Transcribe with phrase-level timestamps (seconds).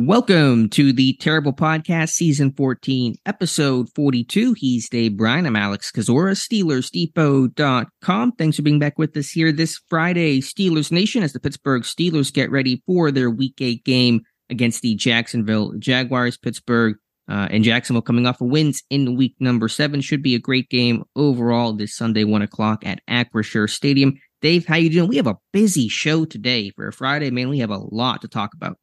[0.00, 4.52] Welcome to the Terrible Podcast, Season 14, Episode 42.
[4.52, 5.44] He's Dave Bryan.
[5.44, 8.32] I'm Alex Kozora, SteelersDepot.com.
[8.38, 12.32] Thanks for being back with us here this Friday, Steelers Nation, as the Pittsburgh Steelers
[12.32, 16.36] get ready for their Week 8 game against the Jacksonville Jaguars.
[16.36, 16.94] Pittsburgh
[17.28, 20.00] uh, and Jacksonville coming off of wins in week number seven.
[20.00, 24.14] Should be a great game overall this Sunday, 1 o'clock at Acrisure Stadium.
[24.42, 25.08] Dave, how you doing?
[25.08, 27.48] We have a busy show today for a Friday, man.
[27.48, 28.78] We have a lot to talk about.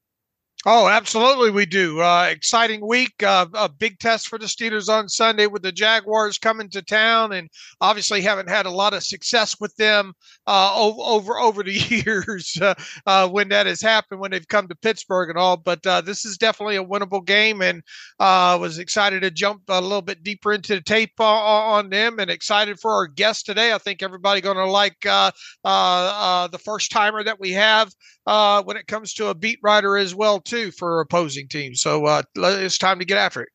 [0.67, 2.01] Oh, absolutely, we do.
[2.01, 3.21] Uh, exciting week.
[3.21, 7.33] Uh, a big test for the Steelers on Sunday with the Jaguars coming to town,
[7.33, 7.51] and
[7.81, 10.13] obviously haven't had a lot of success with them
[10.47, 11.71] uh, over, over over the
[12.07, 12.73] years uh,
[13.05, 15.55] uh, when that has happened when they've come to Pittsburgh and all.
[15.55, 17.83] But uh, this is definitely a winnable game, and
[18.19, 22.79] was excited to jump a little bit deeper into the tape on them, and excited
[22.79, 23.71] for our guest today.
[23.71, 27.93] I think everybody going to like the first timer that we have
[28.25, 31.81] when it comes to a beat writer as well too too for opposing teams.
[31.81, 33.49] So uh, it's time to get after it.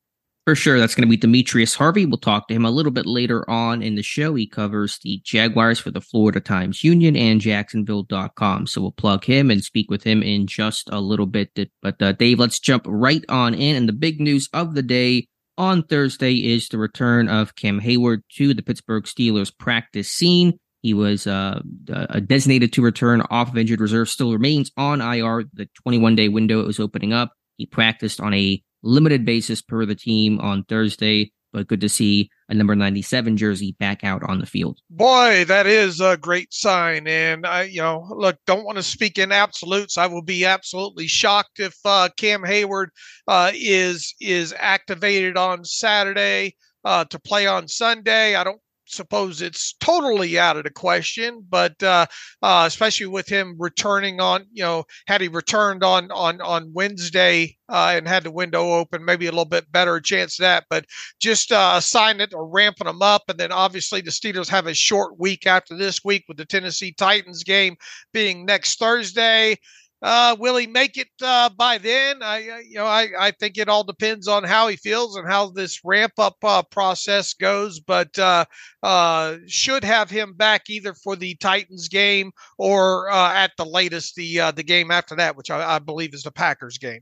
[0.47, 2.07] For sure, that's going to be Demetrius Harvey.
[2.07, 4.35] We'll talk to him a little bit later on in the show.
[4.35, 8.67] He covers the Jaguars for the Florida Times Union and Jacksonville.com.
[8.67, 11.51] So we'll plug him and speak with him in just a little bit.
[11.83, 13.77] But uh, Dave, let's jump right on in.
[13.77, 18.23] And the big news of the day on Thursday is the return of Cam Heyward
[18.37, 20.59] to the Pittsburgh Steelers practice scene.
[20.83, 21.61] He was uh,
[21.93, 25.45] uh, designated to return off of injured reserve, still remains on IR.
[25.53, 27.33] The 21 day window it was opening up.
[27.57, 32.31] He practiced on a limited basis per the team on Thursday, but good to see
[32.49, 34.79] a number 97 jersey back out on the field.
[34.89, 37.07] Boy, that is a great sign.
[37.07, 39.99] And I, you know, look, don't want to speak in absolutes.
[39.99, 42.89] I will be absolutely shocked if uh, Cam Heyward
[43.29, 48.35] uh, is is activated on Saturday uh, to play on Sunday.
[48.35, 52.07] I don't suppose it's totally out of the question, but uh,
[52.43, 57.57] uh, especially with him returning on, you know, had he returned on on on Wednesday
[57.69, 60.65] uh, and had the window open, maybe a little bit better chance of that.
[60.69, 60.87] But
[61.21, 64.67] just uh, a sign that or ramping them up, and then obviously the Steelers have
[64.67, 67.77] a short week after this week with the Tennessee Titans game
[68.13, 69.57] being next Thursday.
[70.03, 72.23] Uh, will he make it uh, by then?
[72.23, 75.51] I, you know, I, I think it all depends on how he feels and how
[75.51, 77.81] this ramp up uh, process goes.
[77.81, 78.47] But uh,
[78.83, 84.15] uh, should have him back either for the Titans game or uh, at the latest
[84.15, 87.01] the uh, the game after that, which I, I believe is the Packers game.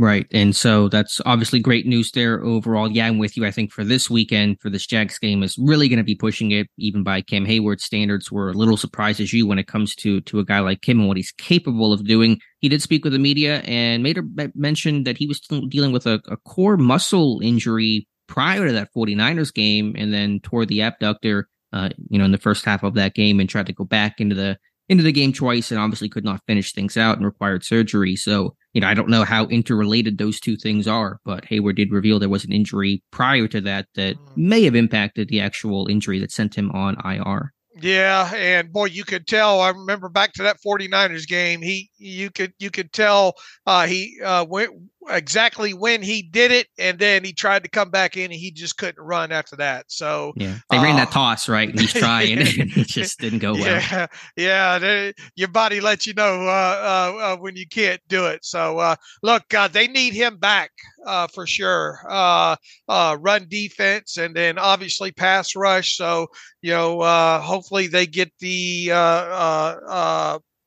[0.00, 0.28] Right.
[0.32, 2.88] And so that's obviously great news there overall.
[2.88, 3.44] Yeah, I'm with you.
[3.44, 6.52] I think for this weekend, for this Jags game, is really going to be pushing
[6.52, 8.30] it even by Cam Heyward standards.
[8.30, 11.00] We're a little surprised as you when it comes to to a guy like Kim
[11.00, 12.38] and what he's capable of doing.
[12.60, 14.22] He did speak with the media and made a
[14.54, 19.52] mention that he was dealing with a, a core muscle injury prior to that 49ers
[19.52, 23.14] game and then tore the abductor, uh, you know, in the first half of that
[23.14, 26.24] game and tried to go back into the into the game twice and obviously could
[26.24, 28.14] not finish things out and required surgery.
[28.14, 31.90] So, you know, I don't know how interrelated those two things are, but Heyward did
[31.90, 34.36] reveal there was an injury prior to that that mm.
[34.36, 37.52] may have impacted the actual injury that sent him on IR.
[37.82, 39.60] Yeah, and boy, you could tell.
[39.60, 41.60] I remember back to that 49ers game.
[41.60, 43.34] He, you could, you could tell
[43.66, 44.70] uh, he uh, went
[45.10, 48.50] exactly when he did it, and then he tried to come back in, and he
[48.50, 49.86] just couldn't run after that.
[49.88, 53.18] So yeah, they uh, ran that uh, toss right, and he's trying, and it just
[53.20, 53.62] didn't go well.
[53.62, 58.26] Yeah, yeah, they, your body lets you know uh, uh, uh when you can't do
[58.26, 58.44] it.
[58.44, 60.70] So uh, look, uh they need him back
[61.06, 62.00] uh for sure.
[62.08, 62.56] Uh
[62.88, 65.96] uh run defense, and then obviously pass rush.
[65.96, 66.28] So
[66.62, 68.92] you know, uh hopefully they get the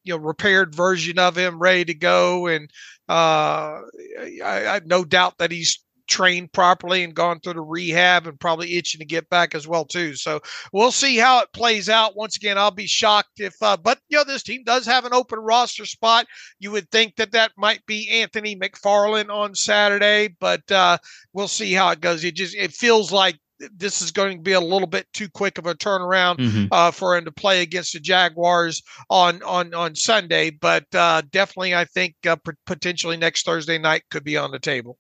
[0.04, 2.48] you know repaired version of him ready to go.
[2.48, 2.70] And
[3.10, 3.82] uh
[4.20, 8.76] I, I no doubt that he's trained properly and gone through the rehab and probably
[8.76, 10.14] itching to get back as well too.
[10.14, 10.42] So
[10.74, 12.18] we'll see how it plays out.
[12.18, 15.14] Once again i'll be shocked if uh, but you know this team does have an
[15.14, 16.26] open roster spot.
[16.60, 20.98] You would think that that might be anthony mcfarland on saturday but uh,
[21.34, 22.24] we'll see how it goes.
[22.24, 23.40] It just it feels like
[23.76, 26.66] this is going to be a little bit too quick of a turnaround mm-hmm.
[26.72, 30.50] uh, for him to play against the Jaguars on on on Sunday.
[30.50, 34.60] But uh, definitely, I think uh, p- potentially next Thursday night could be on the
[34.60, 34.98] table.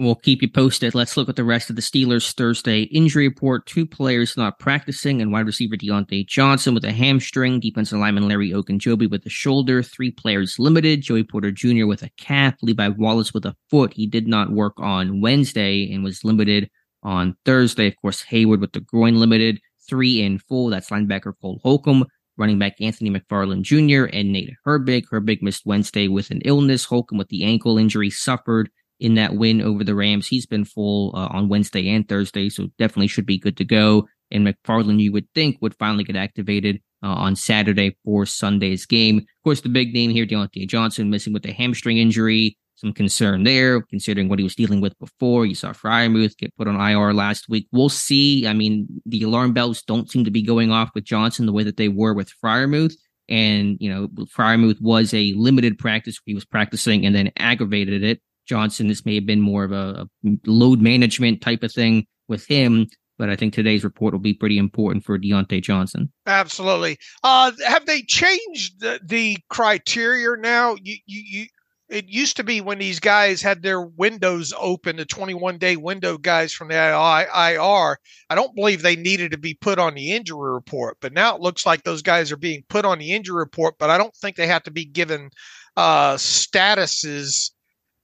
[0.00, 0.92] We'll keep you posted.
[0.92, 3.64] Let's look at the rest of the Steelers Thursday injury report.
[3.66, 8.50] Two players not practicing, and wide receiver Diontae Johnson with a hamstring, defensive lineman Larry
[8.50, 11.86] Ogunjobi with a shoulder, three players limited, Joey Porter Jr.
[11.86, 13.92] with a calf, Levi Wallace with a foot.
[13.94, 16.70] He did not work on Wednesday and was limited
[17.04, 17.86] on Thursday.
[17.88, 20.68] Of course, Heyward with the groin limited, three in full.
[20.68, 22.06] That's linebacker Cole Holcomb,
[22.36, 25.04] running back Anthony McFarland Jr., and Nate Herbig.
[25.12, 26.84] Herbig missed Wednesday with an illness.
[26.84, 28.70] Holcomb with the ankle injury suffered
[29.00, 30.26] in that win over the Rams.
[30.26, 34.08] He's been full uh, on Wednesday and Thursday, so definitely should be good to go.
[34.30, 39.18] And McFarland, you would think, would finally get activated uh, on Saturday for Sunday's game.
[39.18, 42.56] Of course, the big name here, Diontae Johnson, missing with a hamstring injury.
[42.76, 45.46] Some concern there, considering what he was dealing with before.
[45.46, 47.68] You saw Freiermuth get put on IR last week.
[47.70, 48.46] We'll see.
[48.46, 51.62] I mean, the alarm bells don't seem to be going off with Johnson the way
[51.62, 52.94] that they were with Freiermuth.
[53.28, 56.18] And, you know, Freiermuth was a limited practice.
[56.26, 58.20] He was practicing and then aggravated it.
[58.46, 62.46] Johnson, this may have been more of a, a load management type of thing with
[62.46, 62.88] him
[63.18, 66.12] but I think today's report will be pretty important for Diontae Johnson.
[66.26, 66.98] Absolutely.
[67.22, 70.76] Uh, have they changed the, the criteria now?
[70.82, 71.46] You, you,
[71.88, 76.16] it used to be when these guys had their windows open, the 21 day window
[76.16, 77.98] guys from the IR.
[78.30, 81.42] I don't believe they needed to be put on the injury report, but now it
[81.42, 84.36] looks like those guys are being put on the injury report, but I don't think
[84.36, 85.30] they have to be given
[85.76, 87.50] uh, statuses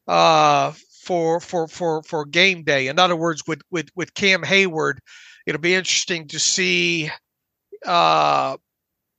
[0.07, 0.73] uh,
[1.05, 2.89] for for for for game day.
[2.89, 4.99] In other words, with with with Cam Heyward,
[5.47, 7.11] it'll be interesting to see
[7.87, 8.57] uh,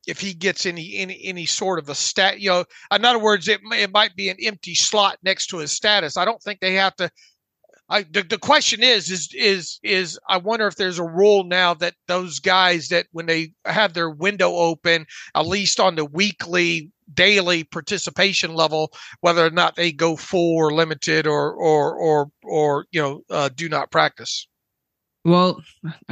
[0.07, 2.39] if he gets any any any sort of a stat.
[2.39, 5.71] You know, in other words, it it might be an empty slot next to his
[5.71, 6.17] status.
[6.17, 7.11] I don't think they have to.
[7.89, 11.73] I, the, the question is is is is I wonder if there's a rule now
[11.75, 15.05] that those guys that when they have their window open,
[15.35, 20.71] at least on the weekly daily participation level, whether or not they go full or
[20.71, 24.47] limited or or or or you know uh, do not practice.
[25.23, 25.61] Well,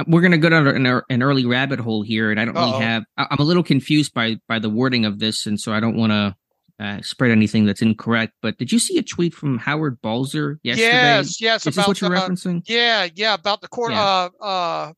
[0.06, 2.72] we're going to go down an, an, early rabbit hole here, and I don't Uh-oh.
[2.72, 3.04] really have.
[3.16, 6.12] I'm a little confused by by the wording of this, and so I don't want
[6.12, 6.36] to
[6.78, 8.34] uh, spread anything that's incorrect.
[8.40, 10.90] But did you see a tweet from Howard Balzer yesterday?
[10.90, 11.66] Yes, yes.
[11.66, 12.62] Is this what you're referencing?
[12.66, 13.34] Yeah, yeah.
[13.34, 13.92] About the court.
[13.92, 14.28] Yeah.
[14.40, 14.92] Uh, uh,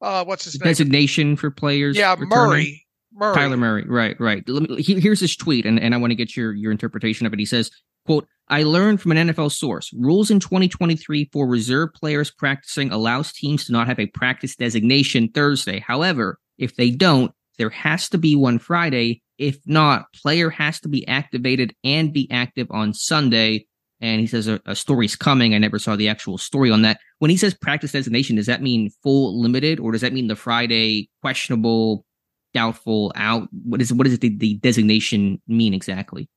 [0.00, 0.68] uh, what's his name?
[0.68, 1.96] Designation for players.
[1.96, 2.28] Yeah, returning?
[2.28, 2.86] Murray.
[3.14, 3.36] Murray.
[3.36, 4.46] Kyler Murray, right, right.
[4.48, 7.38] Me, here's his tweet, and, and I want to get your your interpretation of it.
[7.38, 7.70] He says,
[8.06, 9.90] "quote I learned from an NFL source.
[9.94, 15.28] Rules in 2023 for reserve players practicing allows teams to not have a practice designation
[15.28, 15.78] Thursday.
[15.80, 19.22] However, if they don't, there has to be one Friday.
[19.38, 23.66] If not, player has to be activated and be active on Sunday."
[24.00, 25.54] And he says a, a story's coming.
[25.54, 26.98] I never saw the actual story on that.
[27.20, 30.36] When he says practice designation, does that mean full limited, or does that mean the
[30.36, 32.04] Friday questionable
[32.52, 33.48] doubtful, out.
[33.64, 36.28] What is what does the, the designation mean exactly?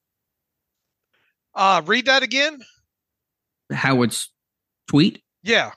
[1.56, 2.60] Uh read that again.
[3.72, 4.32] Howard's
[4.88, 5.22] tweet.
[5.44, 5.72] Yeah.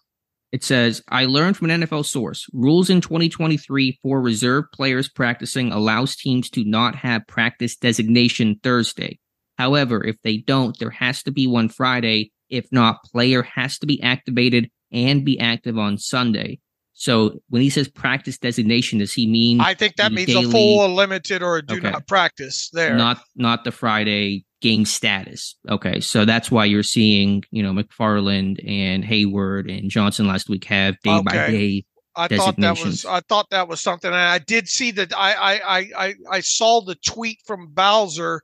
[0.50, 2.46] It says, I learned from an NFL source.
[2.54, 9.18] Rules in 2023 for reserve players practicing allows teams to not have practice designation Thursday.
[9.58, 12.32] However, if they don't, there has to be one Friday.
[12.48, 16.60] If not, player has to be activated and be active on Sunday.
[16.94, 19.60] So when he says practice designation, does he mean?
[19.60, 21.90] I think that means daily, a full, a limited, or a do okay.
[21.90, 22.96] not practice there.
[22.96, 25.56] Not not the Friday game status.
[25.68, 30.64] Okay, so that's why you're seeing you know McFarland and Heyward and Johnson last week
[30.64, 31.22] have day okay.
[31.22, 31.84] by day.
[32.16, 35.12] I thought that was I thought that was something, and I did see that.
[35.16, 38.42] I I I I saw the tweet from Balzer,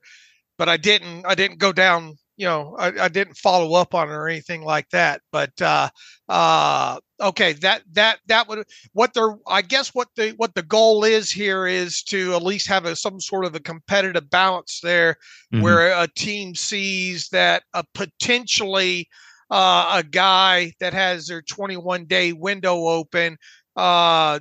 [0.58, 4.08] but I didn't I didn't go down you know, I, I, didn't follow up on
[4.08, 5.20] it or anything like that.
[5.30, 5.88] But uh,
[6.28, 9.36] uh, okay, that that that would what they're.
[9.46, 12.96] I guess what the what the goal is here is to at least have a,
[12.96, 15.16] some sort of a competitive balance there,
[15.52, 15.62] mm-hmm.
[15.62, 19.08] where a team sees that a potentially
[19.50, 23.36] uh, a guy that has their 21 day window open
[23.76, 24.40] uh,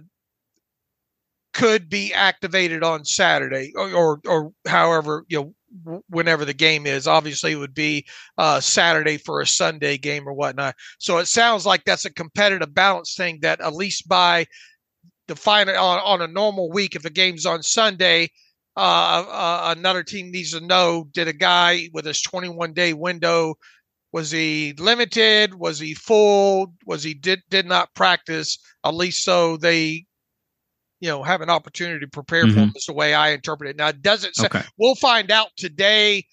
[1.54, 5.54] could be activated on Saturday or, or, or however you know
[6.08, 7.08] whenever the game is.
[7.08, 8.06] Obviously, it would be
[8.38, 10.76] uh, Saturday for a Sunday game or whatnot.
[11.00, 14.46] So it sounds like that's a competitive balance thing that at least by
[15.28, 18.30] the final on, on a normal week, if the game's on Sunday,
[18.76, 23.56] uh, uh, another team needs to know: Did a guy with his 21 day window
[24.14, 25.56] was he limited?
[25.56, 26.76] Was he full?
[26.86, 28.60] Was he did did not practice?
[28.86, 30.06] At least so they
[31.04, 32.54] you know have an opportunity to prepare mm-hmm.
[32.54, 33.76] for them is the way I interpret it.
[33.76, 34.62] Now, does it say okay.
[34.78, 36.26] we'll find out today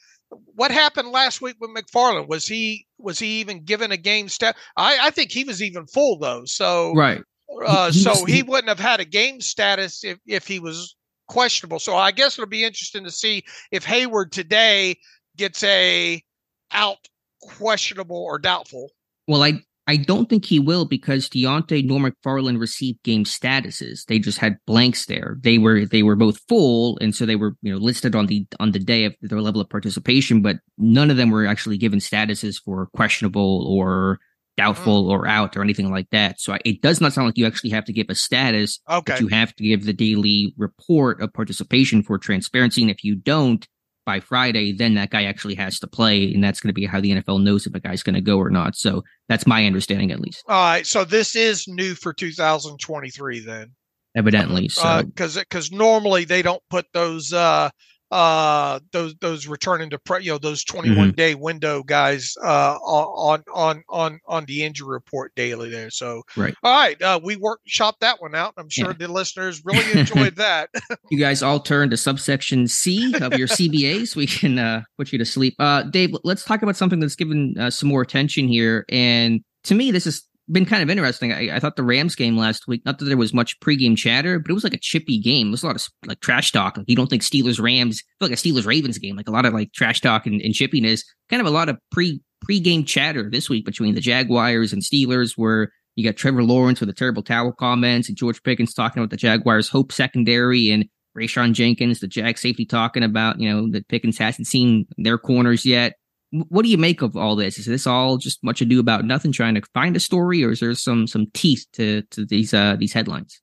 [0.55, 2.29] what happened last week with McFarland?
[2.29, 4.55] Was he was he even given a game step?
[4.77, 6.45] I, I think he was even full though.
[6.45, 7.21] So right.
[7.67, 10.95] Uh, he, so he wouldn't have had a game status if, if he was
[11.27, 11.81] questionable.
[11.81, 14.95] So I guess it'll be interesting to see if Heyward today
[15.37, 16.23] gets a
[16.71, 16.99] out
[17.43, 18.91] questionable or doubtful.
[19.27, 24.05] Well, I I don't think he will because Diontae nor McFarland received game statuses.
[24.05, 25.39] They just had blanks there.
[25.41, 28.47] They were they were both full, and so they were you know listed on the
[28.61, 31.99] on the day of their level of participation, but none of them were actually given
[31.99, 34.21] statuses for questionable or
[34.57, 35.11] doubtful mm.
[35.11, 36.41] or out or anything like that.
[36.41, 38.79] So it does not sound like you actually have to give a status.
[38.89, 39.13] Okay.
[39.13, 42.83] But you have to give the daily report of participation for transparency.
[42.83, 43.67] And if you don't
[44.07, 46.33] by Friday, then that guy actually has to play.
[46.33, 48.38] And that's going to be how the NFL knows if a guy's going to go
[48.38, 48.76] or not.
[48.76, 50.42] So that's my understanding, at least.
[50.49, 50.87] All right.
[50.87, 53.73] So this is new for 2023 then.
[54.16, 54.69] Evidently.
[54.69, 57.71] So, because, uh, because normally they don't put those, uh,
[58.11, 61.11] uh those those returning to pre, you know those 21 mm-hmm.
[61.12, 65.90] day window guys uh on on on on the injury report daily there.
[65.90, 66.55] So right.
[66.62, 68.55] all right uh we workshop that one out.
[68.57, 69.07] I'm sure yeah.
[69.07, 70.71] the listeners really enjoyed that.
[71.11, 75.19] You guys all turn to subsection c of your cbas we can uh put you
[75.19, 75.55] to sleep.
[75.59, 78.85] Uh dave let's talk about something that's given uh, some more attention here.
[78.88, 81.33] And to me this is been kind of interesting.
[81.33, 84.38] I, I, thought the Rams game last week, not that there was much pregame chatter,
[84.38, 85.49] but it was like a chippy game.
[85.49, 86.76] It was a lot of like trash talk.
[86.76, 89.54] Like you don't think Steelers Rams like a Steelers Ravens game, like a lot of
[89.54, 91.02] like trash talk and, and chippiness.
[91.28, 95.35] Kind of a lot of pre pregame chatter this week between the Jaguars and Steelers,
[95.37, 99.11] where you got Trevor Lawrence with the terrible towel comments and George Pickens talking about
[99.11, 103.88] the Jaguars' hope secondary and Rayshawn Jenkins, the Jag safety, talking about you know that
[103.88, 105.95] Pickens hasn't seen their corners yet
[106.33, 107.59] what do you make of all this?
[107.59, 110.61] Is this all just much ado about nothing, trying to find a story, or is
[110.61, 113.41] there some some teeth to to these uh these headlines?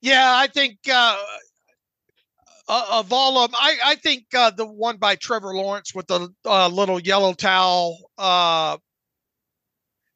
[0.00, 1.16] Yeah, I think uh,
[2.68, 6.06] uh of all of them, I I think uh, the one by Trevor Lawrence with
[6.06, 8.76] the uh, little yellow towel uh,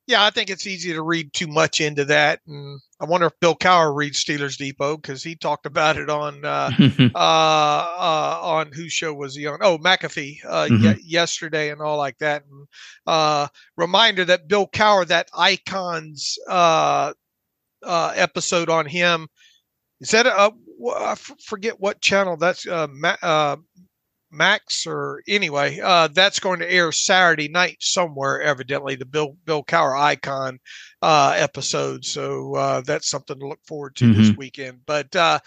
[0.06, 2.40] yeah, I think it's easy to read too much into that.
[2.47, 6.44] And I wonder if Bill Cowher reads Steelers Depot because he talked about it on
[6.44, 6.71] uh,
[7.14, 9.59] uh, uh, on whose show was he on?
[9.62, 10.85] Oh, McAfee uh, mm-hmm.
[10.85, 12.44] y- yesterday and all like that.
[12.50, 12.66] And
[13.06, 17.12] uh, reminder that Bill Cowher, that Icons uh,
[17.85, 19.28] uh, episode on him,
[20.00, 20.52] is that a,
[20.97, 23.56] I forget what channel that's uh, Ma- uh,
[24.33, 28.41] Max or anyway, uh, that's going to air Saturday night somewhere.
[28.41, 30.59] Evidently, the Bill Bill Cowher icon
[31.03, 32.05] uh, episode.
[32.05, 34.23] So uh, that's something to look forward to mm-hmm.
[34.23, 34.81] this weekend.
[34.87, 35.39] But uh,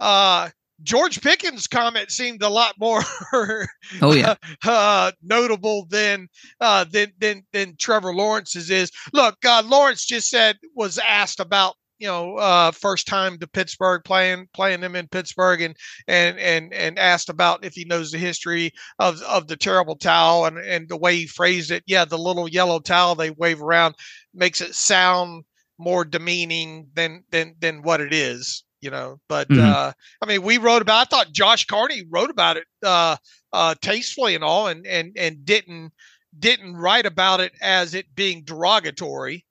[0.00, 0.50] uh,
[0.82, 3.02] George Pickens' comment seemed a lot more
[4.02, 6.28] oh yeah uh, notable than
[6.60, 8.90] uh, than than than Trevor Lawrence's is.
[9.12, 14.02] Look, uh, Lawrence just said was asked about you know, uh, first time to Pittsburgh,
[14.04, 15.76] playing playing them in Pittsburgh, and
[16.08, 20.46] and and and asked about if he knows the history of of the terrible towel
[20.46, 21.84] and and the way he phrased it.
[21.86, 23.94] Yeah, the little yellow towel they wave around
[24.34, 25.44] makes it sound
[25.78, 28.64] more demeaning than than than what it is.
[28.80, 29.60] You know, but mm-hmm.
[29.60, 29.92] uh,
[30.22, 31.06] I mean, we wrote about.
[31.06, 33.16] I thought Josh Carney wrote about it uh,
[33.52, 35.92] uh, tastefully and all, and and and didn't
[36.38, 39.44] didn't write about it as it being derogatory.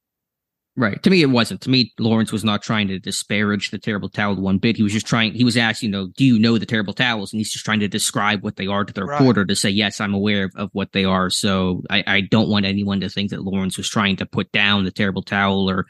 [0.80, 1.04] Right.
[1.04, 1.60] To me, it wasn't.
[1.62, 4.78] To me, Lawrence was not trying to disparage the terrible towel one bit.
[4.78, 7.34] He was just trying, he was asked, you know, do you know the terrible towels?
[7.34, 9.20] And he's just trying to describe what they are to the right.
[9.20, 11.30] reporter to say, yes, I'm aware of, of what they are.
[11.30, 14.86] So I, I, don't want anyone to think that Lawrence was trying to put down
[14.86, 15.86] the terrible towel or,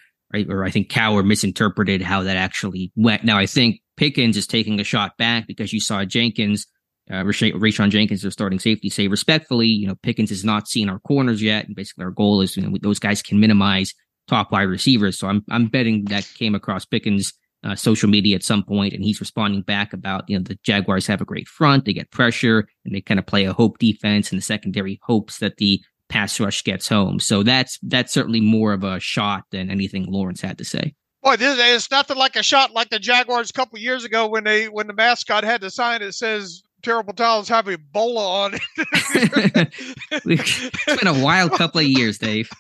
[0.50, 3.24] or I think Cowher misinterpreted how that actually went.
[3.24, 6.66] Now, I think Pickens is taking a shot back because you saw Jenkins,
[7.12, 11.00] uh, Rayshawn Jenkins, their starting safety, say respectfully, you know, Pickens has not seen our
[11.00, 11.68] corners yet.
[11.68, 13.94] And basically, our goal is, you know, those guys can minimize
[14.30, 15.18] top wide receivers.
[15.18, 17.34] So I'm I'm betting that came across Pickens'
[17.64, 21.08] uh, social media at some point, and he's responding back about you know the Jaguars
[21.08, 24.32] have a great front, they get pressure, and they kind of play a hope defense,
[24.32, 27.20] and the secondary hopes that the pass rush gets home.
[27.20, 30.96] So that's that's certainly more of a shot than anything Lawrence had to say.
[31.22, 34.46] Boy, this is nothing like a shot like the Jaguars a couple years ago when
[34.46, 38.62] they when the mascot had the sign that says terrible towels have Ebola on it.
[40.26, 42.50] it's been a wild couple of years, Dave.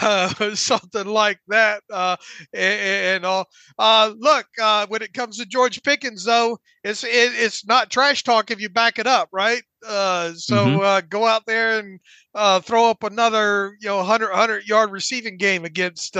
[0.00, 1.82] Uh, something like that.
[1.90, 2.16] Uh,
[2.52, 3.48] and, and all.
[3.78, 8.22] Uh, look, uh, when it comes to George Pickens, though, it's it, it's not trash
[8.22, 9.62] talk if you back it up, right?
[9.86, 10.80] Uh, so mm-hmm.
[10.80, 12.00] Uh, go out there and
[12.64, 16.16] throw up another, you know, 100, 100 yard receiving game against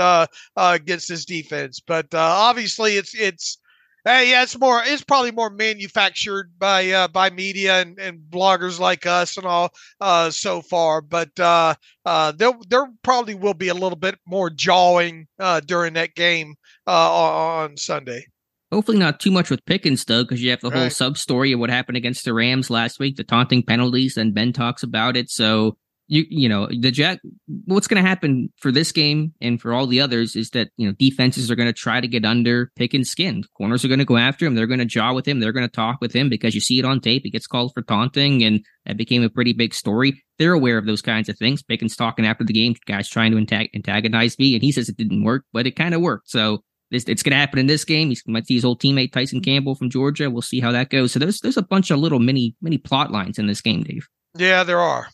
[0.57, 1.79] against this defense.
[1.85, 3.58] But obviously, it's it's
[4.07, 4.81] uh, yeah, it's more.
[4.83, 9.71] It's probably more manufactured by uh, by media and, and bloggers like us and all
[9.99, 11.01] uh, so far.
[11.01, 11.75] But uh,
[12.05, 16.55] uh, there there probably will be a little bit more jawing uh, during that game
[16.87, 18.25] uh, on Sunday.
[18.71, 20.79] Hopefully not too much with Pickens though, because you have the right.
[20.79, 24.33] whole sub story of what happened against the Rams last week, the taunting penalties, and
[24.33, 25.29] Ben talks about it.
[25.29, 25.75] So
[26.09, 27.19] you you know the Jack.
[27.65, 30.87] What's going to happen for this game and for all the others is that you
[30.87, 33.43] know defenses are going to try to get under Pickens' skin.
[33.55, 34.55] Corners are going to go after him.
[34.55, 35.39] They're going to jaw with him.
[35.39, 37.21] They're going to talk with him because you see it on tape.
[37.23, 40.23] He gets called for taunting, and that became a pretty big story.
[40.39, 41.61] They're aware of those kinds of things.
[41.61, 45.23] Pickens talking after the game, guys trying to antagonize me, and he says it didn't
[45.23, 46.29] work, but it kind of worked.
[46.29, 48.09] So this, it's going to happen in this game.
[48.09, 50.29] He might see his old teammate Tyson Campbell from Georgia.
[50.29, 51.11] We'll see how that goes.
[51.11, 54.07] So there's there's a bunch of little mini mini plot lines in this game, Dave.
[54.35, 55.07] Yeah, there are.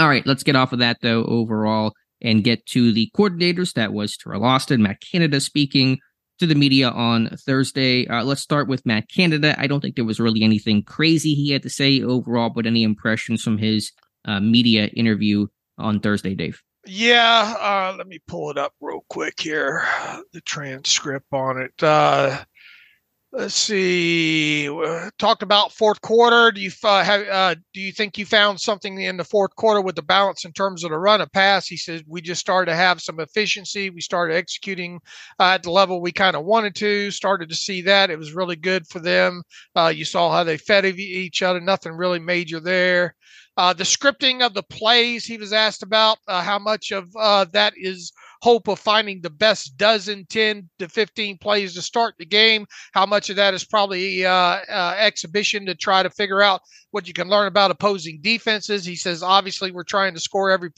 [0.00, 1.24] All right, let's get off of that though.
[1.24, 1.92] Overall,
[2.22, 3.74] and get to the coordinators.
[3.74, 5.98] That was Teryl Austin, Matt Canada speaking
[6.38, 8.08] to the media on Thursday.
[8.08, 9.54] Uh, let's start with Matt Canada.
[9.58, 12.82] I don't think there was really anything crazy he had to say overall, but any
[12.82, 13.92] impressions from his
[14.24, 16.62] uh, media interview on Thursday, Dave?
[16.86, 19.84] Yeah, uh, let me pull it up real quick here.
[20.32, 21.82] The transcript on it.
[23.32, 24.68] Uh, let's see.
[25.18, 26.50] Talked about fourth quarter.
[26.50, 27.28] Do you uh, have?
[27.28, 30.52] Uh, do you think you found something in the fourth quarter with the balance in
[30.52, 31.66] terms of the run and pass?
[31.66, 33.90] He says we just started to have some efficiency.
[33.90, 35.00] We started executing
[35.38, 37.10] uh, at the level we kind of wanted to.
[37.10, 39.42] Started to see that it was really good for them.
[39.76, 41.60] Uh, you saw how they fed each other.
[41.60, 43.14] Nothing really major there.
[43.56, 47.74] Uh, the scripting of the plays he was asked about uh, how much of that
[47.76, 52.66] is hope of finding the best dozen, 10 to 15 plays to start the game.
[52.92, 57.06] How much of that is probably uh, uh, exhibition to try to figure out what
[57.06, 58.84] you can learn about opposing defenses.
[58.84, 60.70] He says, obviously, we're trying to score every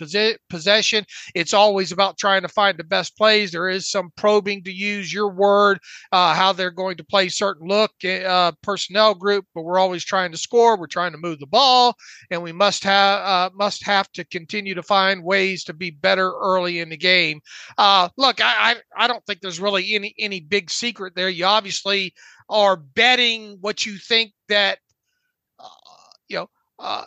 [0.48, 1.04] possession.
[1.34, 3.50] It's always about trying to find the best plays.
[3.50, 5.78] There is some probing, to use your word,
[6.12, 10.32] uh, how they're going to play certain look uh, personnel group, but we're always trying
[10.32, 10.78] to score.
[10.78, 11.96] We're trying to move the ball,
[12.30, 16.32] and we must have uh, must have to continue to find ways to be better
[16.40, 17.40] early in the game.
[17.78, 21.28] Uh, look, I, I I don't think there's really any any big secret there.
[21.28, 22.14] You obviously
[22.48, 24.78] are betting what you think that
[26.82, 27.04] uh,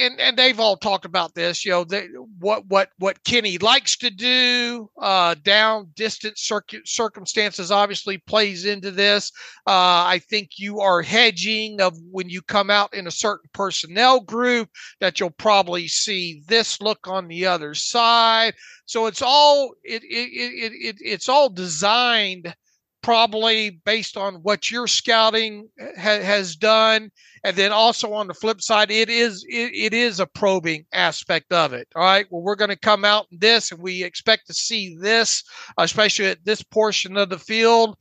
[0.00, 1.62] and and they've all talked about this.
[1.62, 2.06] You know, they,
[2.38, 4.88] what what what Kenny likes to do.
[4.96, 9.30] Uh, down distance circuit circumstances obviously plays into this.
[9.66, 14.20] Uh, I think you are hedging of when you come out in a certain personnel
[14.20, 14.70] group
[15.00, 18.54] that you'll probably see this look on the other side.
[18.86, 22.54] So it's all it it it, it it's all designed
[23.02, 27.10] probably based on what your scouting ha- has done.
[27.44, 31.52] And then also on the flip side it is it, it is a probing aspect
[31.52, 31.88] of it.
[31.94, 32.26] All right.
[32.30, 35.44] Well we're going to come out in this and we expect to see this
[35.78, 37.96] especially at this portion of the field.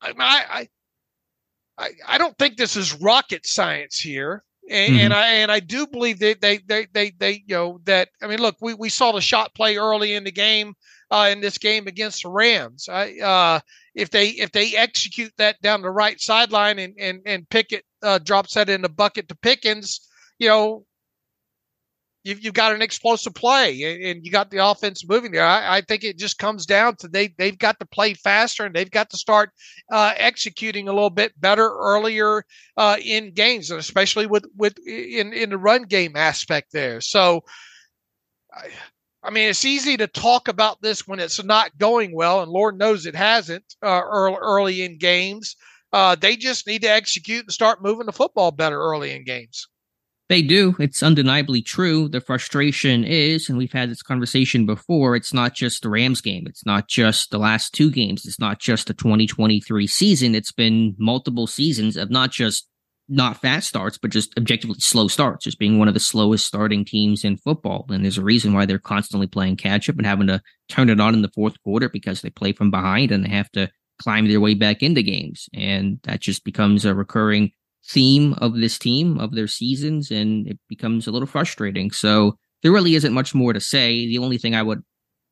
[0.00, 0.68] I i
[1.78, 4.44] i, I don't think this is rocket science here.
[4.70, 5.00] And, mm-hmm.
[5.00, 8.26] and, I and I do believe that they, they they they you know that I
[8.28, 10.74] mean look we, we saw the shot play early in the game
[11.12, 12.88] uh, in this game against the Rams.
[12.88, 13.60] I, uh,
[13.94, 18.18] if they if they execute that down the right sideline and and and Pickett uh,
[18.18, 20.86] drops that in the bucket to Pickens, you know,
[22.24, 25.44] you've you've got an explosive play and, and you got the offense moving there.
[25.44, 28.74] I, I, think it just comes down to they they've got to play faster and
[28.74, 29.50] they've got to start
[29.92, 32.42] uh, executing a little bit better earlier
[32.78, 37.02] uh, in games, and especially with with in in the run game aspect there.
[37.02, 37.44] So.
[38.54, 38.68] I,
[39.24, 42.76] I mean, it's easy to talk about this when it's not going well, and Lord
[42.76, 45.54] knows it hasn't uh, early, early in games.
[45.92, 49.68] Uh, they just need to execute and start moving the football better early in games.
[50.28, 50.74] They do.
[50.78, 52.08] It's undeniably true.
[52.08, 56.46] The frustration is, and we've had this conversation before, it's not just the Rams game.
[56.46, 58.24] It's not just the last two games.
[58.24, 60.34] It's not just the 2023 season.
[60.34, 62.66] It's been multiple seasons of not just
[63.12, 66.82] not fast starts, but just objectively slow starts, just being one of the slowest starting
[66.82, 67.84] teams in football.
[67.90, 70.98] And there's a reason why they're constantly playing catch up and having to turn it
[70.98, 73.70] on in the fourth quarter because they play from behind and they have to
[74.00, 75.46] climb their way back into games.
[75.52, 77.52] And that just becomes a recurring
[77.86, 81.90] theme of this team, of their seasons, and it becomes a little frustrating.
[81.90, 84.06] So there really isn't much more to say.
[84.06, 84.82] The only thing I would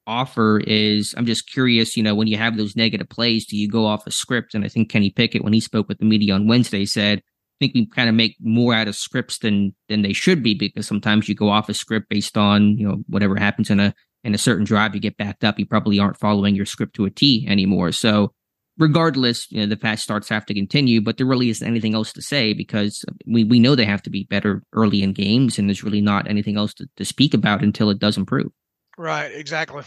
[0.06, 3.68] offer is I'm just curious, you know, when you have those negative plays, do you
[3.68, 4.54] go off a script?
[4.54, 7.22] And I think Kenny Pickett, when he spoke with the media on Wednesday, said,
[7.60, 10.86] think we kind of make more out of scripts than than they should be because
[10.86, 13.94] sometimes you go off a script based on you know whatever happens in a
[14.24, 17.04] in a certain drive you get backed up you probably aren't following your script to
[17.04, 17.92] a T anymore.
[17.92, 18.32] So
[18.78, 22.14] regardless you know the fast starts have to continue but there really isn't anything else
[22.14, 25.68] to say because we, we know they have to be better early in games and
[25.68, 28.50] there's really not anything else to, to speak about until it does improve.
[28.96, 29.84] Right exactly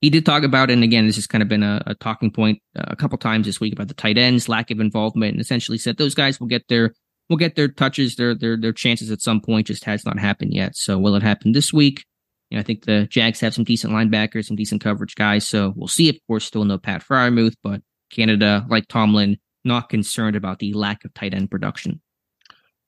[0.00, 2.60] he did talk about, and again, this has kind of been a, a talking point
[2.76, 5.78] uh, a couple times this week about the tight ends, lack of involvement, and essentially
[5.78, 6.94] said those guys will get their
[7.28, 9.66] will get their touches, their their their chances at some point.
[9.66, 10.76] Just has not happened yet.
[10.76, 12.04] So will it happen this week?
[12.50, 15.46] You know, I think the Jags have some decent linebackers, some decent coverage guys.
[15.46, 16.08] So we'll see.
[16.08, 21.04] Of course, still no Pat Freiermuth, but Canada, like Tomlin, not concerned about the lack
[21.04, 22.00] of tight end production.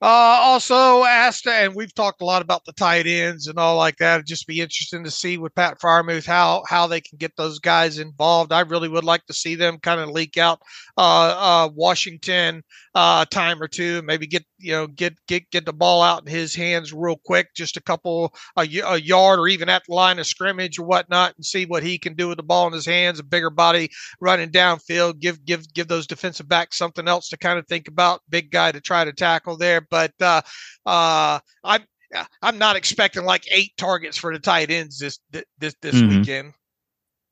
[0.03, 3.99] Uh, also asked, and we've talked a lot about the tight ends and all like
[3.99, 4.15] that.
[4.15, 7.59] It'd just be interesting to see with Pat Freiermuth how how they can get those
[7.59, 8.51] guys involved.
[8.51, 10.63] I really would like to see them kind of leak out
[10.97, 12.63] uh, uh, Washington
[12.95, 16.33] uh, time or two, maybe get you know get get get the ball out in
[16.33, 20.19] his hands real quick, just a couple a, a yard or even at the line
[20.19, 22.87] of scrimmage or whatnot, and see what he can do with the ball in his
[22.87, 23.21] hands.
[23.21, 27.59] A bigger body running downfield, give give give those defensive backs something else to kind
[27.59, 28.23] of think about.
[28.29, 30.43] Big guy to try to tackle there, but uh,
[30.87, 35.75] uh, I'm yeah, I'm not expecting like eight targets for the tight ends this this
[35.81, 36.19] this mm-hmm.
[36.19, 36.55] weekend.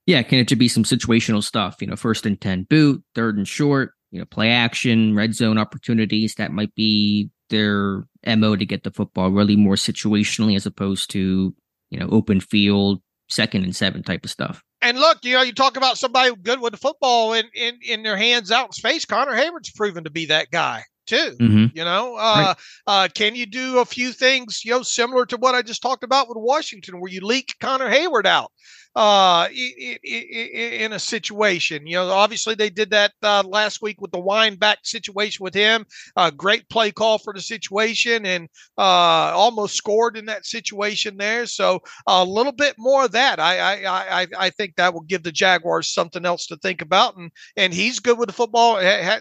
[0.07, 1.77] Yeah, can it just be some situational stuff?
[1.81, 5.59] You know, first and ten boot, third and short, you know, play action, red zone
[5.59, 6.37] opportunities.
[6.37, 11.55] That might be their mo to get the football really more situationally as opposed to
[11.91, 14.63] you know open field, second and seven type of stuff.
[14.81, 18.03] And look, you know, you talk about somebody good with the football in in, in
[18.05, 19.05] their hands out in space.
[19.05, 21.37] Connor Heyward's proven to be that guy too.
[21.41, 21.67] Mm-hmm.
[21.77, 22.57] You know, uh, right.
[22.87, 26.05] uh, can you do a few things, you know, similar to what I just talked
[26.05, 28.53] about with Washington, where you leak Connor Heyward out?
[28.99, 31.87] Uh, in a situation.
[31.87, 35.55] You know, obviously they did that uh, last week with the wind back situation with
[35.55, 35.87] him.
[36.17, 41.47] Uh, great play call for the situation and uh, almost scored in that situation there.
[41.47, 43.39] So a little bit more of that.
[43.39, 47.17] I, I I I think that will give the Jaguars something else to think about.
[47.17, 48.81] And and he's good with the football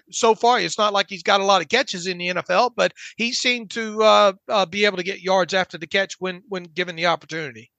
[0.10, 0.60] so far.
[0.60, 3.70] It's not like he's got a lot of catches in the NFL, but he seemed
[3.72, 7.06] to uh, uh, be able to get yards after the catch when when given the
[7.06, 7.70] opportunity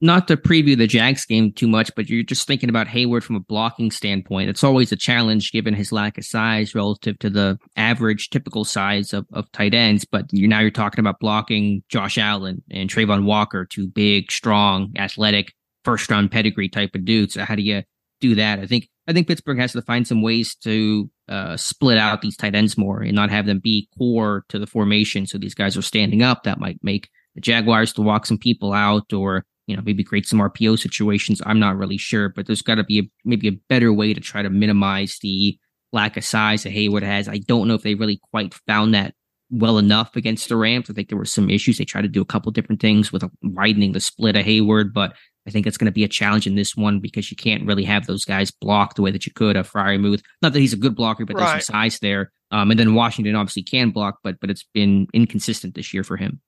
[0.00, 3.36] not to preview the Jags game too much, but you're just thinking about Heyward from
[3.36, 4.48] a blocking standpoint.
[4.48, 9.12] It's always a challenge given his lack of size relative to the average, typical size
[9.12, 10.06] of, of tight ends.
[10.06, 14.92] But you now you're talking about blocking Josh Allen and Travon Walker, two big, strong,
[14.96, 15.52] athletic,
[15.84, 17.34] first round pedigree type of dudes.
[17.34, 17.82] So how do you
[18.20, 18.58] do that?
[18.58, 22.36] I think I think Pittsburgh has to find some ways to uh, split out these
[22.36, 25.26] tight ends more and not have them be core to the formation.
[25.26, 26.44] So these guys are standing up.
[26.44, 30.26] That might make the Jaguars to walk some people out or you know, maybe create
[30.26, 31.40] some RPO situations.
[31.46, 34.20] I'm not really sure, but there's got to be a, maybe a better way to
[34.20, 35.58] try to minimize the
[35.92, 37.28] lack of size that Heyward has.
[37.28, 39.14] I don't know if they really quite found that
[39.50, 40.90] well enough against the Rams.
[40.90, 41.78] I think there were some issues.
[41.78, 45.14] They tried to do a couple different things with widening the split of Heyward, but
[45.46, 47.84] I think it's going to be a challenge in this one because you can't really
[47.84, 50.22] have those guys block the way that you could a Freiermuth.
[50.42, 51.52] Not that he's a good blocker, but right.
[51.52, 52.32] there's some size there.
[52.50, 56.16] Um, and then Washington obviously can block, but but it's been inconsistent this year for
[56.16, 56.40] him.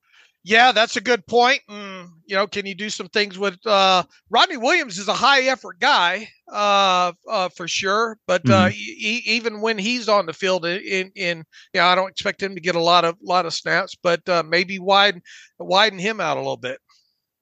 [0.44, 1.60] Yeah, that's a good point.
[1.70, 5.42] Mm, you know, can you do some things with uh, Rodney Williams is a high
[5.42, 8.76] effort guy uh, uh, for sure, but uh, mm-hmm.
[8.76, 12.60] e- even when he's on the field, in in yeah, I don't expect him to
[12.60, 15.22] get a lot of lot of snaps, but uh, maybe widen
[15.60, 16.80] widen him out a little bit.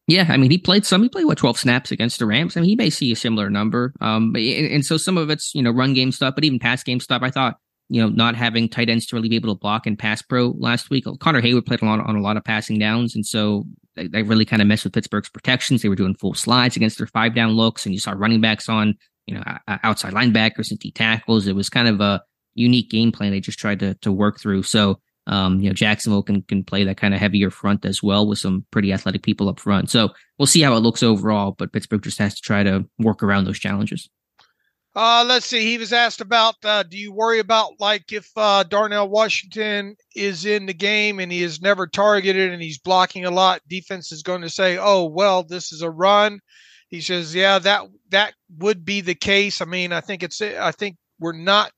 [0.07, 1.03] Yeah, I mean, he played some.
[1.03, 2.55] He played what twelve snaps against the Rams.
[2.55, 3.95] I mean, he may see a similar number.
[4.03, 6.83] Um, and, and so some of it's you know run game stuff, but even pass
[6.83, 7.23] game stuff.
[7.23, 7.57] I thought
[7.91, 10.55] you know, not having tight ends to really be able to block and pass pro
[10.59, 11.05] last week.
[11.19, 13.65] Connor Heyward played a lot on a lot of passing downs, and so
[13.97, 15.83] they, they really kind of messed with Pittsburgh's protections.
[15.83, 18.69] They were doing full slides against their five down looks, and you saw running backs
[18.69, 18.95] on,
[19.27, 19.43] you know,
[19.83, 21.49] outside linebackers and D tackles.
[21.49, 22.23] It was kind of a
[22.55, 24.63] unique game plan they just tried to to work through.
[24.63, 28.25] So, um, you know, Jacksonville can can play that kind of heavier front as well
[28.25, 29.91] with some pretty athletic people up front.
[29.91, 33.25] So we'll see how it looks overall, but Pittsburgh just has to try to work
[33.25, 34.09] around those challenges.
[34.95, 35.65] Uh, let's see.
[35.65, 40.45] He was asked about uh, do you worry about like if uh, Darnell Washington is
[40.45, 44.25] in the game and he is never targeted and he's blocking a lot, defense is
[44.25, 46.41] going to say, "Oh, well, this is a run."
[46.89, 50.73] He says, "Yeah, that that would be the case." I mean, I think it's I
[50.73, 51.71] think we're not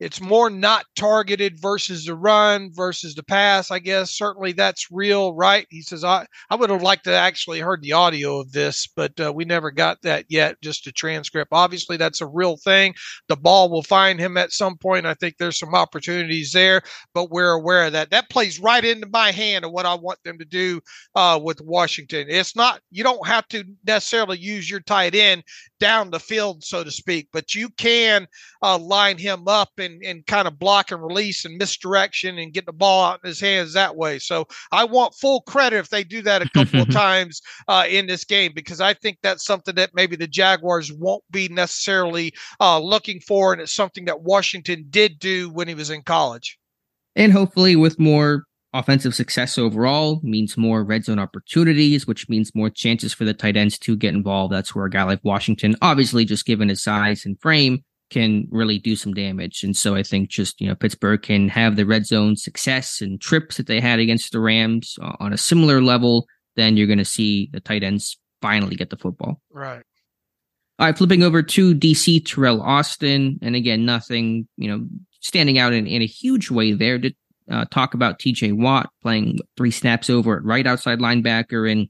[0.00, 3.70] it's more not targeted versus the run versus the pass.
[3.70, 5.66] I guess certainly that's real, right?
[5.70, 9.18] He says, I, I would have liked to actually heard the audio of this, but
[9.20, 11.50] uh, we never got that yet, just a transcript.
[11.52, 12.94] Obviously, that's a real thing.
[13.28, 15.06] The ball will find him at some point.
[15.06, 16.82] I think there's some opportunities there,
[17.14, 18.10] but we're aware of that.
[18.10, 20.80] That plays right into my hand of what I want them to do
[21.14, 22.26] uh, with Washington.
[22.28, 25.42] It's not, you don't have to necessarily use your tight end
[25.80, 28.26] down the field, so to speak, but you can
[28.62, 32.66] uh, line him up and, and kind of block and release and misdirection and get
[32.66, 34.18] the ball out in his hands that way.
[34.18, 38.06] So I want full credit if they do that a couple of times uh, in
[38.06, 42.78] this game because I think that's something that maybe the Jaguars won't be necessarily uh,
[42.78, 46.58] looking for, and it's something that Washington did do when he was in college.
[47.16, 52.68] And hopefully, with more offensive success overall means more red zone opportunities, which means more
[52.68, 54.52] chances for the tight ends to get involved.
[54.52, 58.78] That's where a guy like Washington, obviously, just given his size and frame, can really
[58.78, 59.64] do some damage.
[59.64, 63.20] And so I think just, you know, Pittsburgh can have the red zone success and
[63.20, 66.26] trips that they had against the Rams on a similar level.
[66.54, 69.42] Then you're going to see the tight ends finally get the football.
[69.50, 69.82] Right.
[70.78, 73.38] All right, flipping over to DC Teryl Austin.
[73.42, 74.86] And again, nothing, you know,
[75.20, 76.98] standing out in, in a huge way there.
[76.98, 77.12] To
[77.50, 81.70] uh, talk about TJ Watt playing three snaps over at right outside linebacker.
[81.70, 81.88] And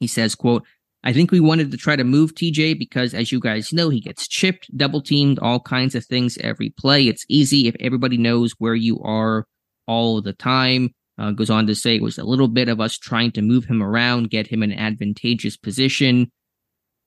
[0.00, 0.64] he says, quote,
[1.06, 4.00] I think we wanted to try to move TJ because, as you guys know, he
[4.00, 7.06] gets chipped, double teamed, all kinds of things every play.
[7.06, 9.46] It's easy if everybody knows where you are
[9.86, 10.90] all the time.
[11.16, 13.66] Uh, goes on to say it was a little bit of us trying to move
[13.66, 16.28] him around, get him an advantageous position.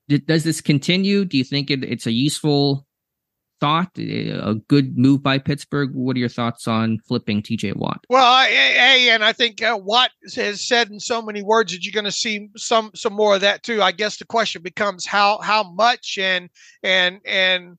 [0.08, 1.26] D- does this continue?
[1.26, 2.86] Do you think it, it's a useful
[3.60, 5.90] thought, a good move by Pittsburgh.
[5.94, 8.04] What are your thoughts on flipping TJ Watt?
[8.08, 11.92] Well, hey, and I think uh, Watt has said in so many words that you're
[11.92, 13.82] going to see some some more of that too.
[13.82, 16.48] I guess the question becomes how how much and
[16.82, 17.76] and and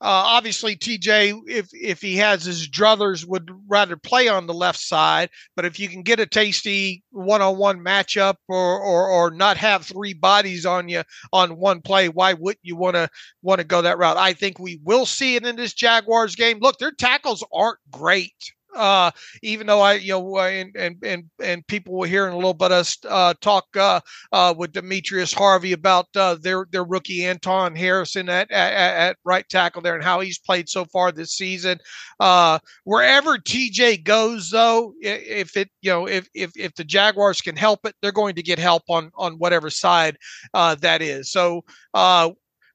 [0.00, 4.78] uh, obviously, TJ, if if he has his druthers, would rather play on the left
[4.78, 5.28] side.
[5.56, 10.14] But if you can get a tasty one-on-one matchup, or or or not have three
[10.14, 13.08] bodies on you on one play, why wouldn't you want to
[13.42, 14.16] want to go that route?
[14.16, 16.58] I think we will see it in this Jaguars game.
[16.60, 19.10] Look, their tackles aren't great uh,
[19.42, 22.72] even though I, you know, and and and, and people were hearing a little bit
[22.72, 24.00] us uh, talk uh,
[24.32, 29.48] uh, with Demetrius Harvey about uh, their their rookie Anton Harrison at, at, at right
[29.48, 31.78] tackle there and how he's played so far this season.
[32.20, 37.56] Uh, wherever TJ goes, though, if it you know if if if the Jaguars can
[37.56, 40.16] help it, they're going to get help on on whatever side
[40.54, 41.30] uh, that is.
[41.30, 41.64] So.
[41.94, 42.30] Uh,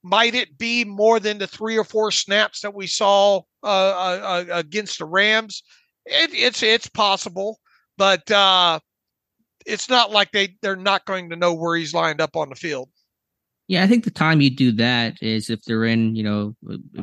[0.06, 5.06] might it be more than the three or four snaps that we saw against the
[5.06, 5.64] Rams?
[6.06, 7.60] It, it's it's possible,
[7.98, 8.80] but uh,
[9.66, 12.56] it's not like they they're not going to know where he's lined up on the
[12.56, 12.90] field.
[13.70, 16.54] Yeah, I think the time you do that is if they're in, you know,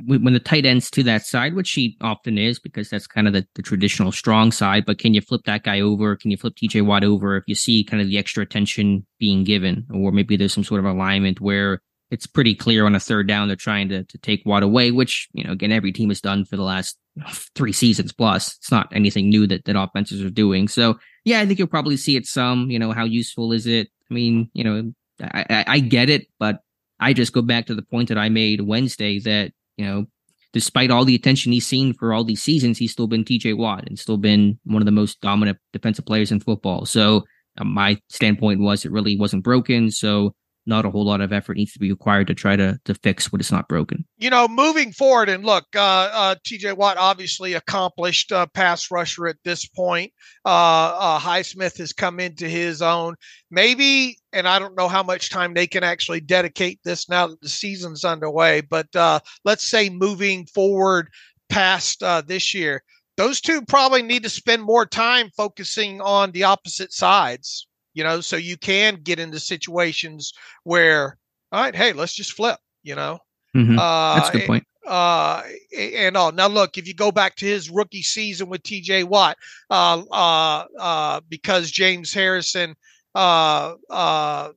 [0.07, 3.33] when the tight end's to that side, which he often is because that's kind of
[3.33, 4.85] the, the traditional strong side.
[4.85, 6.17] But can you flip that guy over?
[6.17, 9.43] Can you flip TJ Watt over if you see kind of the extra attention being
[9.43, 9.87] given?
[9.93, 11.81] Or maybe there's some sort of alignment where
[12.11, 15.29] it's pretty clear on a third down they're trying to, to take Watt away, which,
[15.33, 16.99] you know, again, every team has done for the last
[17.55, 18.57] three seasons plus.
[18.57, 20.67] It's not anything new that, that offenses are doing.
[20.67, 22.71] So, yeah, I think you'll probably see it some.
[22.71, 23.89] You know, how useful is it?
[24.11, 24.93] I mean, you know,
[25.23, 26.61] I, I, I get it, but
[26.99, 30.07] I just go back to the point that I made Wednesday that, you know,
[30.53, 33.87] despite all the attention he's seen for all these seasons, he's still been TJ Watt
[33.87, 36.87] and still been one of the most dominant defensive players in football.
[36.87, 37.25] So,
[37.59, 39.93] uh, my standpoint was it really wasn't broken.
[39.93, 40.35] So,
[40.71, 43.31] not a whole lot of effort needs to be required to try to to fix
[43.31, 44.07] what is not broken.
[44.17, 46.73] You know, moving forward, and look, uh, uh, T.J.
[46.73, 50.13] Watt obviously accomplished uh, pass rusher at this point.
[50.47, 53.17] Uh, uh, Highsmith has come into his own.
[53.51, 57.41] Maybe, and I don't know how much time they can actually dedicate this now that
[57.43, 58.63] the season's underway.
[58.63, 61.11] But uh, let's say moving forward
[61.51, 62.83] past uh, this year,
[63.17, 68.21] those two probably need to spend more time focusing on the opposite sides you know,
[68.21, 70.33] so you can get into situations
[70.65, 71.17] where,
[71.53, 73.19] all right, hey, let's just flip, you know.
[73.57, 73.79] Mm-hmm.
[73.79, 74.65] Uh, That's a good point.
[74.87, 75.43] Uh,
[75.79, 79.05] and all now, look, if you go back to his rookie season with T.J.
[79.05, 79.37] Watt,
[79.71, 82.75] uh, uh, uh, because James Harrison,
[83.15, 84.51] uh, uh,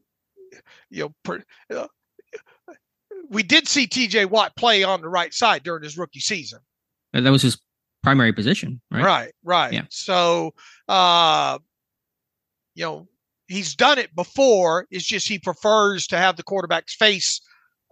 [0.89, 1.43] you know, per,
[1.75, 1.87] uh,
[3.29, 4.25] we did see T.J.
[4.25, 6.59] Watt play on the right side during his rookie season.
[7.13, 7.59] and That was his
[8.01, 9.03] primary position, right?
[9.03, 9.73] Right, right.
[9.73, 9.83] Yeah.
[9.89, 10.53] So,
[10.87, 11.59] uh,
[12.75, 13.07] you know,
[13.53, 14.87] he's done it before.
[14.91, 17.41] It's just he prefers to have the quarterback's face,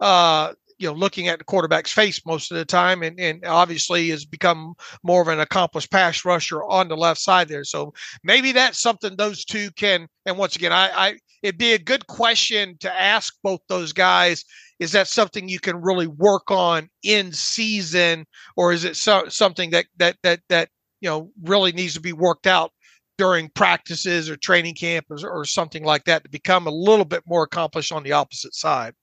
[0.00, 4.08] uh, you know, looking at the quarterback's face most of the time, and and obviously
[4.10, 7.64] has become more of an accomplished pass rusher on the left side there.
[7.64, 7.94] So
[8.24, 10.08] maybe that's something those two can.
[10.26, 14.44] And once again, I, I it'd be a good question to ask both those guys.
[14.80, 19.70] Is that something you can really work on in season, or is it so, something
[19.70, 20.70] that that that that
[21.00, 22.72] you know really needs to be worked out
[23.18, 27.22] during practices or training camp or, or something like that to become a little bit
[27.26, 28.94] more accomplished on the opposite side.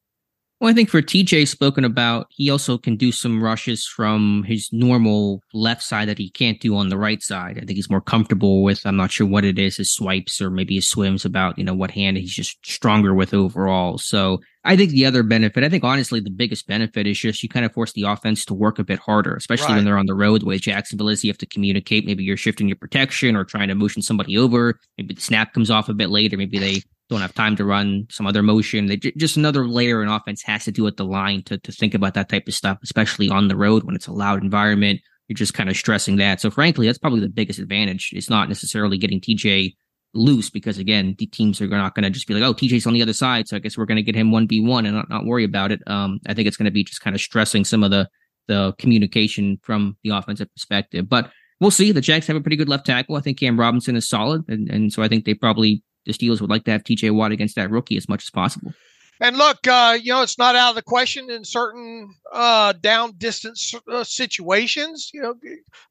[0.60, 4.68] Well, I think for TJ spoken about, he also can do some rushes from his
[4.74, 7.58] normal left side that he can't do on the right side.
[7.58, 10.50] I think he's more comfortable with, I'm not sure what it is, his swipes or
[10.50, 13.98] maybe his swims about, you know, what hand he's just stronger with overall.
[13.98, 17.48] So I think the other benefit, I think honestly, the biggest benefit is just you
[17.48, 19.76] kind of force the offense to work a bit harder, especially right.
[19.78, 20.42] when they're on the road.
[20.42, 22.06] The way Jacksonville is, you have to communicate.
[22.06, 24.78] Maybe you're shifting your protection or trying to motion somebody over.
[24.98, 26.36] Maybe the snap comes off a bit later.
[26.36, 28.86] Maybe they don't have time to run some other motion.
[28.86, 31.94] They just another layer in offense has to do with the line to to think
[31.94, 35.02] about that type of stuff, especially on the road when it's a loud environment.
[35.28, 36.40] You're just kind of stressing that.
[36.40, 38.12] So frankly, that's probably the biggest advantage.
[38.14, 39.76] It's not necessarily getting TJ
[40.14, 42.94] loose because again, the teams are not going to just be like, oh, TJ's on
[42.94, 44.96] the other side, so I guess we're going to get him one v one and
[44.96, 45.82] not, not worry about it.
[45.88, 48.08] Um, I think it's going to be just kind of stressing some of the
[48.48, 51.32] the communication from the offensive perspective, but.
[51.62, 51.92] We'll see.
[51.92, 53.18] The Jacks have a pretty good left tackle.
[53.18, 56.42] I think Cam Robinson is solid, and, and so I think they probably the Steelers
[56.42, 58.74] would like to have TJ Watt against that rookie as much as possible.
[59.22, 63.14] And look, uh, you know, it's not out of the question in certain uh, down
[63.18, 65.12] distance uh, situations.
[65.14, 65.36] You know,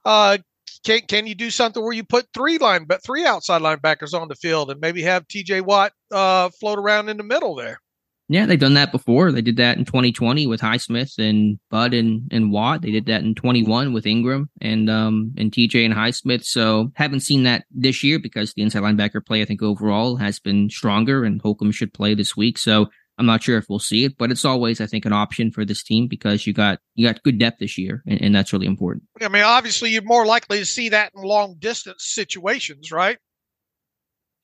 [0.05, 0.39] uh,
[0.85, 4.29] can can you do something where you put three line, but three outside linebackers on
[4.29, 7.81] the field, and maybe have TJ Watt uh, float around in the middle there?
[8.29, 9.33] Yeah, they've done that before.
[9.33, 12.83] They did that in 2020 with Highsmith and Bud and, and Watt.
[12.83, 16.45] They did that in 21 with Ingram and um and TJ and Highsmith.
[16.45, 20.39] So haven't seen that this year because the inside linebacker play I think overall has
[20.39, 22.59] been stronger and Holcomb should play this week.
[22.59, 22.89] So
[23.19, 25.65] I'm not sure if we'll see it, but it's always, I think, an option for
[25.65, 28.67] this team because you got you got good depth this year, and, and that's really
[28.67, 29.05] important.
[29.21, 33.19] I mean, obviously, you're more likely to see that in long distance situations, right?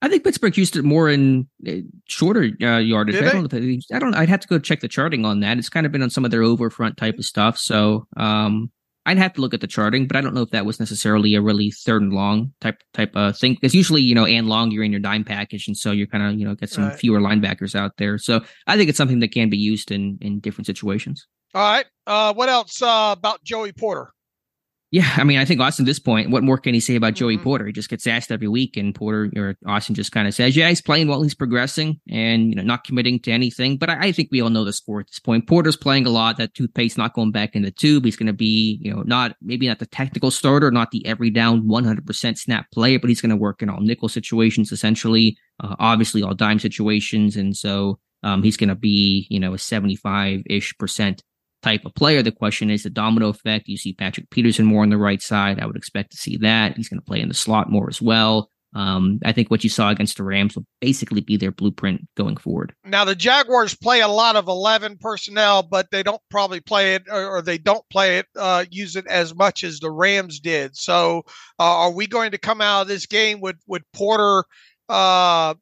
[0.04, 1.76] I think Pittsburgh used it more in uh,
[2.08, 3.16] shorter uh, yardage.
[3.16, 3.54] I don't,
[3.90, 4.14] I don't.
[4.14, 5.56] I'd have to go check the charting on that.
[5.56, 7.56] It's kind of been on some of their overfront type of stuff.
[7.56, 8.70] So um,
[9.06, 11.34] I'd have to look at the charting, but I don't know if that was necessarily
[11.34, 13.54] a really third and long type type of thing.
[13.54, 16.22] Because usually, you know, and long, you're in your dime package, and so you're kind
[16.22, 16.98] of you know get some right.
[16.98, 18.18] fewer linebackers out there.
[18.18, 21.26] So I think it's something that can be used in in different situations.
[21.54, 21.86] All right.
[22.06, 24.12] Uh, what else uh, about Joey Porter?
[24.94, 27.14] Yeah, I mean, I think Austin at this point, what more can he say about
[27.14, 27.24] mm-hmm.
[27.24, 27.66] Joey Porter?
[27.66, 30.68] He just gets asked every week, and Porter or Austin just kind of says, "Yeah,
[30.68, 34.12] he's playing well, he's progressing, and you know, not committing to anything." But I, I,
[34.12, 35.48] think we all know the score at this point.
[35.48, 36.36] Porter's playing a lot.
[36.36, 38.04] That toothpaste not going back in the tube.
[38.04, 41.28] He's going to be, you know, not maybe not the technical starter, not the every
[41.28, 45.74] down 100% snap player, but he's going to work in all nickel situations, essentially, uh,
[45.80, 50.42] obviously all dime situations, and so um, he's going to be, you know, a 75
[50.46, 51.24] ish percent
[51.64, 52.22] type of player.
[52.22, 53.68] The question is the domino effect.
[53.68, 55.58] You see Patrick Peterson more on the right side.
[55.58, 56.76] I would expect to see that.
[56.76, 58.50] He's going to play in the slot more as well.
[58.76, 62.36] Um, I think what you saw against the Rams will basically be their blueprint going
[62.36, 62.74] forward.
[62.84, 67.04] Now the Jaguars play a lot of eleven personnel, but they don't probably play it,
[67.08, 70.76] or, or they don't play it, uh, use it as much as the Rams did.
[70.76, 71.22] So,
[71.60, 74.44] uh, are we going to come out of this game with with Porter
[74.88, 75.54] uh,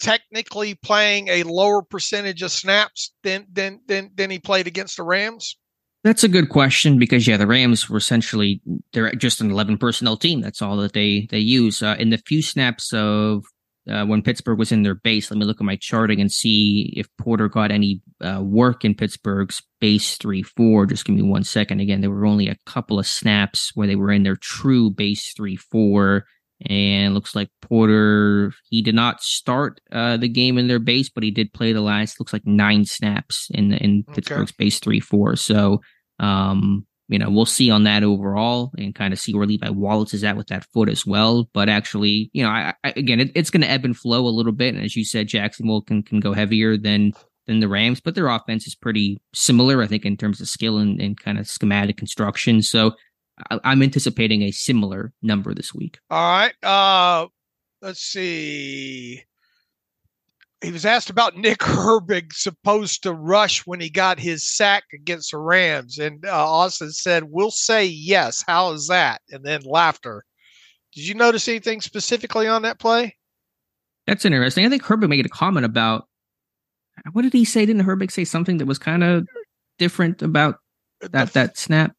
[0.00, 5.02] technically playing a lower percentage of snaps than than than than he played against the
[5.02, 5.56] Rams?
[6.04, 8.60] That's a good question because yeah, the Rams were essentially
[8.92, 10.40] they're just an eleven personnel team.
[10.40, 11.82] That's all that they they use.
[11.82, 13.44] Uh, in the few snaps of
[13.90, 16.92] uh, when Pittsburgh was in their base, let me look at my charting and see
[16.96, 20.84] if Porter got any uh, work in Pittsburgh's base three four.
[20.84, 21.80] Just give me one second.
[21.80, 25.32] Again, there were only a couple of snaps where they were in their true base
[25.34, 26.26] three four.
[26.68, 31.24] And looks like Porter, he did not start uh, the game in their base, but
[31.24, 34.14] he did play the last, looks like nine snaps in in okay.
[34.14, 35.36] Pittsburgh's base 3 4.
[35.36, 35.80] So,
[36.20, 40.14] um, you know, we'll see on that overall and kind of see where Levi Wallace
[40.14, 41.50] is at with that foot as well.
[41.52, 44.30] But actually, you know, I, I, again, it, it's going to ebb and flow a
[44.30, 44.74] little bit.
[44.74, 47.12] And as you said, Jacksonville can, can go heavier than
[47.46, 50.78] than the Rams, but their offense is pretty similar, I think, in terms of skill
[50.78, 52.62] and, and kind of schematic construction.
[52.62, 52.92] So
[53.50, 55.98] I'm anticipating a similar number this week.
[56.10, 56.54] All right.
[56.62, 57.26] Uh,
[57.82, 59.22] let's see.
[60.62, 65.32] He was asked about Nick Herbig supposed to rush when he got his sack against
[65.32, 69.20] the Rams, and uh, Austin said, "We'll say yes." How is that?
[69.30, 70.24] And then laughter.
[70.94, 73.16] Did you notice anything specifically on that play?
[74.06, 74.64] That's interesting.
[74.64, 76.06] I think Herbig made a comment about
[77.12, 77.66] what did he say?
[77.66, 79.26] Didn't Herbig say something that was kind of
[79.78, 80.58] different about
[81.00, 81.96] that that snap?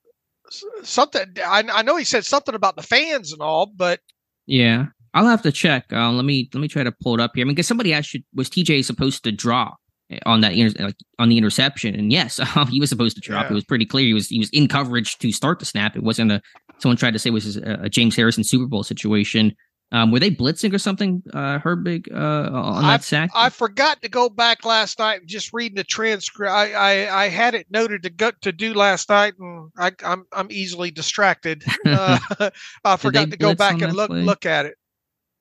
[0.83, 1.25] Something.
[1.45, 3.99] I, I know he said something about the fans and all, but
[4.45, 5.85] yeah, I'll have to check.
[5.91, 7.43] Uh, let me let me try to pull it up here.
[7.43, 9.77] I mean, because somebody asked you, was TJ supposed to drop
[10.25, 11.95] on that like on the interception?
[11.95, 13.45] And yes, um, he was supposed to drop.
[13.45, 13.51] Yeah.
[13.51, 15.95] It was pretty clear he was he was in coverage to start the snap.
[15.95, 16.41] It wasn't a
[16.79, 19.55] someone tried to say it was a, a James Harrison Super Bowl situation.
[19.91, 21.21] Um, were they blitzing or something?
[21.31, 23.31] Uh, Herbig uh, on that I, sack.
[23.35, 25.25] I forgot to go back last night.
[25.25, 29.09] Just reading the transcript, I, I, I had it noted to go to do last
[29.09, 31.63] night, and I, am I'm, I'm easily distracted.
[31.85, 32.17] Uh,
[32.83, 34.23] I forgot to go back and look play?
[34.23, 34.75] look at it.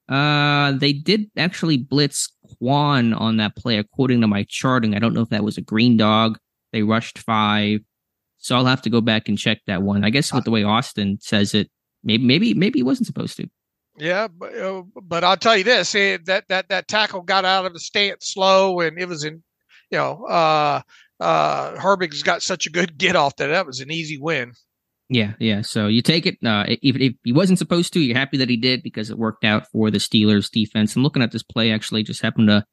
[0.09, 2.30] Uh, they did actually blitz
[2.62, 4.94] Kwon on that play, according to my charting.
[4.94, 6.38] I don't know if that was a green dog.
[6.72, 7.80] They rushed five,
[8.37, 10.04] so I'll have to go back and check that one.
[10.04, 11.70] I guess with the way Austin says it,
[12.02, 13.48] maybe maybe maybe he wasn't supposed to.
[13.96, 17.66] Yeah, but, uh, but I'll tell you this: it, that that that tackle got out
[17.66, 19.42] of the stance slow, and it was in,
[19.90, 20.83] you know, uh,
[21.20, 24.52] uh, Herbig's got such a good get off that that was an easy win.
[25.09, 25.61] Yeah, yeah.
[25.61, 26.38] So you take it.
[26.44, 29.44] Uh, even if he wasn't supposed to, you're happy that he did because it worked
[29.44, 30.96] out for the Steelers defense.
[30.96, 32.64] I'm looking at this play actually, just happened to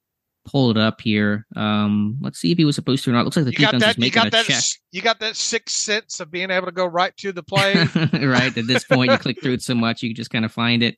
[0.46, 1.46] pull it up here.
[1.56, 3.26] Um, let's see if he was supposed to or not.
[3.26, 4.64] Looks like the you defense that, is making a that, check.
[4.92, 7.76] You got that sixth sense of being able to go right to the play.
[7.96, 10.84] right at this point, you click through it so much you just kind of find
[10.84, 10.98] it.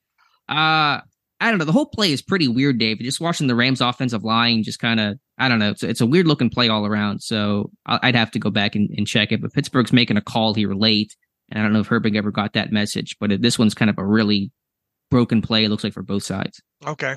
[0.50, 1.02] Uh,
[1.44, 1.66] I don't know.
[1.66, 3.00] The whole play is pretty weird, Dave.
[3.00, 5.72] Just watching the Rams offensive line, just kind of, I don't know.
[5.72, 7.22] It's, it's a weird looking play all around.
[7.22, 9.42] So I'd have to go back and, and, check it.
[9.42, 11.16] But Pittsburgh's making a call here late.
[11.52, 13.98] And I don't know if Herbig ever got that message, but this one's kind of
[13.98, 14.52] a really
[15.12, 16.62] broken play, it looks like, for both sides.
[16.88, 17.16] Okay.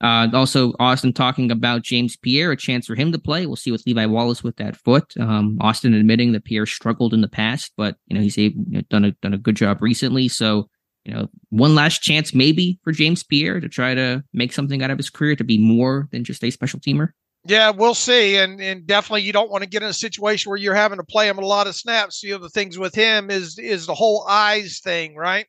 [0.00, 3.46] Uh, also, Austin talking about James Pierre, a chance for him to play.
[3.46, 5.14] We'll see with Levi Wallace with that foot.
[5.18, 8.80] Um, Austin admitting that Pierre struggled in the past, but you know he's you know,
[8.90, 10.26] done a done a good job recently.
[10.26, 10.68] So
[11.04, 14.90] you know, one last chance maybe for James Pierre to try to make something out
[14.90, 17.10] of his career to be more than just a special teamer?
[17.44, 18.36] Yeah, we'll see.
[18.36, 21.04] And and definitely you don't want to get in a situation where you're having to
[21.04, 22.22] play him a lot of snaps.
[22.22, 25.46] You know, the things with him is is the whole eyes thing, right?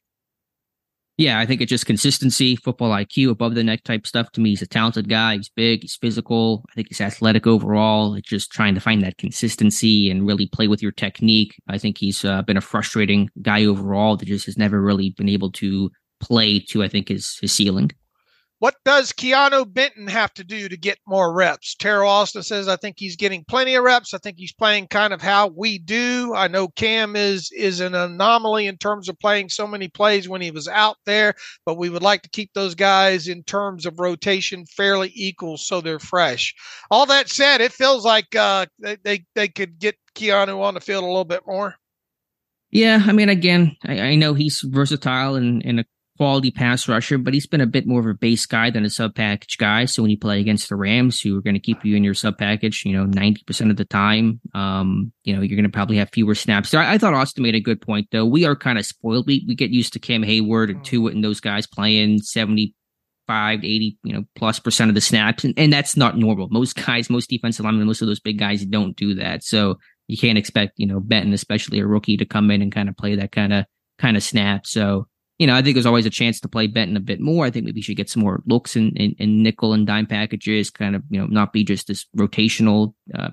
[1.17, 4.31] Yeah, I think it's just consistency, football IQ, above the neck type stuff.
[4.31, 5.35] To me, he's a talented guy.
[5.35, 6.65] He's big, he's physical.
[6.71, 8.15] I think he's athletic overall.
[8.15, 11.55] It's just trying to find that consistency and really play with your technique.
[11.67, 15.29] I think he's uh, been a frustrating guy overall that just has never really been
[15.29, 17.91] able to play to, I think, his his ceiling.
[18.63, 21.75] What does Keanu Benton have to do to get more reps?
[21.75, 24.13] Teryl Austin says, I think he's getting plenty of reps.
[24.13, 26.33] I think he's playing kind of how we do.
[26.33, 30.39] I know Cam is is an anomaly in terms of playing so many plays when
[30.39, 31.33] he was out there,
[31.65, 35.81] but we would like to keep those guys in terms of rotation fairly equal so
[35.81, 36.55] they're fresh.
[36.89, 40.79] All that said, it feels like uh, they, they, they could get Keanu on the
[40.79, 41.75] field a little bit more.
[42.71, 45.85] Yeah, I mean, again, I, I know he's versatile and in a
[46.23, 48.89] quality pass rusher, but he's been a bit more of a base guy than a
[48.89, 49.83] sub package guy.
[49.83, 52.13] So when you play against the Rams, who are going to keep you in your
[52.13, 55.97] sub package, you know, 90% of the time, um, you know, you're going to probably
[55.97, 56.69] have fewer snaps.
[56.69, 58.25] So I, I, thought Austin made a good point, though.
[58.25, 59.27] We are kind of spoiled.
[59.27, 63.67] We, we get used to Cam Heyward and Tuitt and those guys playing 75 to
[63.67, 65.43] 80, you know, plus percent of the snaps.
[65.43, 66.47] And, and that's not normal.
[66.51, 69.43] Most guys, most defensive linemen, most of those big guys don't do that.
[69.43, 69.75] So
[70.07, 72.95] you can't expect, you know, Benton, especially a rookie, to come in and kind of
[72.95, 73.65] play that kind of
[73.99, 74.65] kind of snap.
[74.65, 75.07] So
[75.39, 77.45] you know, I think there's always a chance to play Benton a bit more.
[77.45, 80.05] I think maybe we should get some more looks in, in, in nickel and dime
[80.05, 83.29] packages, kind of, you know, not be just this rotational, uh,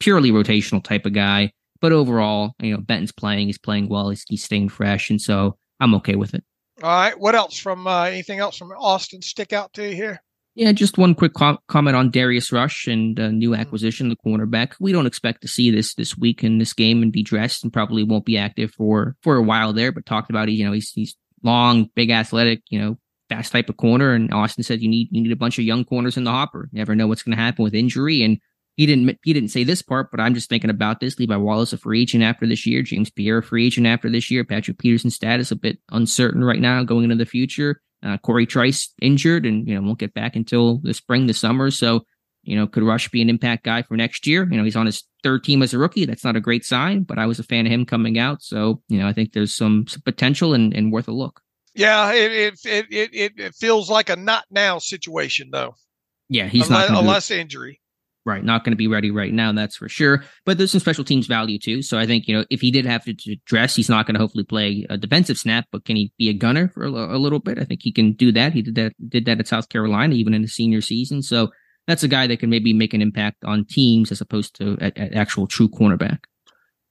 [0.00, 1.52] purely rotational type of guy.
[1.80, 5.10] But overall, you know, Benton's playing, he's playing well, he's, he's staying fresh.
[5.10, 6.44] And so I'm okay with it.
[6.82, 7.18] All right.
[7.18, 10.22] What else from uh, anything else from Austin stick out to you here?
[10.54, 13.60] Yeah, just one quick com- comment on Darius Rush and uh, new hmm.
[13.60, 14.74] acquisition, the cornerback.
[14.78, 17.72] We don't expect to see this this week in this game and be dressed, and
[17.72, 19.92] probably won't be active for for a while there.
[19.92, 23.76] But talked about, you know, he's he's long, big, athletic, you know, fast type of
[23.76, 24.12] corner.
[24.12, 26.68] And Austin said you need you need a bunch of young corners in the hopper.
[26.72, 28.22] You never know what's going to happen with injury.
[28.22, 28.38] And
[28.76, 31.18] he didn't he didn't say this part, but I'm just thinking about this.
[31.18, 32.82] Levi Wallace a free agent after this year.
[32.82, 34.44] James Pierre a free agent after this year.
[34.44, 37.80] Patrick Peterson status a bit uncertain right now going into the future.
[38.04, 41.70] Uh, Corey Trice injured and you know won't get back until the spring, the summer.
[41.70, 42.04] So
[42.42, 44.46] you know could Rush be an impact guy for next year?
[44.50, 46.04] You know he's on his third team as a rookie.
[46.04, 48.42] That's not a great sign, but I was a fan of him coming out.
[48.42, 51.40] So you know I think there's some, some potential and, and worth a look.
[51.74, 55.74] Yeah, it it it it, feels like a not now situation though.
[56.28, 57.80] Yeah, he's unless, not unless injury.
[58.24, 60.22] Right, not going to be ready right now, that's for sure.
[60.46, 61.82] But there's some special teams value too.
[61.82, 63.14] So I think you know if he did have to
[63.46, 66.34] dress, he's not going to hopefully play a defensive snap, but can he be a
[66.34, 67.58] gunner for a, a, little bit?
[67.58, 68.52] I think he can do that.
[68.52, 71.22] He did that did that at South Carolina, even in the senior season.
[71.22, 71.50] So
[71.86, 74.96] that's a guy that can maybe make an impact on teams as opposed to at,
[74.96, 76.24] at actual true cornerback.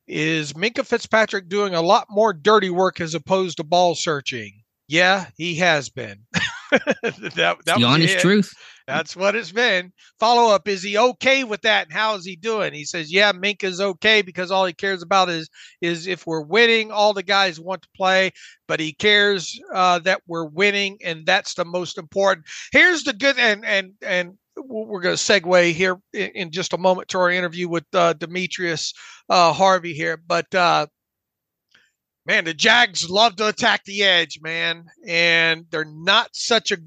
[0.07, 4.61] Is Minkah Fitzpatrick doing a lot more dirty work as opposed to ball searching?
[4.87, 6.25] Yeah, he has been.
[6.71, 8.19] that, that the honest it.
[8.19, 8.51] truth.
[8.87, 9.93] That's what it's been.
[10.19, 11.87] Follow up: Is he okay with that?
[11.87, 12.73] And how is he doing?
[12.73, 16.43] He says, "Yeah, Mink is okay because all he cares about is is if we're
[16.43, 16.91] winning.
[16.91, 18.31] All the guys want to play,
[18.67, 23.37] but he cares uh, that we're winning, and that's the most important." Here's the good
[23.37, 24.37] and and and
[24.67, 28.13] we're going to segue here in, in, just a moment to our interview with uh,
[28.13, 28.93] Demetrius
[29.29, 30.87] uh, Harvey here, but uh,
[32.25, 36.77] man, the Jags love to attack the edge, man, and they're not such a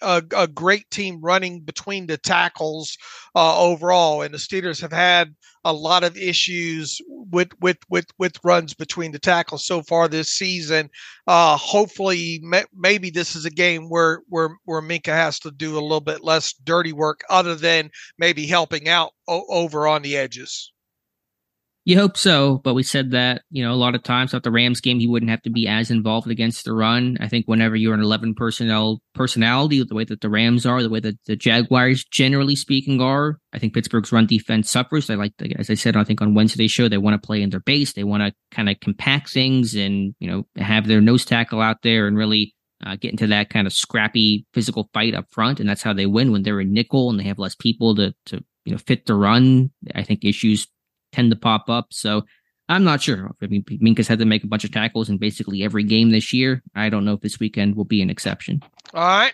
[0.00, 2.96] a, a great team running between the tackles
[3.34, 4.22] uh, overall.
[4.22, 5.34] And the Steelers have had
[5.64, 10.30] a lot of issues with with with with runs between the tackles so far this
[10.30, 10.90] season.
[11.26, 12.42] Uh, hopefully,
[12.74, 16.24] maybe this is a game where where where Minkah has to do a little bit
[16.24, 20.72] less dirty work, other than maybe helping out o- over on the edges.
[21.90, 24.52] You hope so, but we said that, you know, a lot of times at the
[24.52, 27.16] Rams game, he wouldn't have to be as involved against the run.
[27.18, 30.88] I think whenever you're an 11 personnel personality, the way that the Rams are, the
[30.88, 35.08] way that the Jaguars, generally speaking, are, I think Pittsburgh's run defense suffers.
[35.08, 37.50] They like, as I said, I think on Wednesday's show, they want to play in
[37.50, 37.92] their base.
[37.92, 41.82] They want to kind of compact things and, you know, have their nose tackle out
[41.82, 42.54] there and really
[42.86, 45.58] uh, get into that kind of scrappy physical fight up front.
[45.58, 48.14] And that's how they win when they're in nickel and they have less people to,
[48.26, 49.72] to, you know, fit the run.
[49.92, 50.68] I think issues
[51.12, 51.88] tend to pop up.
[51.90, 52.24] So
[52.68, 53.30] I'm not sure.
[53.42, 56.32] I mean, Minkah's had to make a bunch of tackles in basically every game this
[56.32, 56.62] year.
[56.74, 58.62] I don't know if this weekend will be an exception.
[58.94, 59.32] All right.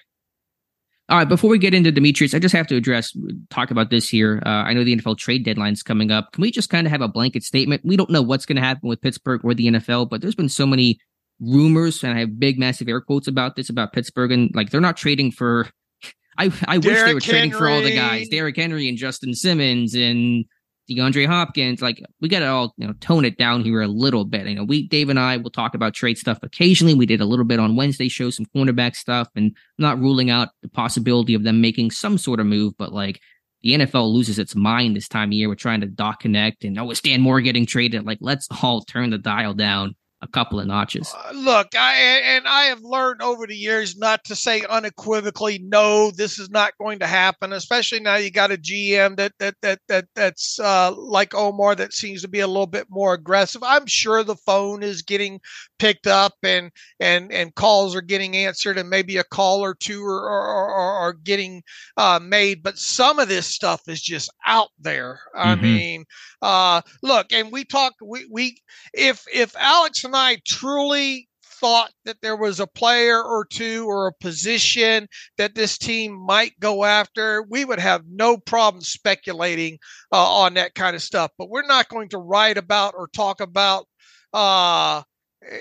[1.09, 1.29] All right.
[1.29, 3.17] Before we get into Demetrius, I just have to address,
[3.51, 4.43] talk about this here.
[4.45, 6.33] Uh, I know the NFL trade deadline is coming up.
[6.33, 7.83] Can we just kind of have a blanket statement?
[7.85, 10.49] We don't know what's going to happen with Pittsburgh or the NFL, but there's been
[10.49, 10.99] so many
[11.39, 14.81] rumors, and I have big, massive air quotes about this about Pittsburgh, and like they're
[14.81, 15.69] not trading for.
[16.39, 19.95] I I wish they were trading for all the guys, Derrick Henry and Justin Simmons
[19.95, 20.45] and
[20.89, 24.25] DeAndre Hopkins, like we got to all you know tone it down here a little
[24.25, 24.47] bit.
[24.47, 26.95] You know, we Dave and I will talk about trade stuff occasionally.
[26.95, 30.49] We did a little bit on Wednesday show, some cornerback stuff, and not ruling out
[30.63, 32.75] the possibility of them making some sort of move.
[32.79, 33.21] But like
[33.63, 35.49] the NFL loses its mind this time of year.
[35.49, 38.05] We're trying to dot connect, and oh, is Dan Moore getting traded?
[38.07, 39.97] Like, let's all turn the dial down
[40.27, 41.15] a couple of notches.
[41.17, 46.11] Uh, look, I and I have learned over the years not to say unequivocally no,
[46.11, 47.53] this is not going to happen.
[47.53, 51.95] Especially now you got a GM that that that that that's uh, like Omar that
[51.95, 53.63] seems to be a little bit more aggressive.
[53.63, 55.41] I'm sure the phone is getting
[55.79, 60.05] picked up and and and calls are getting answered, and maybe a call or two
[60.05, 61.63] are are, are, are getting
[61.97, 62.63] uh, made.
[62.63, 65.21] But some of this stuff is just out there.
[65.37, 65.63] I mm-hmm.
[65.63, 66.05] mean,
[66.43, 68.61] uh, look, and we talk we we
[68.93, 71.29] if if Alex and I truly
[71.61, 75.09] thought that there was a player or two or a position
[75.39, 79.79] that this team might go after, we would have no problem speculating
[80.13, 81.31] uh, on that kind of stuff.
[81.39, 83.87] But we're not going to write about or talk about
[84.33, 85.03] uh,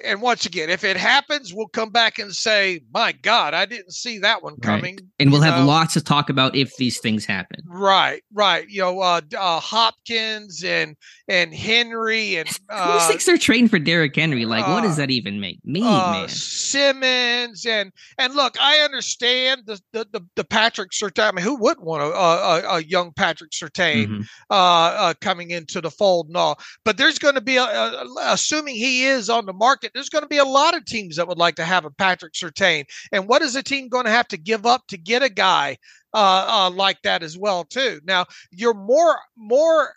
[0.04, 3.92] and once again, if it happens, we'll come back and say, "My God, I didn't
[3.92, 5.06] see that one coming." Right.
[5.20, 5.66] And we'll have know?
[5.66, 7.62] lots to talk about if these things happen.
[7.68, 8.68] Right, right.
[8.68, 10.96] You know, uh, uh, Hopkins and
[11.28, 14.46] and Henry and uh, who thinks they're trading for Derrick Henry?
[14.46, 16.30] Like, what does uh, that even make me, uh, man?
[16.30, 21.30] Simmons and and look, I understand the the the, the Patrick Surtain.
[21.30, 24.22] I mean, who would want a, a, a young Patrick Surtain mm-hmm.
[24.50, 26.60] Uh, coming into the fold and all?
[26.84, 30.24] But there's going to be, a, assuming he is on the market market, there's going
[30.24, 32.86] to be a lot of teams that would like to have a Patrick Surtain.
[33.12, 35.78] And what is a team going to have to give up to get a guy
[36.14, 38.00] uh, uh, like that as well, too?
[38.06, 39.94] Now, you're more more.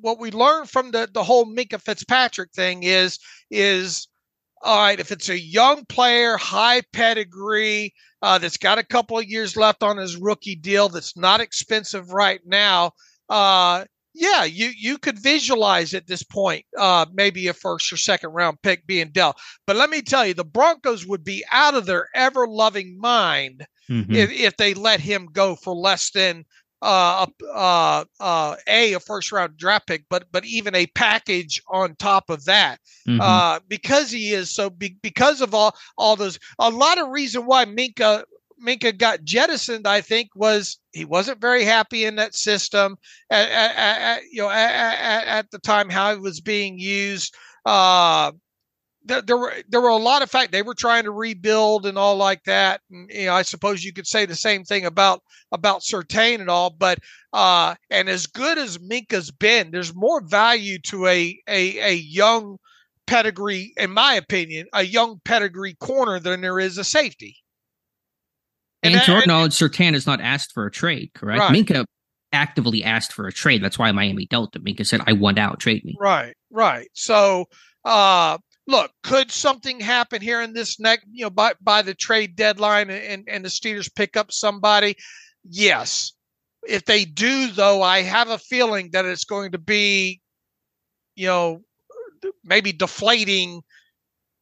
[0.00, 3.18] What we learned from the the whole Minkah Fitzpatrick thing is
[3.50, 4.08] is
[4.62, 7.92] all right if it's a young player, high pedigree.
[8.22, 10.88] Uh, that's got a couple of years left on his rookie deal.
[10.88, 12.92] That's not expensive right now.
[13.30, 13.84] Uh,
[14.14, 18.60] yeah, you you could visualize at this point uh, maybe a first or second round
[18.62, 19.36] pick being dealt.
[19.66, 23.66] But let me tell you, the Broncos would be out of their ever loving mind
[23.88, 24.12] mm-hmm.
[24.14, 26.44] if, if they let him go for less than
[26.82, 31.94] uh, uh, uh, a a first round draft pick, but but even a package on
[31.96, 33.20] top of that, mm-hmm.
[33.20, 37.46] uh, because he is so be, because of all all those a lot of reason
[37.46, 38.24] why Minkah
[38.64, 42.96] Minkah got jettisoned, I think, was he wasn't very happy in that system
[43.30, 47.34] at, at, at you know at, at, the time how it was being used.
[47.64, 48.32] Uh,
[49.04, 51.96] there, there, were there were a lot of fact they were trying to rebuild and
[51.96, 52.80] all like that.
[52.90, 56.50] And you know, I suppose you could say the same thing about about Surtain and
[56.50, 56.70] all.
[56.70, 56.98] But
[57.32, 62.58] uh, and as good as Minkah's been, there's more value to a a, a young
[63.06, 67.36] pedigree, in my opinion, a young pedigree corner than there is a safety.
[68.82, 71.40] And, and to our knowledge, Surtain has not asked for a trade, correct?
[71.40, 71.52] Right.
[71.52, 71.84] Minkah
[72.32, 73.62] actively asked for a trade.
[73.62, 74.64] That's why Miami dealt him.
[74.64, 75.96] Minkah said, I want out, trade me.
[76.00, 76.88] Right, right.
[76.94, 77.46] So
[77.84, 82.36] uh look, could something happen here in this next, you know, by by the trade
[82.36, 84.96] deadline and, and the Steelers pick up somebody?
[85.44, 86.12] Yes.
[86.68, 90.20] If they do, though, I have a feeling that it's going to be,
[91.16, 91.62] you know,
[92.44, 93.62] maybe deflating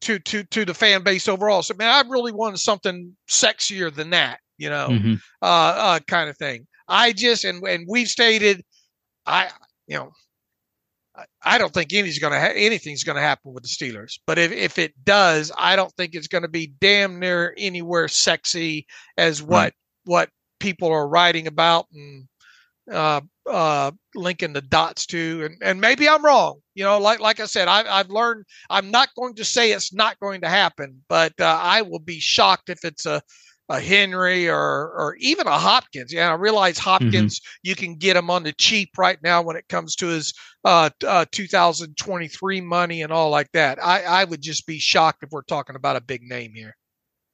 [0.01, 1.61] to to to the fan base overall.
[1.61, 5.13] So man, I really wanted something sexier than that, you know, mm-hmm.
[5.41, 6.67] uh, uh, kind of thing.
[6.87, 8.63] I just and and we've stated,
[9.25, 9.49] I
[9.87, 10.11] you know,
[11.43, 14.19] I don't think anything's going to ha- anything's going to happen with the Steelers.
[14.25, 18.07] But if if it does, I don't think it's going to be damn near anywhere
[18.07, 18.85] sexy
[19.17, 19.73] as what right.
[20.05, 20.29] what
[20.59, 22.27] people are writing about and
[22.91, 26.59] uh, uh, linking the dots to, and, and maybe I'm wrong.
[26.75, 28.45] You know, like like I said, I've I've learned.
[28.69, 32.19] I'm not going to say it's not going to happen, but uh, I will be
[32.19, 33.21] shocked if it's a
[33.69, 36.11] a Henry or or even a Hopkins.
[36.11, 36.89] Yeah, I realize mm-hmm.
[36.89, 37.49] Hopkins mm-hmm.
[37.63, 40.33] you can get him on the cheap right now when it comes to his
[40.65, 43.83] uh, uh, 2023 money and all like that.
[43.83, 46.75] I I would just be shocked if we're talking about a big name here.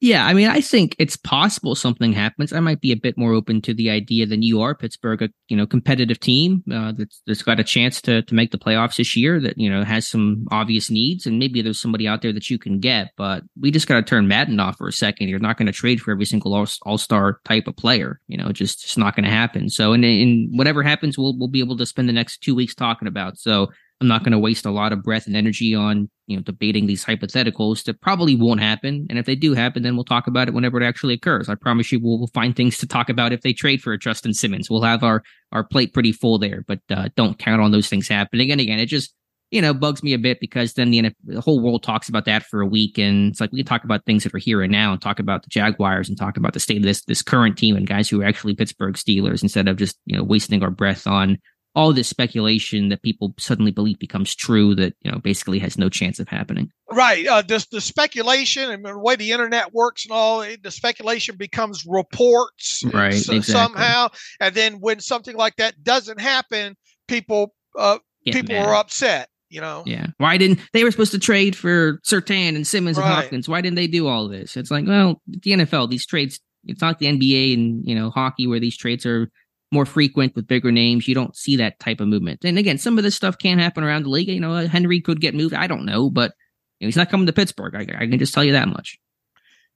[0.05, 2.53] Yeah, I mean, I think it's possible something happens.
[2.53, 4.75] I might be a bit more open to the idea than you are.
[4.75, 8.51] Pittsburgh, a you know competitive team uh, that's, that's got a chance to to make
[8.51, 9.39] the playoffs this year.
[9.39, 12.59] That you know has some obvious needs, and maybe there's somebody out there that you
[12.59, 13.13] can get.
[13.17, 15.29] But we just got to turn Madden off for a second.
[15.29, 18.21] You're not going to trade for every single all star type of player.
[18.27, 19.71] You know, just it's not going to happen.
[19.71, 22.75] So, and in whatever happens, we'll we'll be able to spend the next two weeks
[22.75, 23.39] talking about.
[23.39, 26.43] So I'm not going to waste a lot of breath and energy on, you know,
[26.43, 29.07] debating these hypotheticals that probably won't happen.
[29.09, 31.47] And if they do happen, then we'll talk about it whenever it actually occurs.
[31.47, 33.97] I promise you, we'll, we'll find things to talk about if they trade for a
[33.97, 34.69] Justin Simmons.
[34.69, 35.23] We'll have our,
[35.53, 38.51] our plate pretty full there, but uh, don't count on those things happening.
[38.51, 39.13] And again, it just,
[39.49, 42.43] you know, bugs me a bit because then the, the whole world talks about that
[42.43, 42.97] for a week.
[42.97, 45.19] And it's like we can talk about things that are here and now and talk
[45.19, 48.09] about the Jaguars and talk about the state of this, this current team and guys
[48.09, 51.37] who are actually Pittsburgh Steelers instead of just, you know, wasting our breath on
[51.75, 55.89] all this speculation that people suddenly believe becomes true that you know basically has no
[55.89, 60.39] chance of happening right uh the speculation and the way the internet works and all
[60.39, 63.41] the speculation becomes reports right exactly.
[63.41, 64.07] somehow
[64.39, 66.75] and then when something like that doesn't happen
[67.07, 69.83] people uh people are upset You know.
[69.85, 70.07] Yeah.
[70.17, 73.05] Why didn't they were supposed to trade for Surtain and Simmons right.
[73.05, 73.47] and Hopkins?
[73.47, 74.57] Why didn't they do all this?
[74.57, 76.39] It's like, well, the NFL, these trades.
[76.65, 79.29] It's not the NBA and you know hockey where these trades are
[79.71, 81.07] more frequent with bigger names.
[81.07, 82.45] You don't see that type of movement.
[82.45, 84.27] And again, some of this stuff can happen around the league.
[84.27, 85.53] You know, Henry could get moved.
[85.53, 86.33] I don't know, but
[86.79, 87.75] you know, he's not coming to Pittsburgh.
[87.75, 88.97] I, I, can just tell you that much.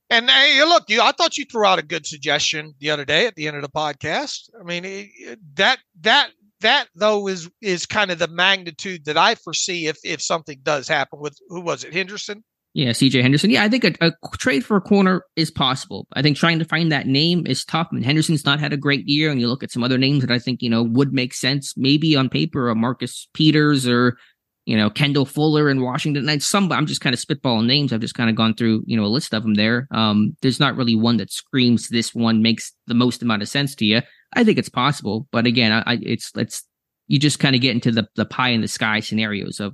[0.09, 3.27] And hey, look, you, I thought you threw out a good suggestion the other day
[3.27, 4.49] at the end of the podcast.
[4.59, 6.31] I mean, it, that that
[6.61, 10.87] that though is is kind of the magnitude that I foresee if if something does
[10.87, 13.49] happen with who was it Henderson yeah, CJ Henderson.
[13.49, 16.07] Yeah, I think a, a, trade for a corner is possible.
[16.13, 17.87] I think trying to find that name is tough.
[17.91, 20.21] I mean, Henderson's not had a great year, and you look at some other names
[20.21, 24.17] that I think you know would make sense, maybe on paper, a Marcus Peters or
[24.65, 26.29] you know Kendall Fuller in Washington.
[26.29, 27.91] And some, I'm just kind of spitballing names.
[27.91, 29.87] I've just kind of gone through you know a list of them there.
[29.89, 33.73] Um, there's not really one that screams this one makes the most amount of sense
[33.75, 34.01] to you.
[34.33, 36.63] I think it's possible, but again, I, it's it's
[37.07, 39.73] you just kind of get into the the pie in the sky scenarios of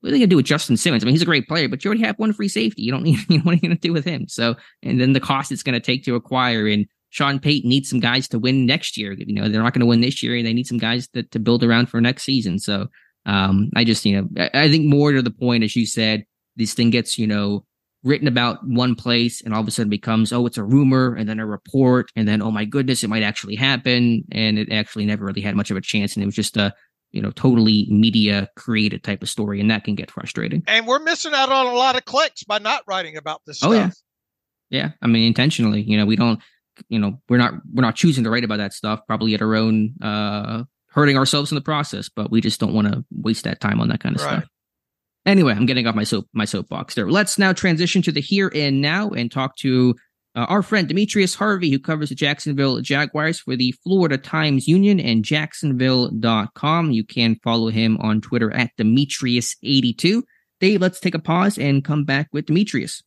[0.00, 1.02] what are they going to do with Justin Simmons?
[1.02, 2.82] I mean, he's a great player, but you already have one free safety.
[2.82, 4.28] You don't need, you know, what are you going to do with him?
[4.28, 6.66] So, and then the cost it's going to take to acquire.
[6.66, 9.12] And Sean Payton needs some guys to win next year.
[9.12, 10.36] You know, they're not going to win this year.
[10.36, 12.58] And they need some guys to, to build around for next season.
[12.58, 12.88] So,
[13.24, 16.24] um, I just, you know, I, I think more to the point, as you said,
[16.56, 17.64] this thing gets, you know,
[18.04, 21.28] written about one place and all of a sudden becomes, oh, it's a rumor and
[21.28, 22.10] then a report.
[22.14, 24.22] And then, oh my goodness, it might actually happen.
[24.30, 26.14] And it actually never really had much of a chance.
[26.14, 26.72] And it was just a,
[27.12, 30.98] you know totally media created type of story and that can get frustrating and we're
[30.98, 33.94] missing out on a lot of clicks by not writing about this oh stuff.
[34.70, 36.40] yeah yeah i mean intentionally you know we don't
[36.88, 39.54] you know we're not we're not choosing to write about that stuff probably at our
[39.54, 43.60] own uh hurting ourselves in the process but we just don't want to waste that
[43.60, 44.38] time on that kind of right.
[44.38, 44.48] stuff
[45.24, 48.50] anyway i'm getting off my soap my soapbox there let's now transition to the here
[48.54, 49.94] and now and talk to
[50.36, 55.00] uh, our friend Demetrius Harvey, who covers the Jacksonville Jaguars for the Florida Times Union
[55.00, 56.90] and Jacksonville.com.
[56.90, 60.22] You can follow him on Twitter at Demetrius82.
[60.60, 63.02] Dave, let's take a pause and come back with Demetrius.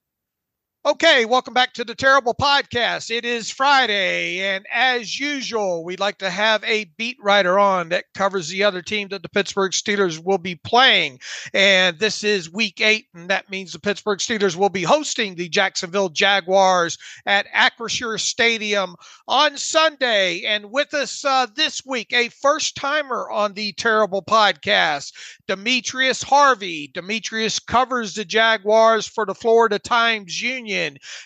[0.89, 3.15] Okay, welcome back to the Terrible Podcast.
[3.15, 8.05] It is Friday, and as usual, we'd like to have a beat writer on that
[8.15, 11.19] covers the other team that the Pittsburgh Steelers will be playing.
[11.53, 15.47] And this is week eight, and that means the Pittsburgh Steelers will be hosting the
[15.47, 18.95] Jacksonville Jaguars at Acrisure Stadium
[19.27, 20.41] on Sunday.
[20.41, 25.13] And with us uh, this week, a first timer on the Terrible Podcast,
[25.47, 26.89] Demetrius Harvey.
[26.95, 30.78] Demetrius covers the Jaguars for the Florida Times Union.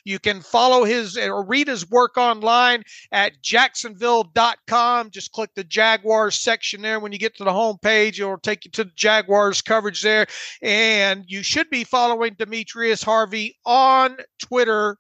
[0.06, 5.12] You can follow his or read his work online at jacksonville.com.
[5.12, 7.00] Just click the Jaguars section there.
[7.00, 10.28] When you get to the homepage, it'll take you to the Jaguars coverage there.
[10.62, 14.98] And you should be following Demetrius Harvey on Twitter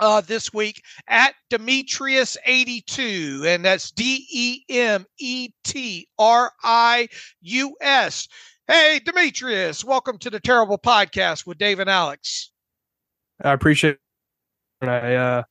[0.00, 7.08] uh, this week at Demetrius82, and that's D E M E T R I
[7.40, 8.28] U S.
[8.68, 12.50] Hey, Demetrius, welcome to the Terrible Podcast with Dave and Alex.
[13.42, 13.98] I appreciate
[14.82, 14.88] it.
[14.88, 15.42] I uh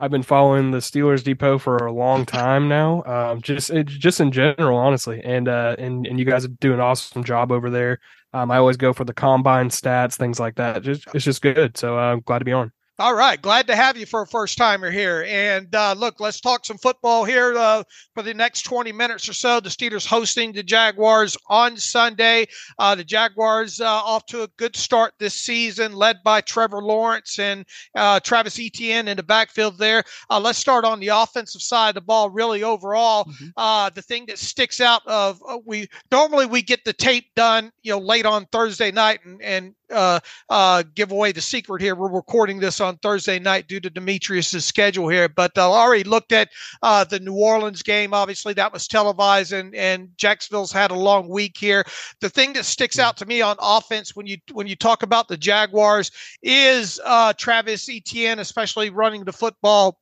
[0.00, 3.02] I've been following the Steelers Depot for a long time now.
[3.04, 6.80] Um, just it, just in general, honestly, and uh, and and you guys do an
[6.80, 8.00] awesome job over there.
[8.32, 10.82] Um, I always go for the combine stats, things like that.
[10.82, 11.76] Just it's just good.
[11.78, 12.72] So uh, I'm glad to be on.
[12.96, 15.26] All right, glad to have you for a first timer here.
[15.28, 17.82] And uh, look, let's talk some football here uh,
[18.14, 19.58] for the next 20 minutes or so.
[19.58, 22.46] The Steelers hosting the Jaguars on Sunday.
[22.78, 27.40] Uh, the Jaguars uh, off to a good start this season, led by Trevor Lawrence
[27.40, 27.66] and
[27.96, 30.04] uh, Travis Etienne in the backfield there.
[30.30, 32.30] Uh, let's start on the offensive side of the ball.
[32.30, 33.92] Really, overall, mm-hmm.
[33.92, 37.98] the thing that sticks out of we normally we get the tape done, you know,
[37.98, 41.94] late on Thursday night and and uh, uh, give away the secret here.
[41.94, 46.32] We're recording this on Thursday night due to Demetrius's schedule here, but uh, already looked
[46.32, 46.48] at
[46.82, 48.14] uh, the New Orleans game.
[48.14, 51.84] Obviously, that was televised, and and Jacksonville's had a long week here.
[52.20, 55.28] The thing that sticks out to me on offense when you when you talk about
[55.28, 56.10] the Jaguars
[56.42, 59.98] is uh, Travis Etienne, especially running the football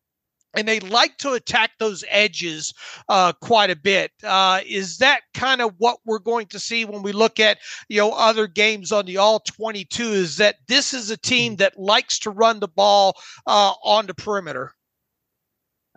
[0.54, 2.74] and they like to attack those edges
[3.08, 4.12] uh, quite a bit.
[4.22, 7.98] Uh, is that kind of what we're going to see when we look at you
[7.98, 10.02] know other games on the All 22?
[10.02, 14.14] Is that this is a team that likes to run the ball uh, on the
[14.14, 14.74] perimeter?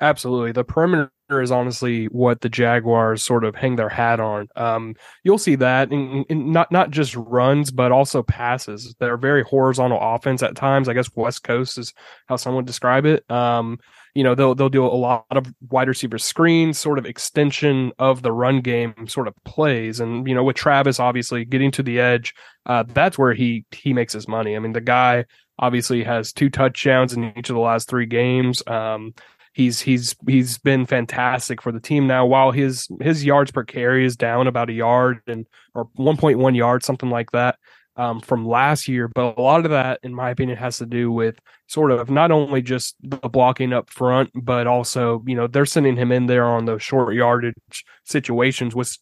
[0.02, 4.48] Absolutely, the perimeter is honestly what the Jaguars sort of hang their hat on.
[4.56, 8.94] Um, you'll see that in, in, not not just runs, but also passes.
[9.00, 10.90] They're very horizontal offense at times.
[10.90, 11.94] I guess West Coast is
[12.28, 13.30] how some would describe it.
[13.32, 13.80] Um,
[14.16, 18.22] you know they'll they'll do a lot of wide receiver screens, sort of extension of
[18.22, 22.00] the run game sort of plays, and you know with Travis obviously getting to the
[22.00, 22.34] edge,
[22.66, 24.56] uh, that's where he he makes his money.
[24.56, 25.26] I mean the guy
[25.60, 28.64] obviously has two touchdowns in each of the last three games.
[28.68, 29.14] Um,
[29.52, 32.26] he's he's he's been fantastic for the team now.
[32.26, 36.86] While his his yards per carry is down about a yard and or 1.1 yards,
[36.86, 37.58] something like that
[37.98, 39.10] um, from last year.
[39.14, 42.32] But a lot of that, in my opinion, has to do with sort of not
[42.32, 46.46] only just the blocking up front, but also, you know, they're sending him in there
[46.46, 48.98] on those short yardage situations, which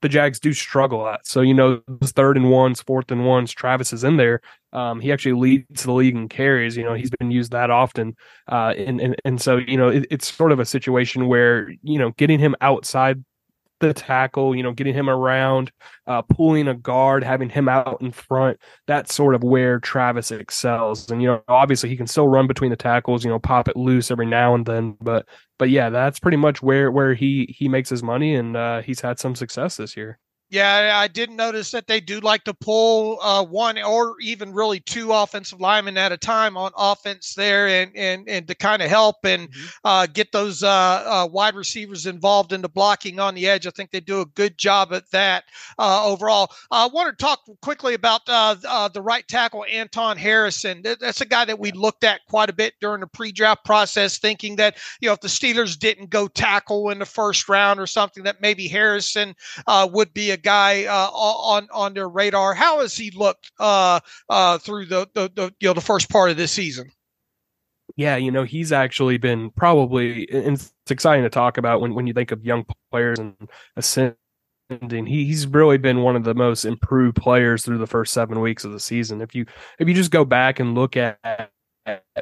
[0.00, 1.26] the Jags do struggle at.
[1.26, 4.40] So, you know, third and ones, fourth and ones, Travis is in there.
[4.72, 6.76] Um, he actually leads the league in carries.
[6.76, 8.14] You know, he's been used that often.
[8.50, 11.98] Uh, and, and, and so, you know, it, it's sort of a situation where, you
[11.98, 13.24] know, getting him outside
[13.80, 15.70] the tackle, you know, getting him around,
[16.06, 18.58] uh, pulling a guard, having him out in front.
[18.86, 21.10] That's sort of where Travis excels.
[21.10, 23.76] And you know, obviously he can still run between the tackles, you know, pop it
[23.76, 24.96] loose every now and then.
[25.00, 28.82] But but yeah, that's pretty much where where he he makes his money, and uh,
[28.82, 30.18] he's had some success this year.
[30.50, 34.80] Yeah, I didn't notice that they do like to pull uh, one or even really
[34.80, 38.88] two offensive linemen at a time on offense there, and and and to kind of
[38.88, 39.66] help and mm-hmm.
[39.84, 43.66] uh, get those uh, uh, wide receivers involved in the blocking on the edge.
[43.66, 45.44] I think they do a good job at that
[45.78, 46.50] uh, overall.
[46.70, 50.80] I want to talk quickly about uh, the right tackle Anton Harrison.
[50.82, 54.56] That's a guy that we looked at quite a bit during the pre-draft process, thinking
[54.56, 58.22] that you know if the Steelers didn't go tackle in the first round or something,
[58.22, 59.36] that maybe Harrison
[59.68, 62.54] would be a guy uh, on on their radar.
[62.54, 66.30] How has he looked uh, uh, through the, the, the you know the first part
[66.30, 66.90] of this season?
[67.96, 72.06] Yeah, you know he's actually been probably and it's exciting to talk about when when
[72.06, 73.34] you think of young players and
[73.76, 74.16] ascending.
[74.70, 78.64] He, he's really been one of the most improved players through the first seven weeks
[78.64, 79.22] of the season.
[79.22, 79.46] If you
[79.78, 81.50] if you just go back and look at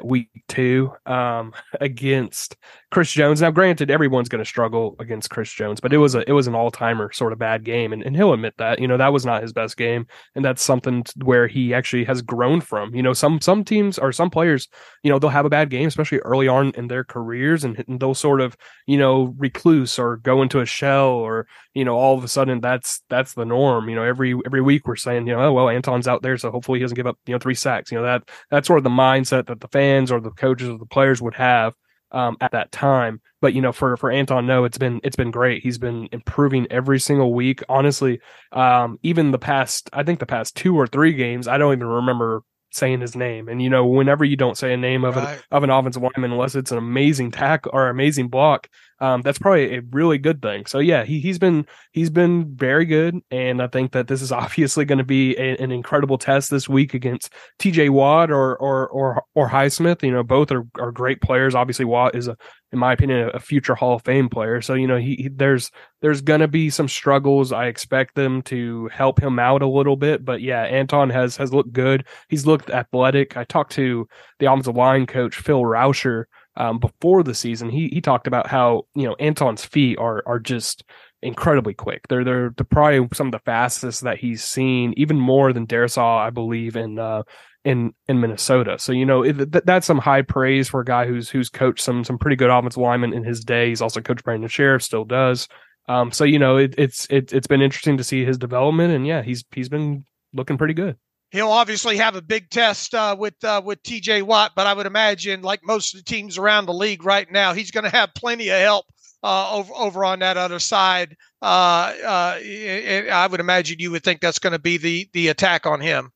[0.05, 2.55] week two um, against
[2.91, 3.41] Chris Jones.
[3.41, 6.47] Now, granted, everyone's going to struggle against Chris Jones, but it was a it was
[6.47, 8.79] an all timer sort of bad game, and, and he'll admit that.
[8.79, 12.21] You know that was not his best game, and that's something where he actually has
[12.21, 12.95] grown from.
[12.95, 14.67] You know, some some teams or some players,
[15.03, 17.99] you know, they'll have a bad game, especially early on in their careers, and, and
[17.99, 22.17] they'll sort of you know recluse or go into a shell, or you know, all
[22.17, 23.89] of a sudden that's that's the norm.
[23.89, 26.51] You know, every every week we're saying, you know, oh well, Anton's out there, so
[26.51, 27.91] hopefully he doesn't give up you know three sacks.
[27.91, 30.77] You know that that's sort of the mindset that the fans or the coaches or
[30.77, 31.73] the players would have
[32.11, 33.21] um, at that time.
[33.41, 35.63] But you know, for for Anton, no, it's been it's been great.
[35.63, 37.61] He's been improving every single week.
[37.69, 38.19] Honestly,
[38.51, 41.87] um, even the past, I think the past two or three games, I don't even
[41.87, 43.47] remember saying his name.
[43.47, 45.37] And you know, whenever you don't say a name of right.
[45.37, 48.67] an of an offensive lineman unless it's an amazing tackle or amazing block,
[48.99, 50.65] um, that's probably a really good thing.
[50.65, 54.31] So yeah, he he's been he's been very good, and I think that this is
[54.43, 57.89] obviously going to be a, an incredible test this week against T.J.
[57.89, 60.03] Watt or or or or Highsmith.
[60.03, 61.55] You know, both are are great players.
[61.55, 62.37] Obviously, Watt is a
[62.73, 64.61] in my opinion, a future Hall of Fame player.
[64.61, 65.71] So you know, he, he there's
[66.01, 67.51] there's gonna be some struggles.
[67.51, 71.53] I expect them to help him out a little bit, but yeah, Anton has has
[71.53, 72.05] looked good.
[72.29, 73.37] He's looked athletic.
[73.37, 74.07] I talked to
[74.39, 76.25] the offensive line coach Phil Rauscher
[76.57, 77.69] um, before the season.
[77.69, 80.83] He he talked about how you know Anton's feet are are just
[81.21, 82.07] incredibly quick.
[82.07, 86.29] They're they're, probably some of the fastest that he's seen, even more than Darrisaw, I
[86.31, 87.23] believe, in uh,
[87.63, 88.77] in in Minnesota.
[88.79, 91.83] So you know it, th- that's some high praise for a guy who's who's coached
[91.83, 93.69] some some pretty good offensive linemen in his day.
[93.69, 95.47] He's also coached Brandon Scherff, still does.
[95.87, 99.07] Um, so you know it, it's it, it's been interesting to see his development, and
[99.07, 100.97] yeah, he's he's been looking pretty good.
[101.31, 104.21] He'll obviously have a big test uh, with uh, with T.J.
[104.21, 107.53] Watt, but I would imagine, like most of the teams around the league right now,
[107.53, 108.85] he's going to have plenty of help
[109.23, 111.17] uh, over over on that other side.
[111.41, 115.65] Uh, uh, I would imagine you would think that's going to be the the attack
[115.65, 116.11] on him.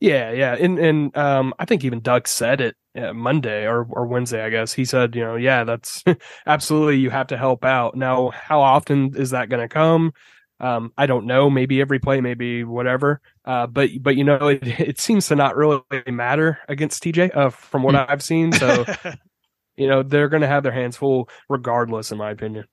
[0.00, 4.06] Yeah, yeah, and and um, I think even Doug said it uh, Monday or or
[4.06, 4.72] Wednesday, I guess.
[4.72, 6.02] He said, you know, yeah, that's
[6.46, 7.94] absolutely you have to help out.
[7.96, 10.12] Now, how often is that going to come?
[10.58, 11.48] Um, I don't know.
[11.50, 13.20] Maybe every play, maybe whatever.
[13.44, 17.50] Uh, but but you know, it, it seems to not really matter against TJ uh,
[17.50, 18.02] from what hmm.
[18.08, 18.52] I've seen.
[18.52, 18.84] So
[19.76, 22.66] you know, they're going to have their hands full regardless, in my opinion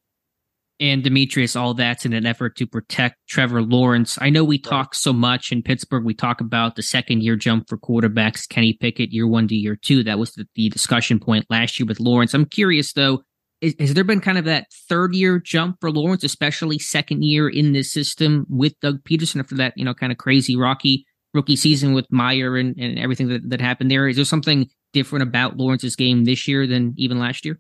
[0.79, 4.17] and Demetrius, all that's in an effort to protect Trevor Lawrence.
[4.21, 4.63] I know we right.
[4.63, 6.05] talk so much in Pittsburgh.
[6.05, 9.75] We talk about the second year jump for quarterbacks, Kenny Pickett, year one to year
[9.75, 10.03] two.
[10.03, 12.33] That was the, the discussion point last year with Lawrence.
[12.33, 13.21] I'm curious though,
[13.61, 17.49] is, has there been kind of that third year jump for Lawrence, especially second year
[17.49, 21.55] in this system with Doug Pederson after that, you know, kind of crazy rocky rookie
[21.55, 24.07] season with Meyer and, and everything that, that happened there?
[24.07, 27.59] Is there something different about Lawrence's game this year than even last year?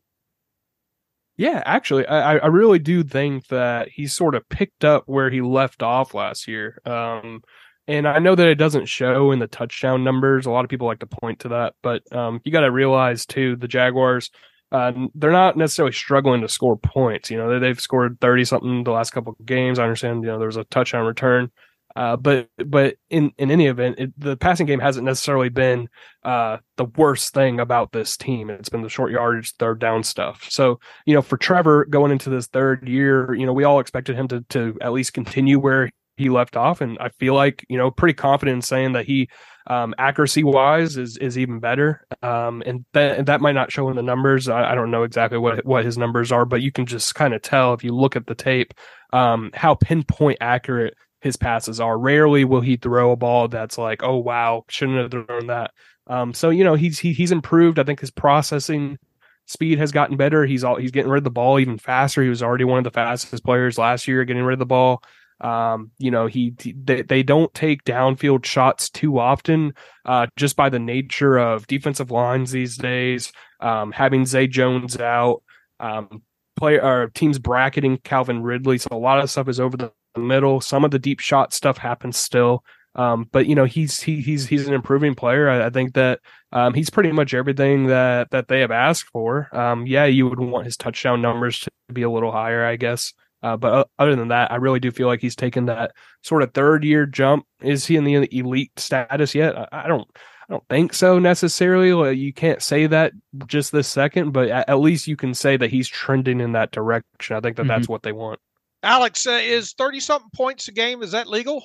[1.37, 5.39] Yeah, actually, I, I really do think that he sort of picked up where he
[5.39, 6.79] left off last year.
[6.85, 7.43] Um,
[7.87, 10.45] and I know that it doesn't show in the touchdown numbers.
[10.45, 13.25] A lot of people like to point to that, but um, you got to realize
[13.25, 14.31] too, the Jaguars,
[14.71, 17.31] uh, they're not necessarily struggling to score points.
[17.31, 19.79] You know, they, have scored thirty something the last couple of games.
[19.79, 20.23] I understand.
[20.23, 21.51] You know, there was a touchdown return
[21.95, 25.89] Uh, but but in in any event, it, the passing game hasn't necessarily been
[26.23, 28.49] uh, the worst thing about this team.
[28.49, 30.45] It's been the short yardage, third down stuff.
[30.49, 34.15] So you know, for Trevor going into this third year, you know, we all expected
[34.15, 35.89] him to to at least continue where
[36.19, 39.29] he left off, and I feel like you know pretty confident in saying that he
[39.67, 42.05] um, accuracy wise is is even better.
[42.21, 44.47] Um, and that that might not show in the numbers.
[44.49, 47.33] I, I, don't know exactly what what his numbers are, but you can just kind
[47.33, 48.73] of tell if you look at the tape
[49.13, 51.97] um, how pinpoint accurate his passes are.
[51.97, 55.71] Rarely will he throw a ball that's like, oh wow, shouldn't have thrown that.
[56.07, 57.79] Um, so you know he's he, he's improved.
[57.79, 58.97] I think his processing
[59.45, 60.45] speed has gotten better.
[60.45, 62.23] He's all he's getting rid of the ball even faster.
[62.23, 65.03] He was already one of the fastest players last year getting rid of the ball.
[65.41, 69.73] Um, you know, he they, they don't take downfield shots too often,
[70.05, 73.31] uh, just by the nature of defensive lines these days.
[73.59, 75.41] Um, having Zay Jones out,
[75.79, 76.23] um,
[76.57, 80.61] play or teams bracketing Calvin Ridley, so a lot of stuff is over the middle.
[80.61, 82.63] Some of the deep shot stuff happens still.
[82.95, 85.49] Um, but you know he's he, he's he's an improving player.
[85.49, 86.19] I, I think that
[86.51, 89.47] um, he's pretty much everything that that they have asked for.
[89.55, 93.13] Um, yeah, you would want his touchdown numbers to be a little higher, I guess.
[93.41, 95.91] Uh, but other than that, I really do feel like he's taken that
[96.23, 97.45] sort of third year jump.
[97.61, 99.55] Is he in the elite status yet?
[99.71, 100.07] I don't.
[100.49, 102.17] I don't think so necessarily.
[102.17, 103.11] You can't say that
[103.45, 107.35] just this second, but at least you can say that he's trending in that direction.
[107.35, 107.67] I think that mm-hmm.
[107.67, 108.39] that's what they want.
[108.81, 111.63] Alex, uh, is 30 something points a game, is that legal?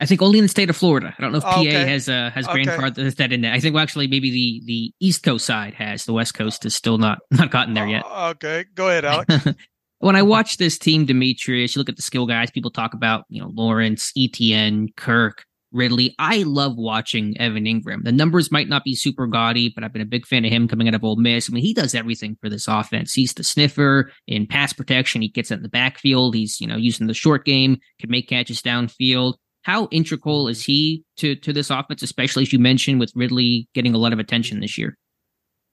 [0.00, 1.14] I think only in the state of Florida.
[1.18, 1.86] I don't know if PA okay.
[1.86, 2.64] has uh, has okay.
[2.64, 3.52] grandfathered that in there.
[3.52, 6.04] I think well, actually maybe the the East Coast side has.
[6.04, 8.04] The West Coast has still not not gotten there yet.
[8.06, 9.28] Uh, okay, go ahead, Alex.
[10.00, 12.50] when I watch this team, Demetrius, you look at the skill guys.
[12.50, 16.14] People talk about you know Lawrence, Etienne, Kirk, Ridley.
[16.18, 18.04] I love watching Evan Engram.
[18.04, 20.68] The numbers might not be super gaudy, but I've been a big fan of him
[20.68, 21.50] coming out of Ole Miss.
[21.50, 23.12] I mean, he does everything for this offense.
[23.12, 25.22] He's the sniffer in pass protection.
[25.22, 26.34] He gets it in the backfield.
[26.34, 29.34] He's, you know, using the short game, can make catches downfield.
[29.62, 33.94] How integral is he to to this offense, especially as you mentioned with Ridley getting
[33.94, 34.96] a lot of attention this year?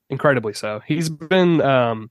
[0.09, 0.81] Incredibly so.
[0.85, 2.09] He's been um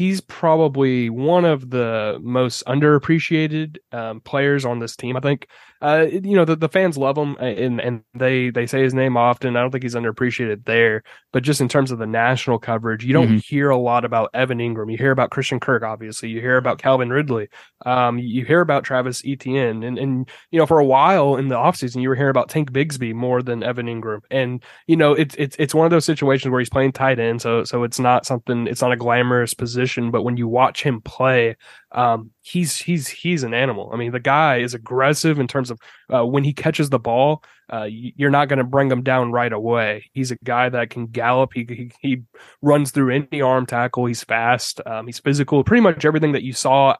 [0.00, 5.14] he's probably one of the most underappreciated um, players on this team.
[5.14, 5.46] I think
[5.82, 9.18] uh, you know the, the fans love him and and they they say his name
[9.18, 9.56] often.
[9.56, 13.12] I don't think he's underappreciated there, but just in terms of the national coverage, you
[13.12, 13.36] don't mm-hmm.
[13.38, 14.90] hear a lot about Evan Engram.
[14.90, 16.30] You hear about Christian Kirk, obviously.
[16.30, 17.48] You hear about Calvin Ridley.
[17.84, 21.56] Um, you hear about Travis Etienne, and and you know for a while in the
[21.56, 24.20] offseason, you were hearing about Tank Bigsby more than Evan Engram.
[24.30, 27.42] And you know it's it's it's one of those situations where he's playing tight end,
[27.42, 28.66] so so it's not something.
[28.66, 31.56] It's not a glamorous position position, but when you watch him play,
[31.92, 33.90] um, he's he's he's an animal.
[33.92, 35.78] I mean, the guy is aggressive in terms of
[36.12, 37.42] uh, when he catches the ball.
[37.72, 40.10] Uh, you're not going to bring him down right away.
[40.12, 41.52] He's a guy that can gallop.
[41.54, 42.22] He he, he
[42.62, 44.06] runs through any arm tackle.
[44.06, 44.80] He's fast.
[44.86, 45.64] Um, he's physical.
[45.64, 46.96] Pretty much everything that you saw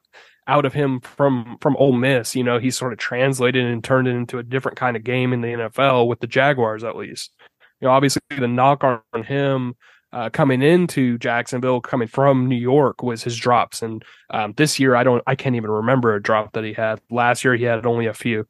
[0.46, 2.34] out of him from from Ole Miss.
[2.34, 5.32] You know, he sort of translated and turned it into a different kind of game
[5.32, 7.32] in the NFL with the Jaguars, at least.
[7.80, 9.74] You know, obviously the knock on him
[10.12, 13.82] uh, coming into Jacksonville, coming from New York, was his drops.
[13.82, 17.00] And um, this year, I don't, I can't even remember a drop that he had.
[17.10, 18.46] Last year, he had only a few,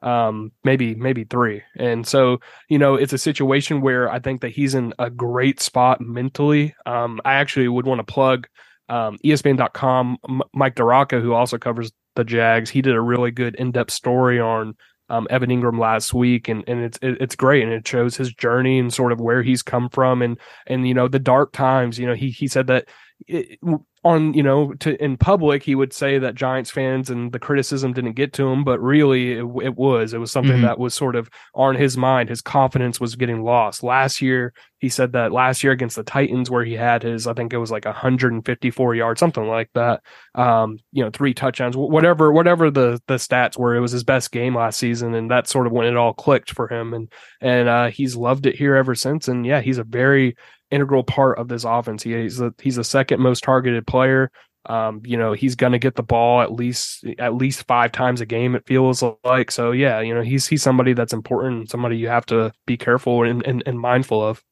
[0.00, 1.62] um, maybe maybe three.
[1.76, 5.60] And so, you know, it's a situation where I think that he's in a great
[5.60, 6.74] spot mentally.
[6.86, 8.48] Um, I actually would want to plug
[8.88, 10.18] um, ESPN.com.
[10.28, 14.38] M- Mike DiRocco, who also covers the Jags, he did a really good in-depth story
[14.38, 14.76] on
[15.08, 18.78] um, Evan Engram last week, and and it's it's great, and it shows his journey
[18.78, 21.98] and sort of where he's come from, and and you know the dark times.
[21.98, 22.88] You know, he he said that
[23.26, 23.58] it,
[24.04, 27.92] on you know to in public he would say that Giants fans and the criticism
[27.92, 30.62] didn't get to him, but really it, it was it was something mm-hmm.
[30.62, 32.28] that was sort of on his mind.
[32.28, 33.82] His confidence was getting lost.
[33.82, 37.34] Last year he said that last year against the Titans where he had his I
[37.34, 40.02] think it was like 154 yards something like that.
[40.34, 43.76] Um, you know, three touchdowns, whatever whatever the the stats were.
[43.76, 46.50] It was his best game last season, and that's sort of when it all clicked
[46.50, 46.92] for him.
[46.92, 49.28] And and uh, he's loved it here ever since.
[49.28, 50.36] And yeah, he's a very
[50.72, 52.02] integral part of this offense.
[52.02, 54.30] He, he's the he's the second most targeted player.
[54.66, 58.20] Um, you know, he's going to get the ball at least at least five times
[58.20, 58.54] a game.
[58.54, 59.72] It feels like so.
[59.72, 63.44] Yeah, you know, he's he's somebody that's important, somebody you have to be careful and
[63.46, 64.42] and, and mindful of.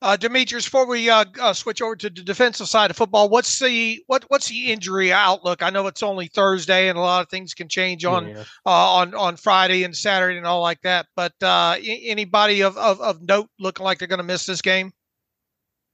[0.00, 3.58] Uh, Demetrius, before we uh, uh, switch over to the defensive side of football, what's
[3.58, 5.60] the what what's the injury outlook?
[5.60, 8.44] I know it's only Thursday, and a lot of things can change on yeah.
[8.64, 11.06] uh, on on Friday and Saturday and all like that.
[11.16, 14.92] But uh, anybody of, of, of note looking like they're going to miss this game?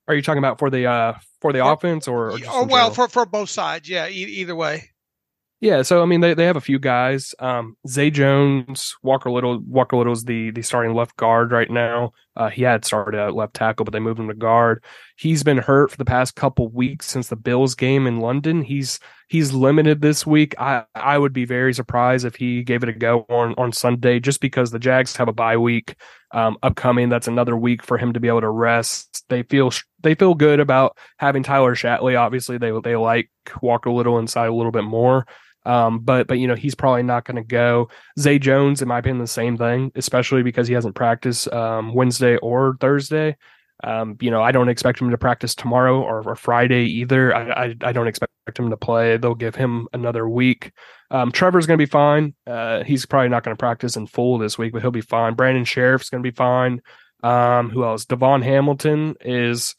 [0.06, 2.90] Are you talking about for the uh for the for, offense or, or oh, well
[2.90, 3.88] for for both sides?
[3.88, 4.90] Yeah, e- either way.
[5.60, 7.34] Yeah, so I mean they, they have a few guys.
[7.38, 12.12] Um, Zay Jones, Walker Little, Walker Little's the the starting left guard right now.
[12.36, 14.82] Uh, he had started at left tackle, but they moved him to guard.
[15.16, 18.62] He's been hurt for the past couple weeks since the Bills game in London.
[18.62, 20.54] He's he's limited this week.
[20.58, 24.18] I I would be very surprised if he gave it a go on on Sunday,
[24.18, 25.94] just because the Jags have a bye week
[26.32, 27.08] um, upcoming.
[27.08, 29.24] That's another week for him to be able to rest.
[29.28, 29.70] They feel
[30.02, 32.18] they feel good about having Tyler Shatley.
[32.18, 33.30] Obviously, they they like
[33.62, 35.26] Walker Little inside a little bit more.
[35.64, 37.88] Um, but but you know he's probably not going to go.
[38.18, 42.36] Zay Jones, in my opinion, the same thing, especially because he hasn't practiced um, Wednesday
[42.36, 43.36] or Thursday.
[43.82, 47.34] Um, you know, I don't expect him to practice tomorrow or, or Friday either.
[47.34, 49.16] I, I, I don't expect him to play.
[49.16, 50.72] They'll give him another week.
[51.10, 52.34] Um, Trevor's going to be fine.
[52.46, 55.34] Uh, he's probably not going to practice in full this week, but he'll be fine.
[55.34, 56.82] Brandon Scherff's going to be fine.
[57.22, 58.04] Um, who else?
[58.06, 59.74] DaVon Hamilton is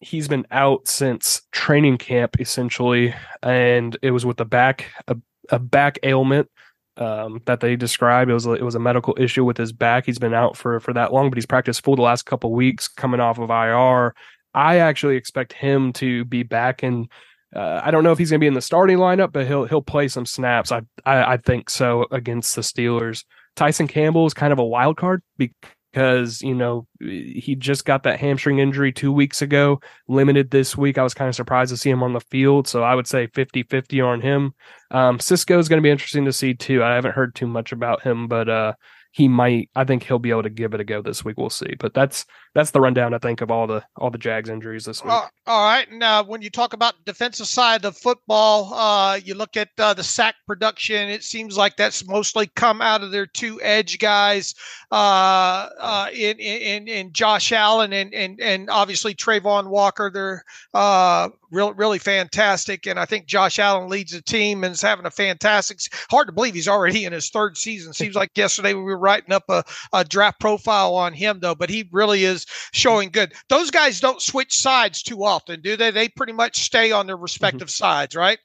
[0.00, 5.16] he's been out since training camp essentially, and it was with a back a,
[5.50, 6.50] a back ailment
[6.96, 8.30] um, that they described.
[8.30, 10.06] It was it was a medical issue with his back.
[10.06, 12.88] He's been out for for that long, but he's practiced full the last couple weeks,
[12.88, 14.14] coming off of IR.
[14.54, 17.10] I actually expect him to be back and.
[17.54, 19.64] Uh, I don't know if he's going to be in the starting lineup, but he'll
[19.64, 20.72] he'll play some snaps.
[20.72, 23.22] I, I, I think so against the Steelers.
[23.54, 28.18] Tyson Campbell is kind of a wild card because you know he just got that
[28.18, 30.98] hamstring injury two weeks ago limited this week.
[30.98, 33.26] I was kind of surprised to see him on the field so i would say
[33.28, 34.54] 50-50 on him.
[34.90, 36.82] Um, cisco is going to be interesting to see too.
[36.82, 38.72] I haven't heard too much about him but uh,
[39.14, 41.38] he might i think he'll be able to give it a go this week.
[41.38, 41.76] We'll see.
[41.78, 45.04] But that's that's the rundown i think of all the all the jags injuries this
[45.04, 45.12] week.
[45.12, 45.90] Uh, all right.
[45.92, 50.02] Now when you talk about defensive side of football uh, you look at uh, the
[50.02, 54.52] sack production it seems like that's mostly come out of their two edge guys
[54.90, 60.44] uh, uh, in, in in josh allen and and and obviously travon walker they're
[60.74, 62.86] uh, real, really fantastic.
[62.86, 65.78] And I think Josh Allen leads the team and is having a fantastic.
[66.10, 67.92] Hard to believe he's already in his third season.
[67.92, 71.70] Seems like yesterday we were writing up a, a draft profile on him though, but
[71.70, 73.34] he really is showing good.
[73.48, 75.90] Those guys don't switch sides too often, do they?
[75.90, 77.22] They pretty much stay on their mm-hmm.
[77.22, 77.84] respective mm-hmm.
[77.84, 78.38] sides, right?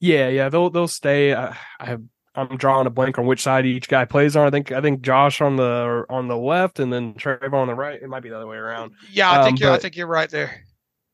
[0.00, 1.32] Yeah, yeah, they'll they'll stay.
[1.32, 2.02] Uh, I have
[2.34, 4.46] I'm drawing a blank on which side each guy plays on.
[4.46, 7.74] I think I think Josh on the on the left and then Trevor on the
[7.74, 8.00] right.
[8.00, 8.92] It might be the other way around.
[9.10, 10.62] Yeah, I think um, you're I think you're right there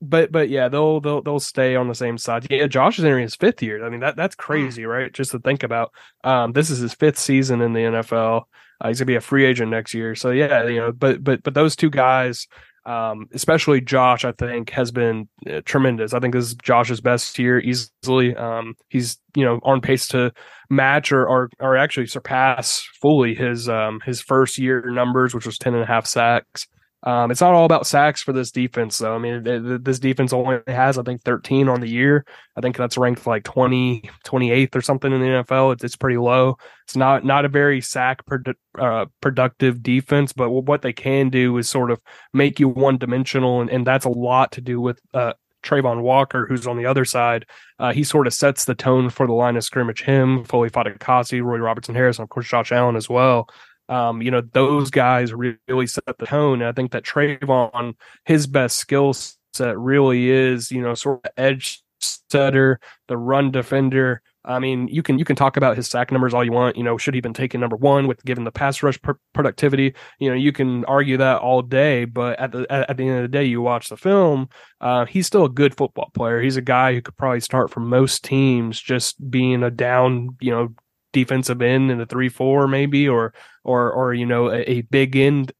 [0.00, 2.46] but but yeah, they'll they'll they'll stay on the same side.
[2.50, 3.84] Yeah, Josh is entering his fifth year.
[3.84, 4.42] I mean that that's hmm.
[4.42, 5.12] crazy, right?
[5.12, 5.92] Just to think about.
[6.24, 8.44] Um, this is his fifth season in the NFL.
[8.80, 10.14] Uh, he's gonna be a free agent next year.
[10.14, 12.46] So yeah, you know, but but but those two guys,
[12.86, 16.14] um, especially Josh, I think has been uh, tremendous.
[16.14, 18.36] I think this is Josh's best year easily.
[18.36, 20.32] Um, he's you know on pace to
[20.70, 25.58] match or or, or actually surpass fully his um his first year numbers, which was
[25.58, 26.68] ten and a half sacks.
[27.04, 29.14] Um, it's not all about sacks for this defense, though.
[29.14, 32.24] I mean, it, it, this defense only has, I think, 13 on the year.
[32.56, 35.74] I think that's ranked like 20, 28th or something in the NFL.
[35.74, 36.58] It's, it's pretty low.
[36.84, 41.56] It's not not a very sack produ- uh, productive defense, but what they can do
[41.58, 42.00] is sort of
[42.32, 46.46] make you one dimensional, and, and that's a lot to do with uh, Travon Walker,
[46.46, 47.46] who's on the other side.
[47.78, 50.02] Uh, he sort of sets the tone for the line of scrimmage.
[50.02, 53.48] Him, Foley Fatukasi, Roy Robertson Harris, and of course Josh Allen as well
[53.88, 56.60] um, you know, those guys really set the tone.
[56.60, 61.30] And I think that Travon, his best skill set really is, you know, sort of
[61.36, 64.22] edge setter, the run defender.
[64.44, 66.76] I mean, you can you can talk about his sack numbers all you want.
[66.76, 69.94] You know, should he been taken number one with given the pass rush pr- productivity?
[70.18, 73.22] You know, you can argue that all day, but at the at, the end of
[73.22, 74.48] the day, you watch the film.
[74.80, 76.40] Uh, he's still a good football player.
[76.40, 80.50] He's a guy who could probably start for most teams, just being a down, you
[80.50, 80.74] know,
[81.12, 83.34] defensive end in a three four maybe, or
[83.64, 85.52] or or you know a, a big end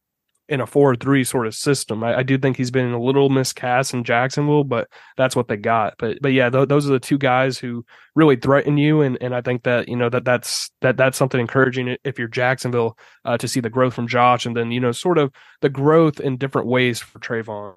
[0.49, 2.03] in a four three sort of system.
[2.03, 5.57] I, I, do think he's been a little miscast in Jacksonville, but that's what they
[5.57, 5.93] got.
[5.99, 7.85] But but yeah, th- those are the two guys who
[8.15, 11.39] really threaten you, and and I think that you know that that's that that's something
[11.39, 14.91] encouraging if you're Jacksonville uh, to see the growth from Josh, and then you know
[14.91, 15.31] sort of
[15.61, 17.75] the growth in different ways for Travon.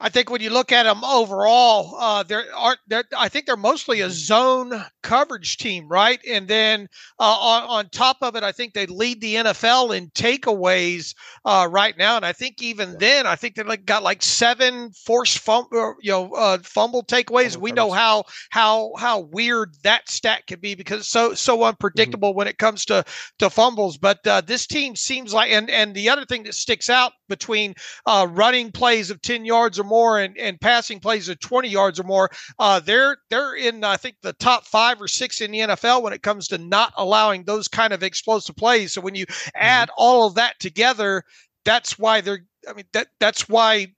[0.00, 2.78] I think when you look at them overall, uh, there aren't.
[3.16, 6.20] I think they're mostly a zone coverage team, right?
[6.28, 6.88] And then
[7.18, 11.66] uh, on, on top of it, I think they lead the NFL in takeaways uh,
[11.68, 12.14] right now.
[12.16, 16.12] And I think even then, I think they like got like seven forced fumble, you
[16.12, 17.56] know, uh, fumble takeaways.
[17.56, 21.64] we know how how how weird that stat can be because it's so so mm-hmm.
[21.64, 22.38] unpredictable mm-hmm.
[22.38, 23.04] when it comes to
[23.40, 23.98] to fumbles.
[23.98, 27.74] But uh, this team seems like, and and the other thing that sticks out between
[28.06, 32.00] uh, running plays of ten yards or more and, and passing plays of 20 yards
[32.00, 32.30] or more.
[32.58, 36.12] Uh, they're they're in I think the top five or six in the NFL when
[36.12, 38.92] it comes to not allowing those kind of explosive plays.
[38.92, 39.50] So when you mm-hmm.
[39.54, 41.22] add all of that together,
[41.64, 42.44] that's why they're.
[42.68, 43.88] I mean that that's why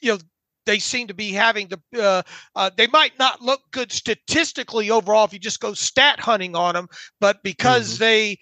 [0.00, 0.18] you know
[0.66, 2.22] they seem to be having to uh,
[2.54, 6.74] uh, they might not look good statistically overall if you just go stat hunting on
[6.74, 6.88] them
[7.20, 8.02] but because mm-hmm.
[8.02, 8.38] they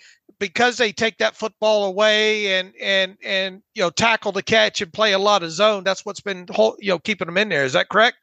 [0.49, 4.93] because they take that football away and and and you know tackle the catch and
[4.93, 5.85] play a lot of zone.
[5.85, 6.47] That's what's been
[6.79, 7.65] you know keeping them in there.
[7.65, 8.19] Is that correct?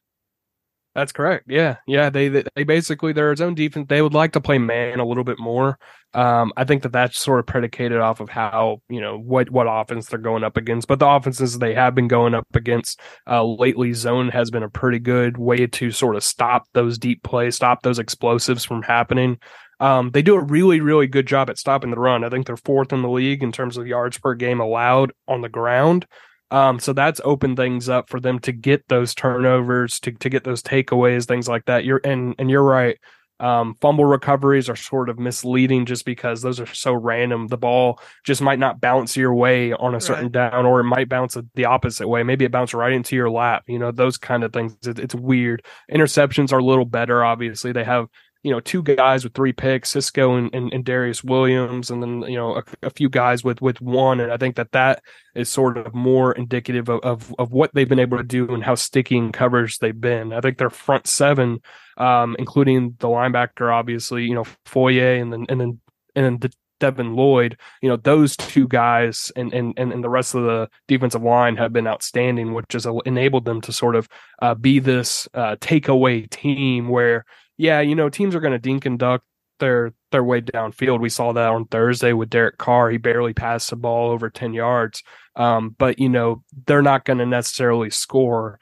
[0.94, 1.46] That's correct.
[1.48, 2.12] Yeah, yeah.
[2.12, 3.88] They they basically their zone defense.
[3.90, 5.80] They would like to play man a little bit more.
[6.14, 9.68] Um, I think that that's sort of predicated off of how you know what what
[9.68, 10.88] offense they're going up against.
[10.88, 14.70] But the offenses they have been going up against uh, lately, zone has been a
[14.70, 19.40] pretty good way to sort of stop those deep plays, stop those explosives from happening.
[19.82, 22.24] Um, they do a really really good job at stopping the run.
[22.24, 25.42] I think they're fourth in the league in terms of yards per game allowed on
[25.42, 26.06] the ground.
[26.52, 30.44] Um, so that's opened things up for them to get those turnovers, to to get
[30.44, 31.84] those takeaways, things like that.
[31.84, 32.98] You're and and you're right.
[33.40, 37.48] Um, fumble recoveries are sort of misleading just because those are so random.
[37.48, 40.52] The ball just might not bounce your way on a certain right.
[40.52, 42.22] down, or it might bounce the opposite way.
[42.22, 43.64] Maybe it bounced right into your lap.
[43.66, 44.76] You know, those kind of things.
[44.86, 45.66] It, it's weird.
[45.92, 47.24] Interceptions are a little better.
[47.24, 48.06] Obviously, they have
[48.44, 52.24] you know, two guys with three picks, Cisco and, and, and Darious Williams, and then,
[52.24, 54.20] you know, a, a, few guys with, with one.
[54.20, 55.04] And I think that that
[55.36, 58.64] is sort of more indicative of, of, of what they've been able to do and
[58.64, 60.34] how sticky in coverage they've been.
[60.34, 61.60] I think their front seven,
[61.98, 65.80] um, including the linebacker, obviously, you know, Foye and then, and then,
[66.16, 70.34] and then the, Devin Lloyd, you know, those two guys and, and, and, the rest
[70.34, 74.10] of the defensive line have been outstanding, which has enabled them to sort of
[74.42, 77.24] uh, be this uh, takeaway team where
[77.62, 79.24] yeah, you know, teams are going to dink and duck
[79.60, 81.00] their their way downfield.
[81.00, 82.90] We saw that on Thursday with Derek Carr.
[82.90, 85.04] He barely passed the ball over 10 yards.
[85.36, 88.60] Um, but you know, they're not going to necessarily score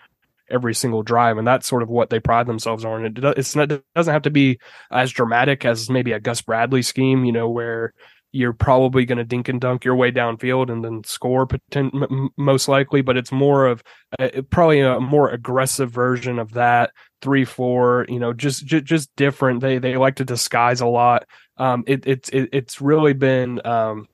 [0.52, 3.06] every single drive, and that's sort of what they pride themselves on.
[3.06, 4.60] It, not, it doesn't have to be
[4.92, 7.94] as dramatic as maybe a Gus Bradley scheme, you know, where
[8.32, 12.30] you're probably going to dink and dunk your way downfield and then score potent, m-
[12.38, 13.02] most likely.
[13.02, 13.84] But it's more of
[14.20, 18.06] a, probably a more aggressive version of that three four.
[18.08, 19.62] You know, just just, just different.
[19.62, 21.26] They they like to disguise a lot.
[21.58, 24.08] Um, it, it's it, it's really been um,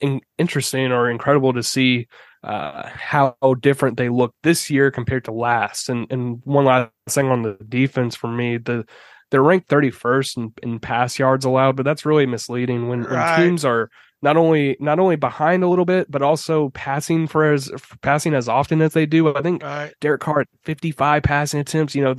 [0.00, 2.08] in, interesting or incredible to see
[2.44, 5.88] uh, how different they look this year compared to last.
[5.88, 8.86] And and one last thing on the defense for me, the
[9.30, 13.38] they're ranked 31st in, in pass yards allowed, but that's really misleading when, right.
[13.38, 13.90] when teams are
[14.22, 17.70] not only not only behind a little bit, but also passing for as
[18.00, 19.34] passing as often as they do.
[19.34, 19.92] I think right.
[20.00, 21.94] Derek Carr at 55 passing attempts.
[21.94, 22.14] You know,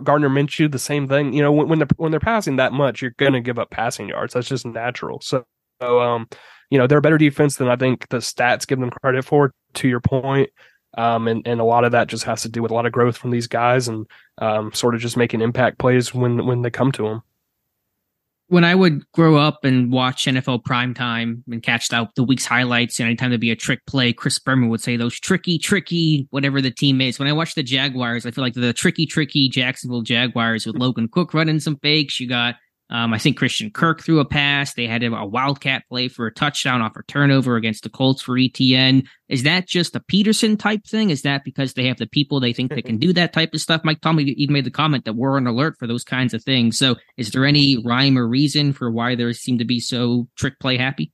[0.00, 1.32] Gardner Minshew the same thing.
[1.34, 3.70] You know, when when they're, when they're passing that much, you're going to give up
[3.70, 4.34] passing yards.
[4.34, 5.20] That's just natural.
[5.20, 5.44] So,
[5.80, 6.26] so um,
[6.70, 9.52] you know, they're a better defense than I think the stats give them credit for.
[9.74, 10.50] To your point,
[10.98, 12.92] um, and and a lot of that just has to do with a lot of
[12.92, 14.06] growth from these guys and
[14.38, 17.22] um, sort of just making impact plays when when they come to them.
[18.48, 23.00] When I would grow up and watch NFL primetime and catch the, the week's highlights,
[23.00, 26.60] and anytime there'd be a trick play, Chris Berman would say those tricky, tricky, whatever
[26.60, 27.18] the team is.
[27.18, 31.08] When I watch the Jaguars, I feel like the tricky, tricky Jacksonville Jaguars with Logan
[31.08, 32.20] Cooke running some fakes.
[32.20, 32.56] You got
[32.92, 34.74] um, I think Christian Kirk threw a pass.
[34.74, 38.34] They had a wildcat play for a touchdown off a turnover against the Colts for
[38.36, 39.06] ETN.
[39.30, 41.08] Is that just a Pederson type thing?
[41.08, 43.62] Is that because they have the people they think they can do that type of
[43.62, 43.80] stuff?
[43.82, 46.76] Mike Tomlin even made the comment that we're on alert for those kinds of things.
[46.76, 50.60] So, is there any rhyme or reason for why they seem to be so trick
[50.60, 51.12] play happy?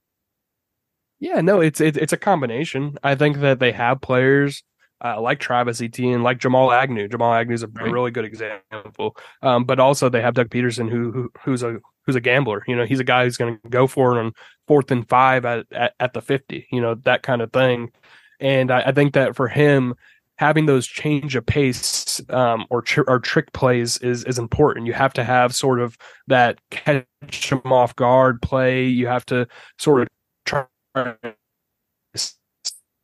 [1.21, 2.99] Yeah, no, it's it's it's a combination.
[3.05, 4.65] I think that they have players
[5.05, 7.09] uh, like Travis Etienne, like Jamal Agnew.
[7.09, 7.91] Jamal Agnew is a, right.
[7.91, 9.17] really good example.
[9.43, 12.65] Um, but also they have Doug Pederson, who, who who's a who's a gambler.
[12.67, 14.33] You know, he's a guy who's going to go for it on
[14.67, 16.67] fourth and five at, at, at the fifty.
[16.73, 17.93] You know, that kind of thing.
[18.41, 19.95] And I, I think that for him,
[20.39, 24.87] having those change of pace um, or tr- or trick plays is is important.
[24.87, 27.05] You have to have sort of that catch
[27.51, 28.85] them off guard play.
[28.85, 29.47] You have to
[29.79, 30.09] sort of
[30.45, 30.67] try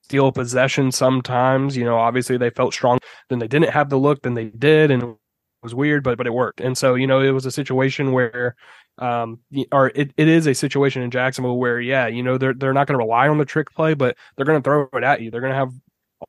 [0.04, 1.76] steal possession sometimes.
[1.76, 2.98] You know, obviously they felt strong,
[3.28, 5.16] then they didn't have the look, then they did, and it
[5.62, 6.60] was weird, but but it worked.
[6.60, 8.54] And so you know, it was a situation where,
[8.98, 9.40] um,
[9.72, 12.86] or it, it is a situation in Jacksonville where yeah, you know, they're they're not
[12.86, 15.30] going to rely on the trick play, but they're going to throw it at you.
[15.30, 15.72] They're going to have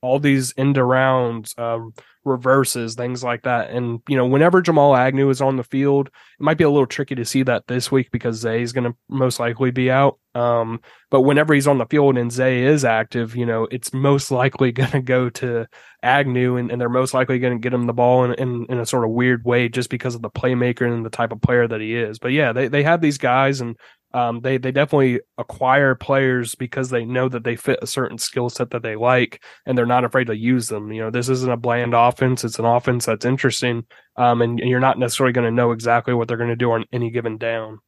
[0.02, 1.93] all these end arounds, um,
[2.26, 3.70] reverses, things like that.
[3.70, 6.88] And, you know, whenever Jamal Agnew is on the field, it might be a little
[6.88, 10.18] tricky to see that this week because Zay is going to most likely be out.
[10.34, 10.82] Um,
[11.12, 14.72] but whenever he's on the field and Zay is active, you know, it's most likely
[14.74, 15.68] going to go to
[16.04, 18.80] Agnew and, and they're most likely going to get him the ball in, in, in,
[18.80, 21.68] a sort of weird way just because of the playmaker and the type of player
[21.68, 22.19] that he is.
[22.19, 23.78] But yeah, they, they have these guys and
[24.16, 28.50] um, they they definitely acquire players because they know that they fit a certain skill
[28.50, 30.94] set that they like, and they're not afraid to use them.
[30.94, 33.84] You know, this isn't a bland offense; it's an offense that's interesting,
[34.16, 36.86] um, and you're not necessarily going to know exactly what they're going to do on
[36.94, 37.80] any given down.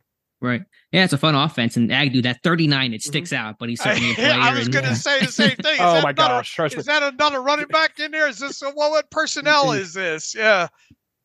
[0.42, 0.64] Right.
[0.92, 3.48] Yeah, it's a fun offense, and Agnew that 39 it sticks mm-hmm.
[3.48, 4.34] out, but he's certainly a player.
[4.34, 5.78] I was going to say the same thing.
[5.80, 6.60] Oh my gosh!
[6.60, 8.28] A, is that another running back in there?
[8.28, 10.36] Is this a, what, what personnel is this?
[10.36, 10.68] Yeah.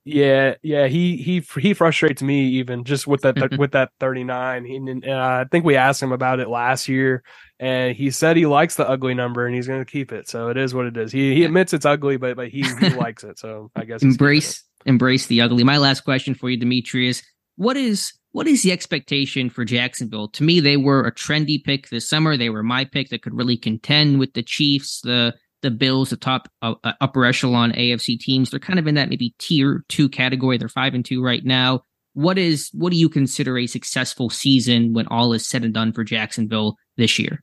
[0.05, 4.65] Yeah, yeah, he he he frustrates me even just with that with that 39.
[4.65, 7.23] He, and, uh, I think we asked him about it last year,
[7.61, 10.29] and he said he likes the ugly number and he's going to keep it.
[10.29, 11.13] So it is what it is.
[11.13, 13.39] He he admits it's ugly, but but he, he likes it.
[13.39, 15.63] So I guess embrace embrace the ugly.
[15.63, 17.23] My last question for you, Demetrius:
[17.55, 20.29] What is what is the expectation for Jacksonville?
[20.31, 22.37] To me, they were a trendy pick this summer.
[22.37, 26.17] They were my pick that could really contend with the Chiefs, the the Bills, the
[26.17, 28.51] top uh, uh upper echelon AFC teams.
[28.51, 30.59] They're kind of in that maybe tier two category.
[30.59, 31.83] They're five and two right now.
[32.15, 35.93] What is what do you consider a successful season when all is said and done
[35.93, 37.43] for Jacksonville this year?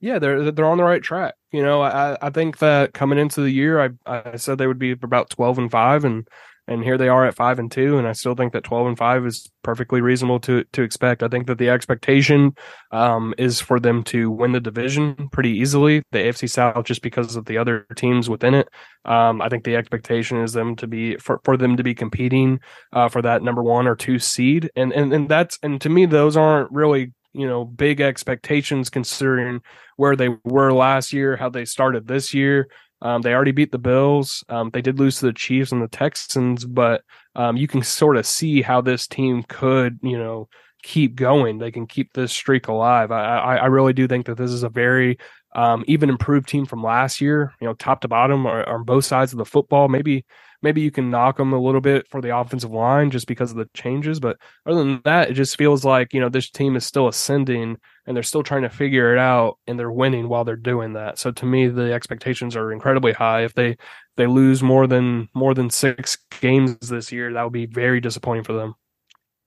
[0.00, 1.34] Yeah, they're they're on the right track.
[1.52, 4.78] You know, I I think that coming into the year, I I said they would
[4.78, 6.26] be about twelve and five, and
[6.70, 8.96] and here they are at five and two, and I still think that twelve and
[8.96, 11.22] five is perfectly reasonable to to expect.
[11.22, 12.54] I think that the expectation
[12.92, 17.34] um, is for them to win the division pretty easily, the AFC South, just because
[17.34, 18.68] of the other teams within it.
[19.04, 22.60] Um, I think the expectation is them to be for, for them to be competing
[22.92, 26.06] uh, for that number one or two seed, and and and that's and to me
[26.06, 29.60] those aren't really you know big expectations considering
[29.96, 32.68] where they were last year, how they started this year.
[33.02, 34.44] Um, they already beat the Bills.
[34.48, 37.02] Um, they did lose to the Chiefs and the Texans, but
[37.34, 40.48] um, you can sort of see how this team could, you know,
[40.82, 41.58] keep going.
[41.58, 43.10] They can keep this streak alive.
[43.10, 45.18] I, I, really do think that this is a very
[45.54, 47.52] um, even improved team from last year.
[47.60, 49.88] You know, top to bottom or, on both sides of the football.
[49.88, 50.24] Maybe
[50.62, 53.56] maybe you can knock them a little bit for the offensive line just because of
[53.56, 54.20] the changes.
[54.20, 54.36] But
[54.66, 57.78] other than that, it just feels like, you know, this team is still ascending
[58.10, 61.16] and they're still trying to figure it out and they're winning while they're doing that.
[61.16, 63.44] So to me, the expectations are incredibly high.
[63.44, 63.76] If they,
[64.16, 68.42] they lose more than more than six games this year, that would be very disappointing
[68.42, 68.74] for them.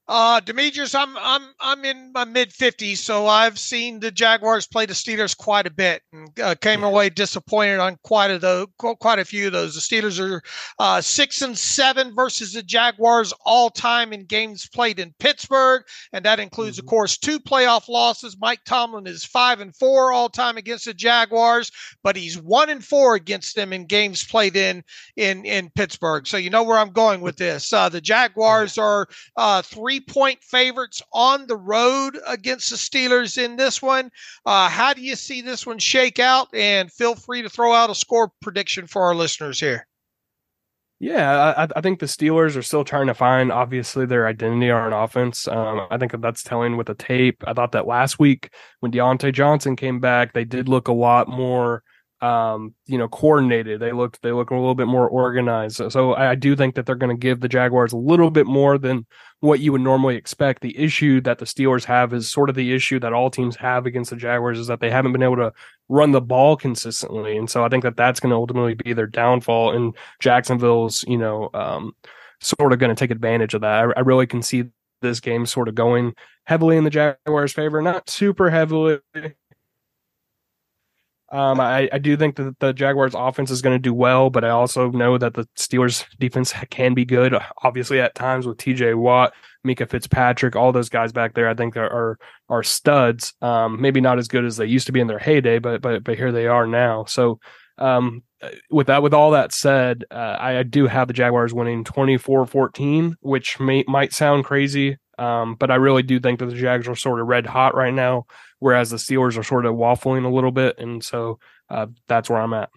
[0.06, 4.86] Uh, Demetrius, I'm I'm I'm in my mid 50s, so I've seen the Jaguars play
[4.86, 9.20] the Steelers quite a bit, and uh, came away disappointed on quite a those, quite
[9.20, 9.76] a few of those.
[9.76, 10.42] The Steelers are
[10.78, 16.26] uh, six and seven versus the Jaguars all time in games played in Pittsburgh, and
[16.26, 16.86] that includes, mm-hmm.
[16.86, 18.36] of course, two playoff losses.
[18.42, 21.72] Mike Tomlin is five and four all time against the Jaguars,
[22.04, 24.84] but he's one and four against them in games played in
[25.16, 26.28] in in Pittsburgh.
[26.28, 27.72] So you know where I'm going with this.
[27.72, 29.08] Uh, the Jaguars are
[29.38, 34.10] uh, three three point favorites on the road against the Steelers in this one.
[34.46, 36.48] Uh, how do you see this one shake out?
[36.54, 39.88] And feel free to throw out a score prediction for our listeners here.
[41.00, 44.94] Yeah, I, I, think the Steelers are still trying to find obviously their identity on
[44.94, 45.50] offense.
[45.50, 47.44] Um, I think that's telling with the tape.
[47.46, 51.28] I thought that last week when Diontae Johnson came back, they did look a lot
[51.28, 51.84] more
[52.24, 53.82] um, you know, coordinated.
[53.82, 55.76] They look they look a little bit more organized.
[55.76, 58.48] So, so I do think that they're going to give the Jaguars a little bit
[58.48, 59.06] more than
[59.42, 60.62] what you would normally expect.
[60.62, 63.86] The issue that the Steelers have is sort of the issue that all teams have
[63.86, 65.52] against the Jaguars is that they haven't been able to
[65.90, 69.06] run the ball consistently, and so I think that that's going to ultimately be their
[69.06, 69.76] downfall.
[69.76, 71.94] And Jacksonville's, you know, um,
[72.40, 73.68] sort of going to take advantage of that.
[73.68, 74.64] I, I really can see
[75.02, 76.14] this game sort of going
[76.46, 79.00] heavily in the Jaguars' favor, not super heavily
[81.34, 84.44] um, I, I do think that the Jaguars offense is going to do well, but
[84.44, 87.36] I also know that the Steelers defense can be good.
[87.64, 89.34] Obviously, at times with TJ Watt,
[89.66, 92.20] Minkah Fitzpatrick, all those guys back there, I think are are,
[92.50, 93.34] are studs.
[93.42, 96.04] Um, maybe not as good as they used to be in their heyday, but but
[96.04, 97.06] but here they are now.
[97.06, 97.40] So
[97.80, 98.22] um,
[98.70, 103.16] with that, with all that said, uh, I, I, do have the Jaguars winning 24-14,
[103.22, 106.96] which may, might sound crazy, um, but I really do think that the Jags are
[106.96, 108.26] sort of red hot right now
[108.64, 111.38] whereas the Steelers are sort of waffling a little bit, and so
[111.70, 112.70] uh, that's where I'm at.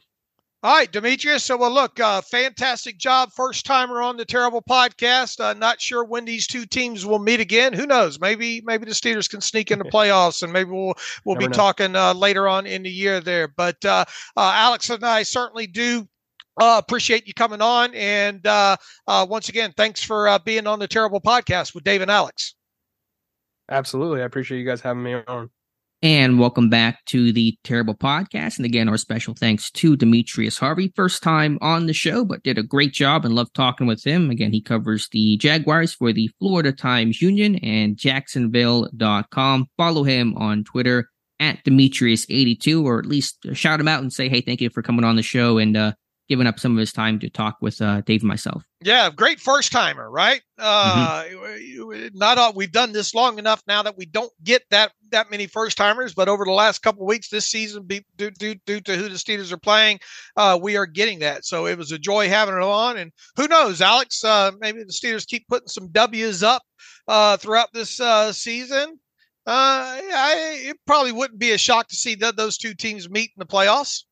[0.65, 1.45] All right, Demetrius.
[1.45, 5.39] So, well, look, uh, fantastic job, first timer on the Terrible Podcast.
[5.39, 7.73] Uh, not sure when these two teams will meet again.
[7.73, 8.19] Who knows?
[8.19, 10.95] Maybe, maybe the Steelers can sneak into playoffs, and maybe we'll
[11.25, 11.57] we'll Never be know.
[11.57, 13.47] talking uh, later on in the year there.
[13.47, 14.07] But uh,
[14.37, 16.09] uh, Alex and I certainly do
[16.59, 17.95] uh, appreciate you coming on.
[17.95, 18.77] And uh,
[19.07, 22.55] uh, once again, thanks for uh, being on the Terrible Podcast with Dave and Alex.
[23.71, 24.23] Absolutely.
[24.23, 25.51] I appreciate you guys having me on.
[26.03, 28.59] And welcome back to the Terrible Podcast.
[28.59, 30.93] And again, our special thanks to Demetrius Harvey.
[30.95, 34.31] First time on the show, but did a great job and loved talking with him.
[34.31, 39.67] Again, he covers the Jaguars for the Florida Times Union and Jacksonville.com.
[39.79, 41.09] Follow him on Twitter
[41.41, 45.05] at Demetrius82, or at least shout him out and say, hey, thank you for coming
[45.05, 45.95] on the show and
[46.29, 48.65] giving up some of his time to talk with uh, Dave and myself.
[48.83, 50.43] Yeah, great first timer, right?
[50.59, 52.09] Uh, mm-hmm.
[52.19, 55.47] Not all, we've done this long enough now that we don't get that that many
[55.47, 58.97] first timers, but over the last couple weeks this season, be, due, due, due to
[58.97, 60.01] who the Steelers are playing,
[60.37, 61.45] uh, we are getting that.
[61.45, 62.97] So it was a joy having it on.
[62.97, 64.25] And who knows, Alex?
[64.25, 66.63] Uh, maybe the Steelers keep putting some W's up
[67.07, 68.99] uh, throughout this uh, season.
[69.47, 73.31] Uh, I, it probably wouldn't be a shock to see that those two teams meet
[73.37, 74.03] in the playoffs.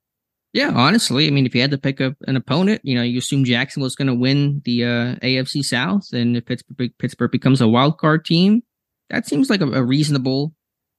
[0.54, 3.18] Yeah, honestly, I mean, if you had to pick up an opponent, you know, you
[3.18, 7.60] assume Jackson was going to win the uh, AFC South, and if Pittsburgh, Pittsburgh becomes
[7.60, 8.62] a wild card team,
[9.10, 10.54] that seems like a, a reasonable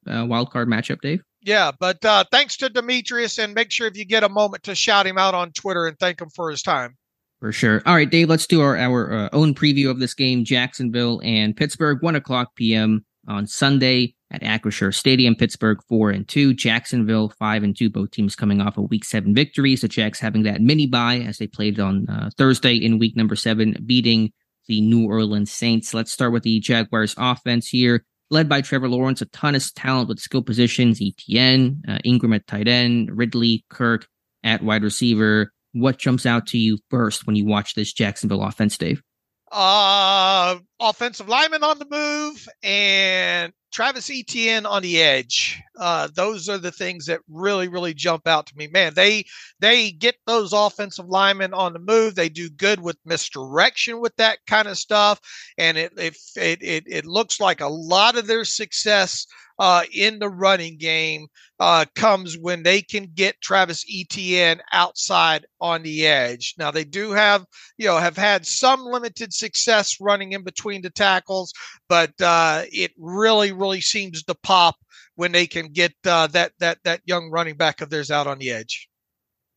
[0.07, 1.21] uh, wild card matchup, Dave.
[1.41, 4.75] Yeah, but uh, thanks to Demetrius, and make sure if you get a moment to
[4.75, 6.97] shout him out on Twitter and thank him for his time.
[7.39, 7.81] For sure.
[7.85, 11.55] All right, Dave, let's do our, our uh, own preview of this game Jacksonville and
[11.55, 13.05] Pittsburgh, 1 o'clock p.m.
[13.27, 15.35] on Sunday at Acrisure Stadium.
[15.35, 16.53] Pittsburgh, 4 and 2.
[16.53, 17.89] Jacksonville, 5 and 2.
[17.89, 19.75] Both teams coming off a week 7 victory.
[19.75, 23.35] So, Jacks having that mini bye as they played on uh, Thursday in week number
[23.35, 24.31] 7, beating
[24.67, 25.93] the New Orleans Saints.
[25.93, 28.05] Let's start with the Jaguars offense here.
[28.31, 32.47] Led by Trevor Lawrence, a ton of talent with skill positions, ETN, uh, Engram at
[32.47, 34.07] tight end, Ridley, Kirk
[34.43, 38.77] at wide receiver what jumps out to you first when you watch this Jacksonville offense,
[38.77, 39.03] Dave?
[39.57, 45.61] Uh, offensive lineman on the move and Travis Etienne on the edge.
[45.79, 48.67] Uh, those are the things that really, really jump out to me.
[48.67, 49.23] Man, they
[49.61, 52.15] they get those offensive linemen on the move.
[52.15, 55.21] They do good with misdirection with that kind of stuff,
[55.57, 59.25] and it it it, it looks like a lot of their success
[59.59, 61.27] uh, in the running game
[61.59, 66.55] uh, comes when they can get Travis Etienne outside on the edge.
[66.57, 67.45] Now they do have,
[67.77, 71.53] you know, have had some limited success running in between the tackles,
[71.87, 74.75] but uh, it really, really seems to pop
[75.15, 78.39] when they can get uh, that that that young running back of theirs out on
[78.39, 78.89] the edge.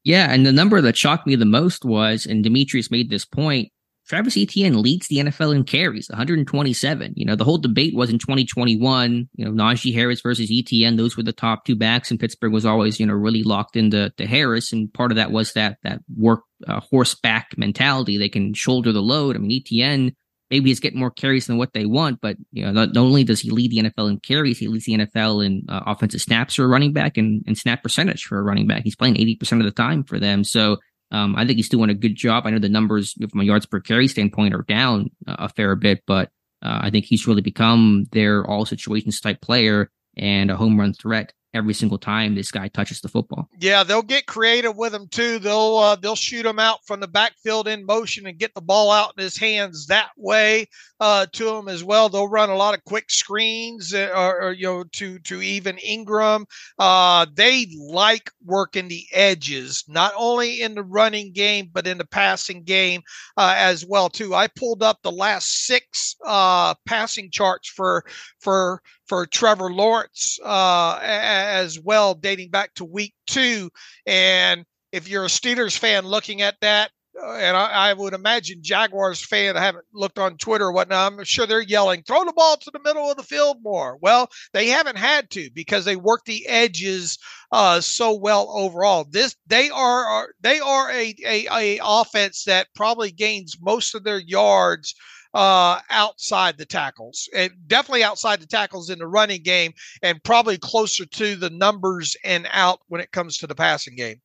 [0.04, 3.70] Yeah, and the number that shocked me the most was, and Demetrius made this point,
[4.08, 7.12] Travis Etienne leads the NFL in carries, 127.
[7.14, 10.96] You know, the whole debate was in 2021, you know, Najee Harris versus Etienne.
[10.96, 14.10] Those were the top two backs, and Pittsburgh was always, you know, really locked into
[14.16, 14.72] to Harris.
[14.72, 18.16] And part of that was that that work uh, horseback mentality.
[18.16, 19.36] They can shoulder the load.
[19.36, 20.14] I mean, Etienne
[20.50, 23.40] maybe he's getting more carries than what they want, but you know, not, only does
[23.40, 26.64] he lead the NFL in carries, he leads the NFL in uh, offensive snaps for
[26.64, 28.82] a running back and, and snap percentage for a running back.
[28.82, 30.44] He's playing 80% of the time for them.
[30.44, 30.78] So
[31.10, 32.46] um, I think he's doing a good job.
[32.46, 36.02] I know the numbers from a yards per carry standpoint are down a fair bit,
[36.06, 36.30] but
[36.62, 40.92] uh, I think he's really become their all situations type player and a home run
[40.92, 43.48] threat every single time this guy touches the football.
[43.58, 45.38] Yeah, they'll get creative with him too.
[45.38, 48.90] They'll uh, they'll shoot him out from the backfield in motion and get the ball
[48.90, 50.66] out in his hands that way
[51.00, 52.08] uh, to him as well.
[52.08, 55.76] They'll run a lot of quick screens uh, or, or you know to to even
[55.76, 56.44] Engram.
[56.78, 62.06] Uh, they like working the edges, not only in the running game but in the
[62.06, 63.02] passing game
[63.36, 64.34] uh, as well too.
[64.34, 68.04] I pulled up the last six uh, passing charts for
[68.40, 73.70] for for Trevor Lawrence uh, as well, dating back to week two.
[74.06, 76.90] And if you're a Steelers fan looking at that,
[77.20, 81.12] uh, and I, I, would imagine Jaguars fan I haven't looked on Twitter or whatnot.
[81.12, 84.28] I'm sure they're yelling, "Throw the ball to the middle of the field more." Well,
[84.52, 87.18] they haven't had to because they work the edges
[87.50, 89.04] uh, so well overall.
[89.10, 94.04] This they are, are they are a, a a offense that probably gains most of
[94.04, 94.94] their yards
[95.34, 99.72] uh, outside the tackles, and definitely outside the tackles in the running game,
[100.02, 104.20] and probably closer to the numbers and out when it comes to the passing game.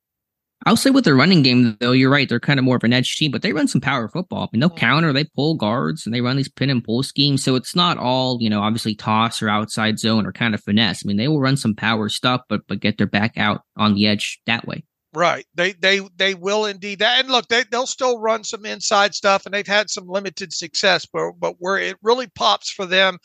[0.66, 2.26] I'll say with the running game, though, you're right.
[2.26, 4.44] They're kind of more of an edge team, but they run some power football.
[4.44, 4.78] I mean, they'll mm-hmm.
[4.78, 7.44] counter, they pull guards, and they run these pin and pull schemes.
[7.44, 11.04] So it's not all, you know, obviously toss or outside zone or kind of finesse.
[11.04, 13.94] I mean, they will run some power stuff, but but get their back out on
[13.94, 14.84] the edge that way.
[15.14, 15.46] Right.
[15.54, 17.20] They they they will indeed that.
[17.20, 21.06] And look, they they'll still run some inside stuff, and they've had some limited success.
[21.06, 23.18] But but where it really pops for them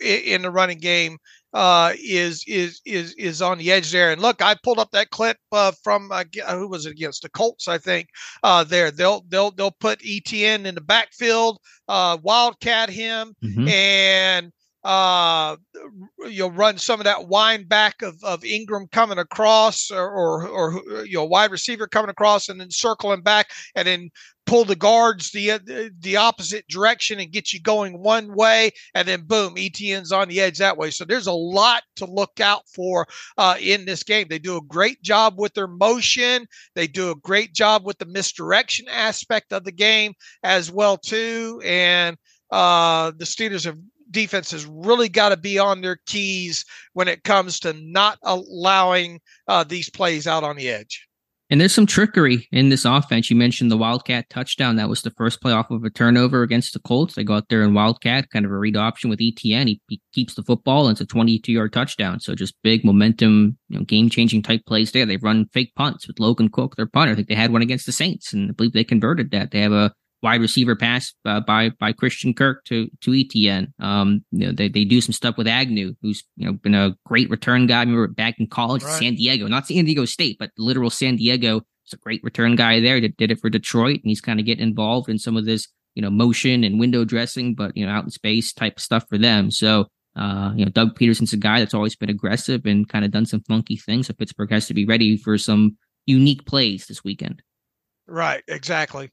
[0.00, 1.18] in the running game
[1.56, 4.12] uh, is is is is on the edge there.
[4.12, 7.30] And look, I pulled up that clip uh, from uh, who was it against the
[7.30, 8.08] Colts, I think.
[8.42, 11.58] Uh, there, they'll they'll they'll put ETN in the backfield,
[11.88, 13.68] uh, wildcat him, mm-hmm.
[13.68, 14.52] and
[14.86, 15.56] uh,
[16.28, 21.04] you'll run some of that wind back of, of Engram coming across or, or, or
[21.04, 24.10] you know, wide receiver coming across and then circling back and then
[24.46, 25.58] pull the guards the uh,
[25.98, 30.40] the opposite direction and get you going one way and then boom ETN's on the
[30.40, 30.92] edge that way.
[30.92, 33.08] So there's a lot to look out for
[33.38, 34.28] uh, in this game.
[34.30, 36.46] They do a great job with their motion.
[36.76, 40.12] They do a great job with the misdirection aspect of the game
[40.44, 41.60] as well too.
[41.64, 42.16] And
[42.52, 43.78] uh, the Steelers have
[44.10, 49.20] defense has really got to be on their keys when it comes to not allowing
[49.48, 51.06] uh, these plays out on the edge.
[51.48, 53.30] And there's some trickery in this offense.
[53.30, 54.76] You mentioned the Wildcat touchdown.
[54.76, 57.14] That was the first play off of a turnover against the Colts.
[57.14, 59.68] They go out there in Wildcat, kind of a read option with ETN.
[59.68, 62.18] He, he keeps the football, and it's a 22 yard touchdown.
[62.18, 65.06] So just big momentum, you know, game changing type plays there.
[65.06, 67.12] They've run fake punts with Logan Cooke, their punter.
[67.12, 69.52] I think they had one against the Saints, and I believe they converted that.
[69.52, 73.72] They have a wide receiver pass uh, by by Christian Kirk to to ETN.
[73.80, 76.96] Um, you know, they, they do some stuff with Agnew, who's you know been a
[77.04, 77.78] great return guy.
[77.78, 78.98] I remember back in college, right.
[78.98, 81.62] San Diego, not San Diego State, but literal San Diego.
[81.84, 83.00] It's a great return guy there.
[83.00, 85.68] Did, did it for Detroit, and he's kind of getting involved in some of this
[85.94, 89.18] you know motion and window dressing, but you know out in space type stuff for
[89.18, 89.50] them.
[89.50, 89.86] So.
[90.18, 93.26] Uh, you know, Doug Pederson's a guy that's always been aggressive and kind of done
[93.26, 94.06] some funky things.
[94.06, 95.76] So Pittsburgh has to be ready for some
[96.06, 97.42] unique plays this weekend.
[98.06, 99.10] Right, exactly.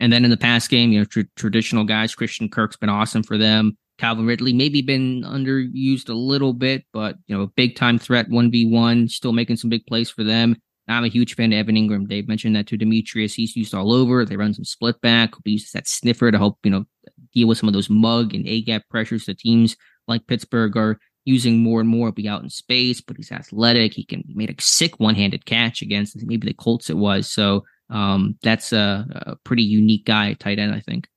[0.00, 3.22] And then in the past game, you know, tr- traditional guys, Christian Kirk's been awesome
[3.22, 3.76] for them.
[3.98, 8.50] Calvin Ridley maybe been underused a little bit, but you know, big time threat, one
[8.50, 10.56] v one, still making some big plays for them.
[10.88, 12.08] I'm a huge fan of Evan Engram.
[12.08, 13.34] Dave mentioned that to Demetrius.
[13.34, 14.24] He's used all over.
[14.24, 15.32] They run some split back.
[15.44, 16.84] He uses that sniffer to help, you know,
[17.32, 19.76] deal with some of those mug and A gap pressures that teams
[20.06, 22.12] like Pittsburgh are using more and more.
[22.12, 23.94] Be out in space, but he's athletic.
[23.94, 27.30] He can he made a sick one handed catch against maybe the Colts it was.
[27.30, 31.08] So um, that's a, a pretty unique guy tight end, I think.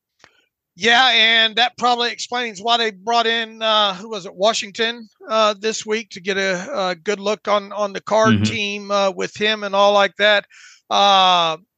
[0.79, 5.55] Yeah, and that probably explains why they brought in uh, who was it, Washington, uh,
[5.59, 8.43] this week to get a, a, good look on on the card mm-hmm.
[8.43, 10.45] team uh, with him and all like that.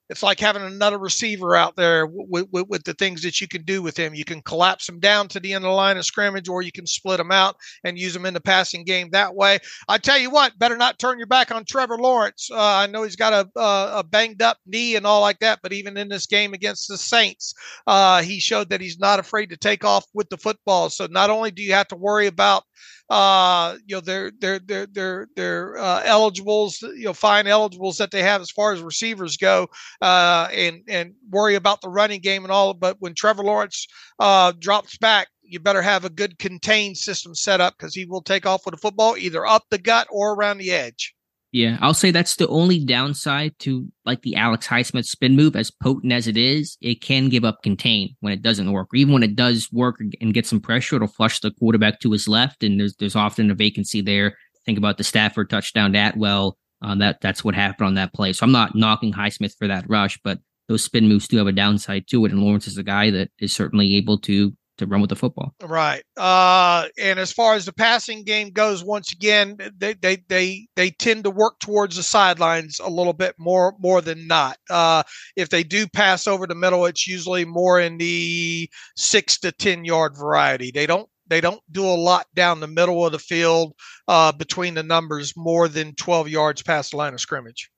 [0.10, 3.64] It's like having another receiver out there with, with, with, the things that you can
[3.64, 4.16] do with him.
[4.16, 6.72] You can collapse him down to the end of the line of scrimmage, or you
[6.72, 9.60] can split him out and use him in the passing game that way.
[9.88, 12.50] I tell you what, better not turn your back on Trevor Lawrence.
[12.52, 15.60] Uh, I know he's got a, a, a, banged up knee and all like that,
[15.62, 17.54] but even in this game against the Saints,
[17.86, 20.90] uh, he showed that he's not afraid to take off with the football.
[20.90, 22.64] So not only do you have to worry about
[23.10, 28.12] uh, you know, their their their their their uh, eligibles, you know, fine eligibles that
[28.12, 29.68] they have as far as receivers go,
[30.02, 32.74] uh, and and worry about the running game and all.
[32.74, 33.88] But when Trevor Lawrence
[34.20, 38.22] uh, drops back, you better have a good contained system set up because he will
[38.22, 41.16] take off with a football either up the gut or around the edge.
[41.52, 45.56] Yeah, I'll say that's the only downside to like the Alex Highsmith spin move.
[45.56, 48.90] As potent as it is, it can give up contain when it doesn't work.
[48.94, 52.12] Or even when it does work and get some pressure, it'll flush the quarterback to
[52.12, 54.38] his left, and there's there's often a vacancy there.
[54.66, 56.58] Think about the Stafford touchdown to Atwell.
[56.84, 58.32] Um, that that's what happened on that play.
[58.32, 61.52] So I'm not knocking Highsmith for that rush, but those spin moves do have a
[61.52, 62.32] downside to it.
[62.32, 65.54] And Lawrence is a guy that is certainly able to to run with the football.
[65.62, 66.04] Right.
[66.18, 70.92] Uh, and as far as the passing game goes, once again, they they they they
[70.92, 74.58] tend to work towards the sidelines a little bit more more than not.
[74.70, 75.04] Uh,
[75.36, 79.86] if they do pass over the middle, it's usually more in the six to ten
[79.86, 80.72] yard variety.
[80.72, 83.74] They don't they don't do a lot down the middle of the field
[84.08, 87.70] uh, between the numbers more than 12 yards past the line of scrimmage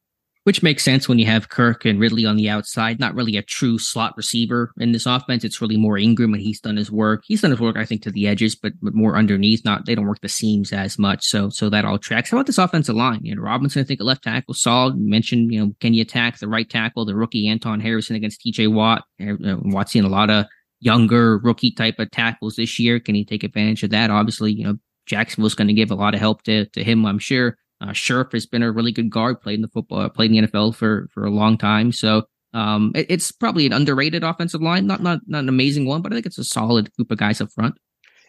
[0.43, 2.99] which makes sense when you have Kirk and Ridley on the outside.
[2.99, 5.43] Not really a true slot receiver in this offense.
[5.43, 7.23] It's really more Engram, and he's done his work.
[7.26, 9.63] He's done his work, I think, to the edges, but but more underneath.
[9.63, 11.26] Not they don't work the seams as much.
[11.26, 12.31] So so that all tracks.
[12.31, 13.19] How about this offensive line?
[13.23, 14.97] You know, Robinson, I think, a left tackle, solid.
[14.97, 18.41] You mentioned, you know, can you attack the right tackle, the rookie Anton Harrison against
[18.41, 18.68] T.J.
[18.68, 19.03] Watt?
[19.19, 20.45] Eh, Watt's seen a lot of
[20.80, 22.99] younger rookie type of tackles this year.
[22.99, 24.09] Can he take advantage of that?
[24.09, 27.19] Obviously, you know, Jacksonville's going to give a lot of help to to him, I'm
[27.19, 27.57] sure.
[27.82, 30.48] Uh, Scherff has been a really good guard, played in the football, played in the
[30.48, 31.91] NFL for for a long time.
[31.91, 36.02] So um, it, it's probably an underrated offensive line, not not not an amazing one,
[36.02, 37.76] but I think it's a solid group of guys up front.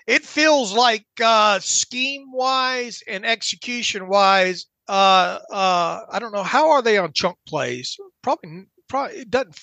[0.07, 6.71] It feels like uh, scheme wise and execution wise, uh, uh, I don't know how
[6.71, 7.97] are they on chunk plays.
[8.23, 9.59] Probably probably it doesn't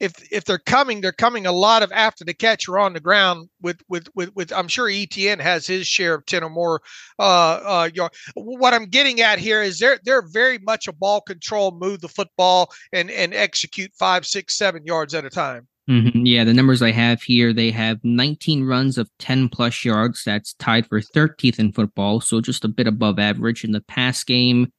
[0.00, 3.00] if if they're coming they're coming a lot of after the catch or on the
[3.00, 6.82] ground with with with, with i'm sure etn has his share of 10 or more
[7.20, 8.10] uh uh yard.
[8.34, 12.08] what i'm getting at here is they're they're very much a ball control move the
[12.08, 16.24] football and and execute five six seven yards at a time Mm-hmm.
[16.24, 20.22] Yeah, the numbers I have here, they have 19 runs of 10 plus yards.
[20.24, 23.64] That's tied for 13th in football, so just a bit above average.
[23.64, 24.72] In the pass game,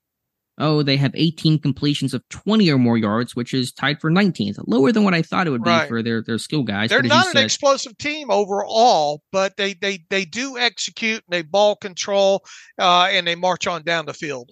[0.57, 4.57] oh, they have 18 completions of 20 or more yards, which is tied for 19th,
[4.67, 6.89] lower than what I thought it would be for their, their skill guys.
[6.89, 11.41] They're not an said, explosive team overall, but they they they do execute, and they
[11.41, 12.43] ball control,
[12.79, 14.51] uh, and they march on down the field.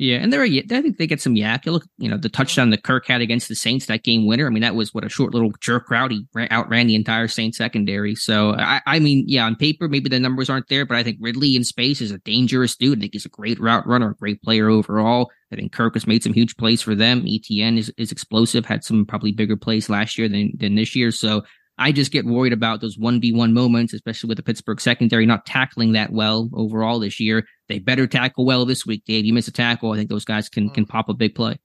[0.00, 1.66] Yeah, and they're I think they get some YAC.
[1.66, 4.46] You look, you know, the touchdown that Kirk had against the Saints that game winner.
[4.46, 6.12] I mean, that was what a short little jerk route.
[6.12, 8.14] He ran, outran the entire Saints secondary.
[8.14, 11.18] So I, I mean, yeah, on paper maybe the numbers aren't there, but I think
[11.20, 12.98] Ridley in space is a dangerous dude.
[12.98, 15.32] I think he's a great route runner, a great player overall.
[15.52, 17.22] I think Kirk has made some huge plays for them.
[17.22, 21.10] ETN is, is explosive, had some probably bigger plays last year than than this year.
[21.10, 21.42] So
[21.76, 25.92] I just get worried about those 1v1 moments, especially with the Pittsburgh secondary not tackling
[25.92, 27.46] that well overall this year.
[27.68, 29.24] They better tackle well this week, Dave.
[29.24, 30.88] You miss a tackle, I think those guys can can mm.
[30.88, 31.58] pop a big play.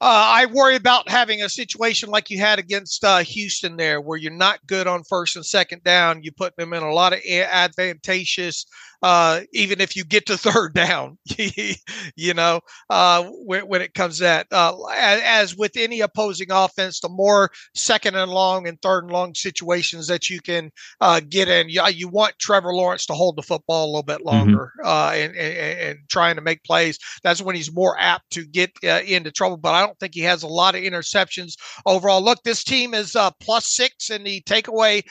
[0.00, 4.16] Uh, I worry about having a situation like you had against uh, Houston there, where
[4.16, 6.22] you're not good on first and second down.
[6.22, 8.64] You put them in a lot of advantageous
[9.02, 11.18] uh, even if you get to third down,
[12.16, 12.60] you know,
[12.90, 14.46] uh, when, when, it comes to that.
[14.50, 19.12] Uh, as, as, with any opposing offense, the more second and long and third and
[19.12, 20.70] long situations that you can
[21.00, 24.18] uh, get in, you, you want Trevor Lawrence to hold the football a little bit
[24.18, 24.28] mm-hmm.
[24.28, 25.14] longer mm-hmm.
[25.14, 26.98] and, and, and, trying to make plays.
[27.22, 29.56] That's when he's more apt to get uh, into trouble.
[29.56, 31.54] But I don't think he has a lot of interceptions
[31.86, 32.22] overall.
[32.22, 35.02] Look, this team is plus six in the takeaway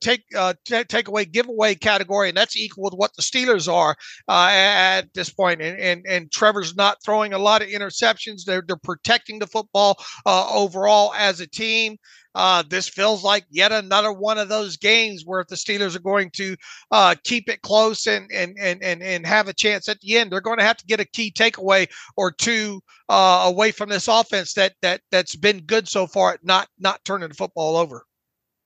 [0.00, 3.96] take t- takeaway giveaway category, and that's equal with what the Steelers are
[4.28, 5.60] uh, at this point.
[5.60, 8.44] And, and and Trevor's not throwing a lot of interceptions.
[8.44, 11.96] They're they're protecting the football uh, overall as a team.
[12.36, 16.00] Uh, this feels like yet another one of those games where if the Steelers are
[16.12, 16.56] going to
[16.92, 20.30] uh, keep it close and, and and and and have a chance at the end,
[20.30, 24.06] they're going to have to get a key takeaway or two uh, away from this
[24.06, 28.06] offense that that that's been good so far at not not turning the football over.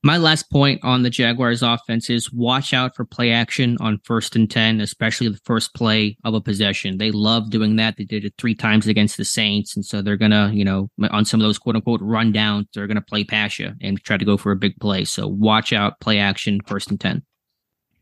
[0.07, 4.37] My last point on the Jaguars offense is watch out for play action on first
[4.37, 6.99] and 10, especially the first play of a possession.
[6.99, 7.97] They love doing that.
[7.97, 9.75] They did it three times against the Saints.
[9.75, 12.69] And so they're going to, you know, on some of those quote unquote run downs,
[12.73, 15.05] they're going to play action and try to go for a big play.
[15.05, 17.25] So watch out, play action, first and 10.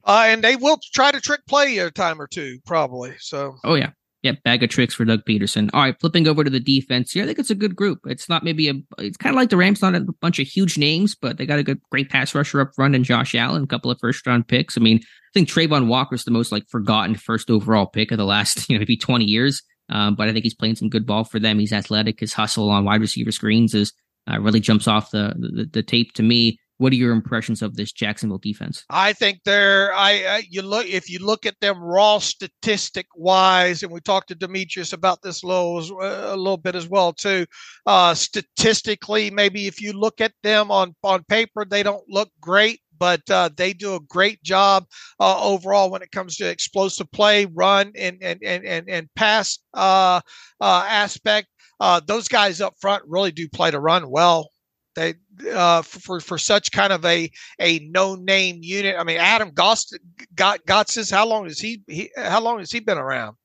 [0.04, 3.14] Uh, and they will try to trick play a time or two, probably.
[3.18, 3.92] So, oh, yeah.
[4.24, 5.68] Yep, bag of tricks for Doug Pederson.
[5.74, 8.00] All right, flipping over to the defense here, I think it's a good group.
[8.06, 10.78] It's not maybe a, it's kind of like the Rams, not a bunch of huge
[10.78, 13.66] names, but they got a good, great pass rusher up front and Josh Allen, a
[13.66, 14.78] couple of first round picks.
[14.78, 18.24] I mean, I think Travon Walker's the most like forgotten first overall pick of the
[18.24, 19.62] last, you know, maybe 20 years.
[19.90, 21.58] Um, but I think he's playing some good ball for them.
[21.58, 22.20] He's athletic.
[22.20, 23.92] His hustle on wide receiver screens is
[24.30, 26.58] uh, really jumps off the, the, the tape to me.
[26.78, 28.84] What are your impressions of this Jacksonville defense?
[28.90, 33.82] I think they're I, I you look if you look at them raw statistic wise,
[33.82, 37.46] and we talked to Demetrius about this a little, a little bit as well too.
[37.86, 42.80] Uh, statistically, maybe if you look at them on on paper, they don't look great
[42.98, 44.86] but uh, they do a great job
[45.20, 49.58] uh, overall when it comes to explosive play, run, and and and and, and pass
[49.74, 50.20] uh,
[50.60, 51.48] uh aspect.
[51.80, 54.48] Uh, those guys up front really do play to run well.
[54.94, 55.14] They
[55.52, 58.96] uh, for for such kind of a a no name unit.
[58.98, 59.98] I mean, Adam Gost
[60.34, 61.10] got Gotsis.
[61.10, 63.36] How long has he, he How long has he been around?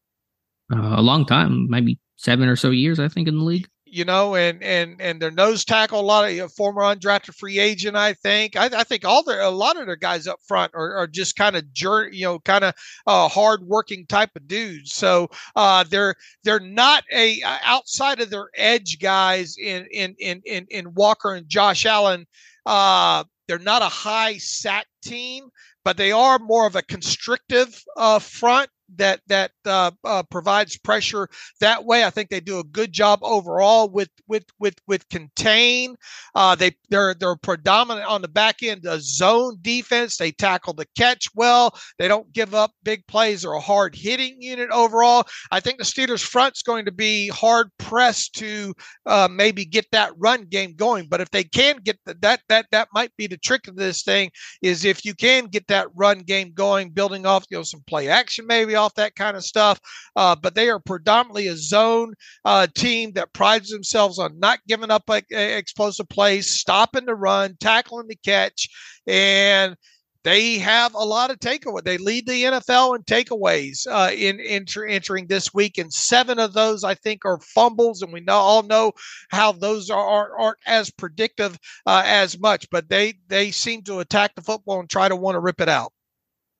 [0.71, 4.05] Uh, a long time, maybe seven or so years, I think, in the league you
[4.05, 7.95] know, and and and their nose tackle, a lot of former undrafted free agent.
[7.95, 8.55] I think.
[8.55, 11.35] I, I, think all their a lot of their guys up front are, are just
[11.35, 12.73] kind of jerk, you know, kind of
[13.07, 14.93] uh, hard working type of dudes.
[14.93, 20.41] So uh, they're they're not a uh, outside of their edge guys in in in
[20.45, 22.25] in, in Walker and Josh Allen.
[22.65, 25.49] Uh, they're not a high sack team,
[25.83, 31.27] but they are more of a constrictive uh, front that that uh, uh, provides pressure
[31.59, 32.03] that way.
[32.03, 35.95] I think they do a good job overall with with with with contain.
[36.35, 40.17] Uh, they they're they're predominant on the back end a zone defense.
[40.17, 41.77] They tackle the catch well.
[41.97, 45.25] They don't give up big plays or a hard hitting unit overall.
[45.51, 48.73] I think the Steelers front's going to be hard pressed to
[49.05, 51.07] uh, maybe get that run game going.
[51.07, 54.03] But if they can get the, that that that might be the trick of this
[54.03, 57.81] thing is if you can get that run game going, building off you know some
[57.87, 59.79] play action maybe off that kind of stuff.
[60.15, 62.13] Uh, but they are predominantly a zone
[62.45, 67.55] uh, team that prides themselves on not giving up like, explosive plays, stopping the run,
[67.59, 68.67] tackling the catch,
[69.05, 69.75] and
[70.23, 71.83] they have a lot of takeaway.
[71.83, 76.53] They lead the NFL in takeaways uh, in, in entering this week, and seven of
[76.53, 78.91] those I think are fumbles, and we know, all know
[79.29, 82.67] how those are, are aren't as predictive uh, as much.
[82.69, 85.69] But they they seem to attack the football and try to want to rip it
[85.69, 85.93] out.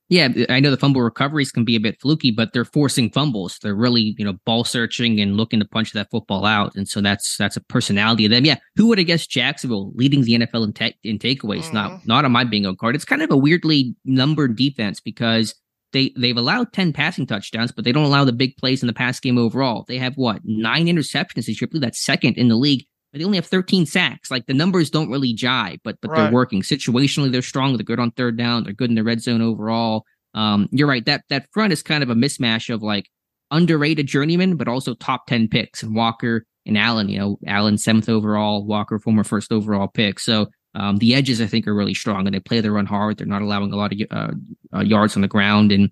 [0.09, 3.59] Yeah, I know the fumble recoveries can be a bit fluky, but they're forcing fumbles.
[3.61, 6.75] They're really, you know, ball searching and looking to punch that football out.
[6.75, 8.43] And so that's that's a personality of them.
[8.43, 11.65] Yeah, who would have guessed Jacksonville leading the NFL in, te- in takeaways?
[11.65, 11.75] Mm-hmm.
[11.75, 12.95] Not not on my bingo card.
[12.95, 15.53] It's kind of a weirdly numbered defense because
[15.93, 18.93] they they've allowed 10 passing touchdowns, but they don't allow the big plays in the
[18.93, 19.85] pass game overall.
[19.87, 21.67] They have what nine interceptions this year.
[21.67, 24.29] I believe that's second in the league but they only have 13 sacks.
[24.29, 26.23] Like the numbers don't really jive, but but right.
[26.23, 26.61] they're working.
[26.61, 27.75] Situationally, they're strong.
[27.75, 28.63] They're good on third down.
[28.63, 30.05] They're good in the red zone overall.
[30.33, 31.05] Um, you're right.
[31.05, 33.09] That that front is kind of a mismatch of like
[33.51, 38.09] underrated journeyman, but also top 10 picks and Walker and Allen, you know, Allen seventh
[38.09, 40.19] overall, Walker former first overall pick.
[40.19, 43.17] So um, the edges I think are really strong and they play the run hard.
[43.17, 44.31] They're not allowing a lot of uh,
[44.73, 45.89] uh, yards on the ground and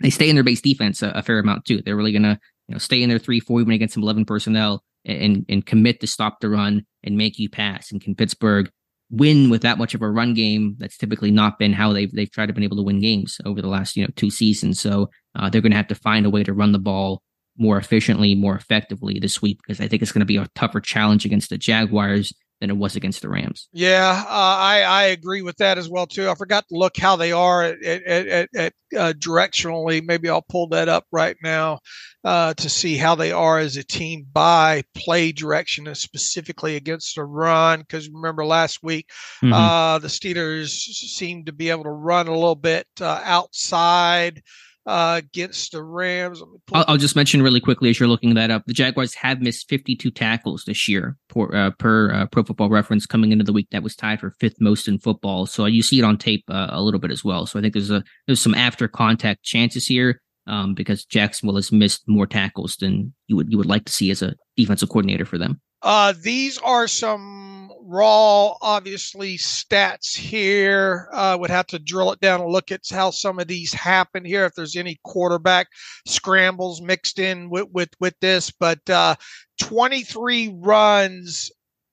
[0.00, 1.80] they stay in their base defense a, a fair amount too.
[1.82, 2.38] They're really gonna
[2.68, 6.00] you know stay in their three four even against some 11 personnel and and commit
[6.00, 7.90] to stop the run and make you pass.
[7.90, 8.70] And can Pittsburgh
[9.10, 10.76] win with that much of a run game?
[10.78, 13.60] That's typically not been how they've they've tried to been able to win games over
[13.60, 14.80] the last you know two seasons.
[14.80, 17.22] So uh, they're going to have to find a way to run the ball
[17.56, 20.80] more efficiently, more effectively this week because I think it's going to be a tougher
[20.80, 23.68] challenge against the Jaguars than it was against the Rams.
[23.72, 26.28] Yeah, uh, I I agree with that as well too.
[26.28, 30.04] I forgot to look how they are at, at, at, at uh, directionally.
[30.04, 31.80] Maybe I'll pull that up right now
[32.22, 37.14] uh, to see how they are as a team by play direction, and specifically against
[37.16, 37.80] the run.
[37.80, 39.08] Because remember last week,
[39.42, 39.52] mm-hmm.
[39.52, 44.42] Uh, the Steelers seemed to be able to run a little bit uh, outside
[44.86, 46.42] uh, against the Rams.
[46.72, 49.68] I'll, I'll, just mention really quickly as you're looking that up, the Jaguars have missed
[49.68, 53.68] 52 tackles this year per, uh, per uh, Pro Football Reference coming into the week.
[53.70, 55.46] That was tied for fifth most in football.
[55.46, 57.46] So you see it on tape uh, a little bit as well.
[57.46, 61.70] So I think there's a there's some after contact chances here um, because Jacksonville has
[61.70, 65.24] missed more tackles than you would you would like to see as a defensive coordinator
[65.24, 65.60] for them.
[65.82, 71.08] Uh, these are some raw, obviously, stats here.
[71.12, 74.24] Uh, would have to drill it down and look at how some of these happen
[74.24, 74.44] here.
[74.44, 75.68] If there's any quarterback
[76.06, 79.14] scrambles mixed in with with, with this, but uh,
[79.60, 81.50] 23 runs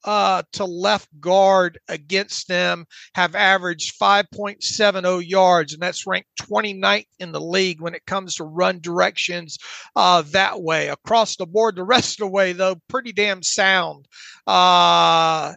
[0.08, 7.34] uh, to left guard against them have averaged 5.70 yards, and that's ranked 29th in
[7.34, 9.58] the league when it comes to run directions
[9.98, 10.88] uh, that way.
[10.88, 14.08] Across the board, the rest of the way, though, pretty damn sound.
[14.48, 15.54] Uh,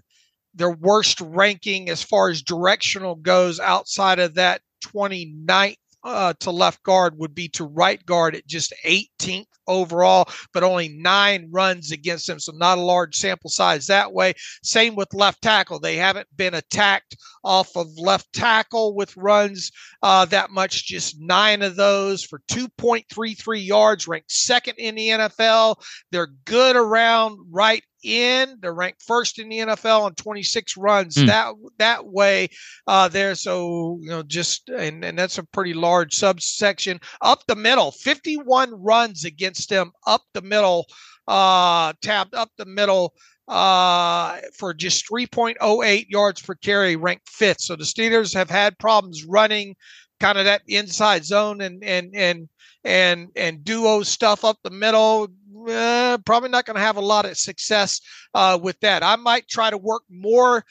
[0.54, 6.82] their worst ranking as far as directional goes outside of that 29th uh, to left
[6.82, 12.26] guard would be to right guard at just 18th overall, but only nine runs against
[12.26, 12.40] them.
[12.40, 14.34] So not a large sample size that way.
[14.62, 15.78] Same with left tackle.
[15.78, 19.70] They haven't been attacked off of left tackle with runs
[20.02, 25.76] uh, that much, just nine of those for 2.33 yards, ranked second in the NFL.
[26.10, 28.56] They're good around right in.
[28.60, 31.26] They're ranked first in the NFL on 26 runs mm.
[31.26, 32.48] that that way
[32.86, 33.34] uh, there.
[33.34, 37.90] So you know, just and and that's a pretty large subsection up the middle.
[37.92, 40.86] 51 runs against them up the middle,
[41.28, 43.14] uh, tapped up the middle.
[43.48, 47.60] Uh, for just 3.08 yards per carry, ranked fifth.
[47.60, 49.74] So the Steelers have had problems running
[50.20, 52.48] kind of that inside zone and and and
[52.84, 55.28] and and duo stuff up the middle
[55.68, 58.00] eh, probably not going to have a lot of success
[58.34, 59.02] uh, with that.
[59.02, 60.64] I might try to work more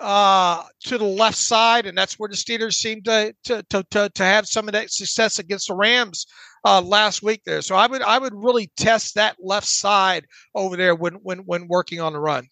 [0.00, 4.10] uh, to the left side, and that's where the Steelers seem to to to to,
[4.14, 6.26] to have some of that success against the Rams
[6.64, 7.62] uh, last week there.
[7.62, 11.68] So I would I would really test that left side over there when when when
[11.68, 12.46] working on the run.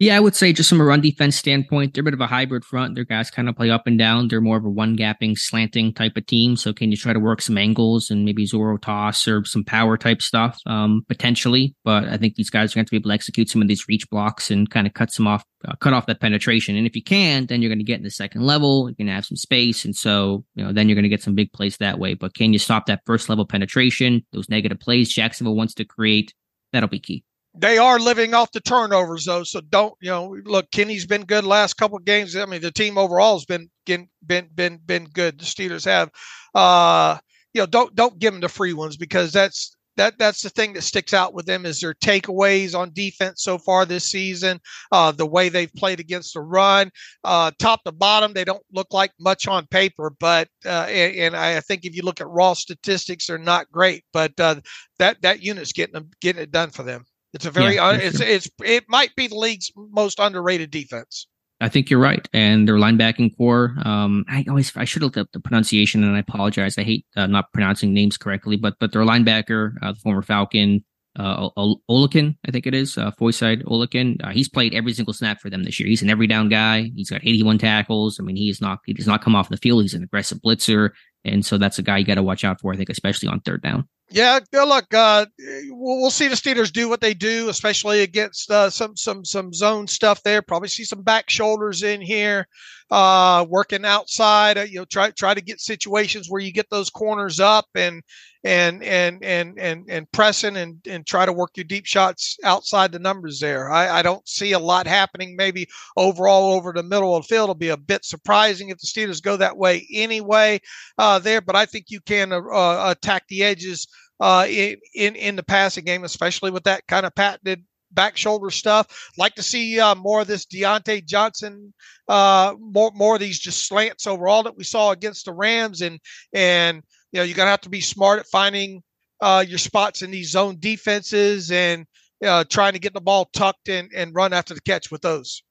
[0.00, 2.26] Yeah, I would say just from a run defense standpoint, they're a bit of a
[2.26, 2.96] hybrid front.
[2.96, 4.26] Their guys kind of play up and down.
[4.26, 6.56] They're more of a one gapping, slanting type of team.
[6.56, 9.96] So can you try to work some angles and maybe Zoro toss or some power
[9.96, 11.76] type stuff um, potentially?
[11.84, 13.86] But I think these guys are going to, be able to execute some of these
[13.86, 16.74] reach blocks and kind of cut some off, uh, cut off that penetration.
[16.74, 18.88] And if you can, then you're going to get in the second level.
[18.88, 21.22] You're going to have some space, and so you know then you're going to get
[21.22, 22.14] some big plays that way.
[22.14, 24.26] But can you stop that first level penetration?
[24.32, 26.34] Those negative plays Jacksonville wants to create.
[26.72, 30.70] That'll be key they are living off the turnovers though so don't you know look
[30.72, 32.36] kenny's been good last couple of games.
[32.36, 34.08] I mean the team overall has been been
[34.54, 35.38] been been, good.
[35.38, 36.10] The steelers have
[36.54, 37.18] uh
[37.52, 40.72] you know don't don't give them the free ones because that's that that's the thing
[40.72, 44.58] that sticks out with them is their takeaways on defense so far this season
[44.90, 46.90] uh the way they've played against the run.
[47.22, 51.36] Uh top to bottom they don't look like much on paper but uh and, and
[51.36, 54.56] i think if you look at raw statistics they're not great but uh
[54.98, 57.04] that that unit's getting them getting it done for them
[57.34, 61.26] it's a very yeah, it's it's it might be the league's most underrated defense.
[61.60, 63.74] I think you're right, and their linebacking corps.
[63.84, 66.78] Um, I always I should look up the pronunciation, and I apologize.
[66.78, 70.84] I hate uh, not pronouncing names correctly, but but their linebacker, uh, the former Falcon,
[71.18, 74.24] uh, Oluokun, I think it is, uh, Foyesade Oluokun.
[74.24, 75.88] Uh, he's played every single snap for them this year.
[75.88, 76.90] He's an every down guy.
[76.94, 78.18] He's got 81 tackles.
[78.18, 79.82] I mean, he is not he does not come off the field.
[79.82, 80.90] He's an aggressive blitzer,
[81.24, 82.72] and so that's a guy you got to watch out for.
[82.72, 83.88] I think, especially on third down.
[84.10, 85.26] Yeah, look, uh,
[85.70, 89.86] we'll see the Steelers do what they do, especially against uh, some some some zone
[89.86, 90.42] stuff there.
[90.42, 92.46] Probably see some back shoulders in here,
[92.90, 94.58] uh, working outside.
[94.58, 98.02] Uh, you know, try try to get situations where you get those corners up and
[98.44, 102.92] and and and and and pressing and and try to work your deep shots outside
[102.92, 103.70] the numbers there.
[103.70, 105.34] I, I don't see a lot happening.
[105.34, 105.66] Maybe
[105.96, 109.22] overall over the middle of the field will be a bit surprising if the Steelers
[109.22, 110.60] go that way anyway
[110.98, 111.40] uh, there.
[111.40, 113.88] But I think you can uh, uh attack the edges
[114.20, 119.10] uh, in, in the passing game, especially with that kind of patented back shoulder stuff.
[119.16, 121.72] Like to see uh, more of this Diontae Johnson,
[122.08, 126.00] uh, more more of these just slants overall that we saw against the Rams, and
[126.32, 126.82] and
[127.12, 128.82] you know, you're to have to be smart at finding
[129.20, 131.86] uh, your spots in these zone defenses and
[132.26, 135.43] uh, trying to get the ball tucked and, and run after the catch with those.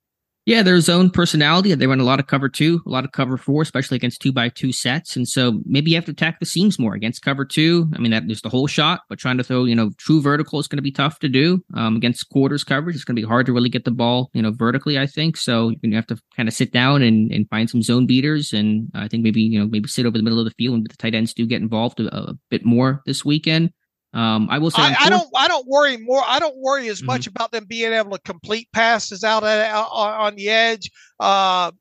[0.46, 1.74] Yeah, their zone personality.
[1.74, 4.34] They run a lot of cover two, a lot of cover four, especially against two
[4.34, 5.16] by two sets.
[5.16, 7.90] And so maybe you have to attack the seams more against cover two.
[7.96, 10.60] I mean, that there's the whole shot, but trying to throw, you know, true vertical
[10.60, 11.64] is going to be tough to do.
[11.76, 14.42] Um, against quarters coverage, it's going to be hard to really get the ball, you
[14.42, 15.38] know, vertically, I think.
[15.38, 18.06] So you're going to have to kind of sit down and, and find some zone
[18.06, 18.52] beaters.
[18.52, 20.86] And I think maybe, you know, maybe sit over the middle of the field and
[20.86, 23.72] the tight ends do get involved a, a bit more this weekend.
[24.14, 26.22] Um, I will say, I, I, don't, I don't worry more.
[26.26, 27.08] I don't worry as mm-hmm.
[27.08, 30.92] much about them being able to complete passes out at, out on the edge.
[31.24, 31.72] Uh,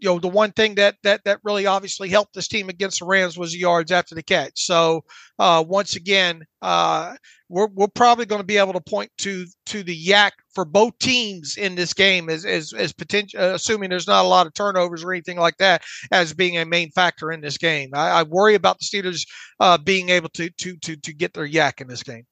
[0.00, 3.04] you know, the one thing that that that really obviously helped this team against the
[3.04, 4.64] Rams was yards after the catch.
[4.64, 5.04] So
[5.38, 7.14] uh, once again, uh,
[7.50, 10.98] we're we're probably going to be able to point to to the YAC for both
[10.98, 14.54] teams in this game as as as potential, uh, assuming there's not a lot of
[14.54, 17.90] turnovers or anything like that, as being a main factor in this game.
[17.92, 19.26] I, I worry about the Steelers
[19.60, 22.24] uh, being able to to to to get their YAC in this game.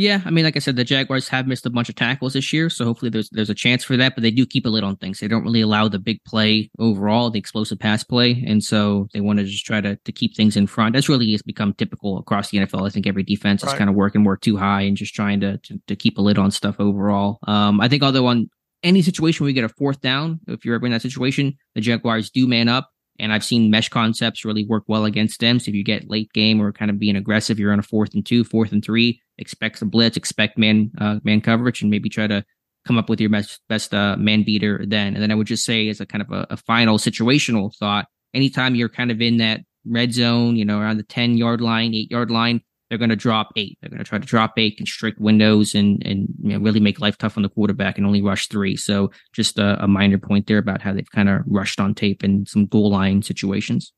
[0.00, 2.54] Yeah, I mean, like I said, the Jaguars have missed a bunch of tackles this
[2.54, 4.14] year, so hopefully there's there's a chance for that.
[4.14, 5.20] But they do keep a lid on things.
[5.20, 9.20] They don't really allow the big play overall, the explosive pass play, and so they
[9.20, 10.94] want to just try to to keep things in front.
[10.94, 12.86] That's really has become typical across the NFL.
[12.86, 13.74] I think every defense right.
[13.74, 16.22] is kind of working work too high and just trying to, to to keep a
[16.22, 17.38] lid on stuff overall.
[17.46, 18.48] Um, I think although on
[18.82, 21.82] any situation where you get a fourth down, if you're ever in that situation, the
[21.82, 22.88] Jaguars do man up
[23.20, 25.60] and I've seen mesh concepts really work well against them.
[25.60, 28.14] So if you get late game or kind of being aggressive, you're on a fourth
[28.14, 32.08] and two, fourth and three, expect some blitz, expect man uh, man coverage, and maybe
[32.08, 32.44] try to
[32.86, 35.14] come up with your best best uh, man beater then.
[35.14, 38.06] And then I would just say as a kind of a, a final situational thought,
[38.34, 41.94] anytime you're kind of in that red zone, you know, around the 10 yard line,
[41.94, 43.78] eight yard line, they're going to drop eight.
[43.80, 47.00] They're going to try to drop eight, constrict windows, and and you know, really make
[47.00, 48.76] life tough on the quarterback and only rush three.
[48.76, 52.24] So just a, a minor point there about how they've kind of rushed on tape
[52.24, 53.92] in some goal line situations.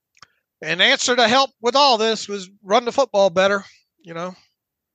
[0.61, 3.65] And answer to help with all this was run the football better.
[4.03, 4.35] You know.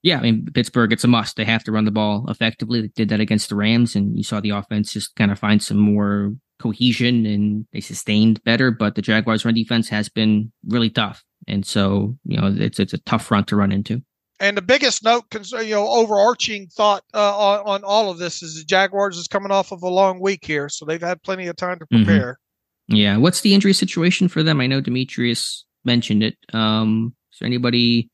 [0.03, 1.35] Yeah, I mean Pittsburgh, it's a must.
[1.35, 2.81] They have to run the ball effectively.
[2.81, 5.61] They did that against the Rams, and you saw the offense just kind of find
[5.61, 8.71] some more cohesion and they sustained better.
[8.71, 11.23] But the Jaguars' run defense has been really tough.
[11.47, 14.01] And so, you know, it's it's a tough front to run into.
[14.39, 18.55] And the biggest note, you know, overarching thought uh, on, on all of this is
[18.55, 21.55] the Jaguars is coming off of a long week here, so they've had plenty of
[21.55, 22.03] time to mm-hmm.
[22.05, 22.33] prepare.
[22.33, 22.95] Mm-hmm.
[22.95, 23.17] Yeah.
[23.17, 24.61] What's the injury situation for them?
[24.61, 26.37] I know Demetrius mentioned it.
[26.53, 28.09] Um, is there anybody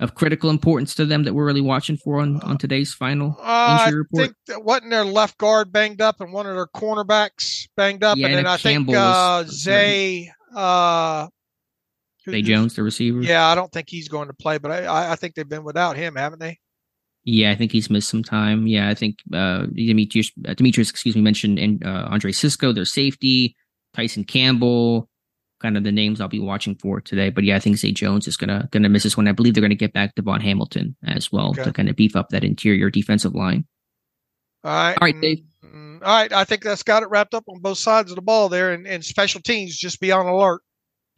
[0.00, 3.84] of critical importance to them that we're really watching for on, on today's final uh,
[3.84, 4.22] injury report?
[4.22, 8.02] I think that wasn't their left guard banged up and one of their cornerbacks banged
[8.02, 11.28] up, yeah, and then I Campbell think uh, Zay uh,
[12.28, 13.20] Zay Jones, the receiver.
[13.22, 15.96] Yeah, I don't think he's going to play, but I, I think they've been without
[15.96, 16.58] him, haven't they?
[17.24, 18.66] Yeah, I think he's missed some time.
[18.66, 22.86] Yeah, I think uh, Demetrius, uh, Demetrius, excuse me, mentioned and uh, Andre Cisco, their
[22.86, 23.54] safety,
[23.94, 25.09] Tyson Campbell,
[25.60, 27.30] kind of the names I'll be watching for today.
[27.30, 29.28] But yeah, I think Zay Jones is gonna gonna miss this one.
[29.28, 31.64] I believe they're gonna get back DaVon Hamilton as well okay.
[31.64, 33.64] to kind of beef up that interior defensive line.
[34.64, 35.44] All right, all right, Dave.
[35.64, 38.22] Mm, all right, I think that's got it wrapped up on both sides of the
[38.22, 40.62] ball there, and, and special teams just be on alert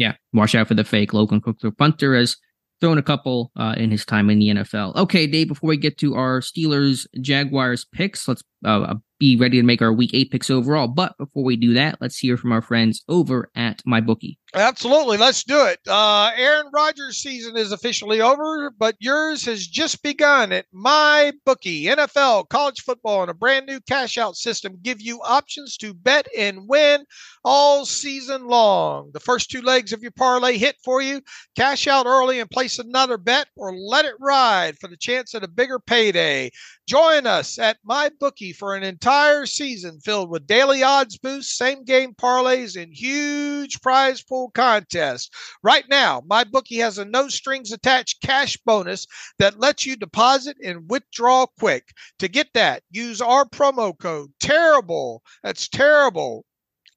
[0.03, 2.37] yeah, watch out for the fake Logan Cooke, the punter, has
[2.81, 4.97] thrown a couple uh, in his time in the NFL.
[4.97, 9.63] Okay, Dave, before we get to our Steelers Jaguars picks, let's uh, be ready to
[9.63, 10.89] make our week eight picks overall.
[10.89, 14.37] But before we do that, let's hear from our friends over at MyBookie.
[14.53, 15.17] Absolutely.
[15.17, 15.79] Let's do it.
[15.89, 21.85] Uh, Aaron Rodgers' season is officially over, but yours has just begun at MyBookie.
[21.85, 26.27] NFL, college football, and a brand new cash out system give you options to bet
[26.37, 27.05] and win
[27.45, 29.11] all season long.
[29.15, 31.23] The first two legs of your parlay hit for you.
[31.57, 35.45] Cash out early and place another bet or let it ride for the chance at
[35.45, 36.51] a bigger payday.
[36.93, 42.13] Join us at MyBookie for an entire season filled with daily odds boosts, same game
[42.13, 45.31] parlays, and huge prize pool contests.
[45.63, 49.07] Right now, MyBookie has a no strings attached cash bonus
[49.39, 51.95] that lets you deposit and withdraw quick.
[52.19, 55.23] To get that, use our promo code TERRIBLE.
[55.43, 56.45] That's terrible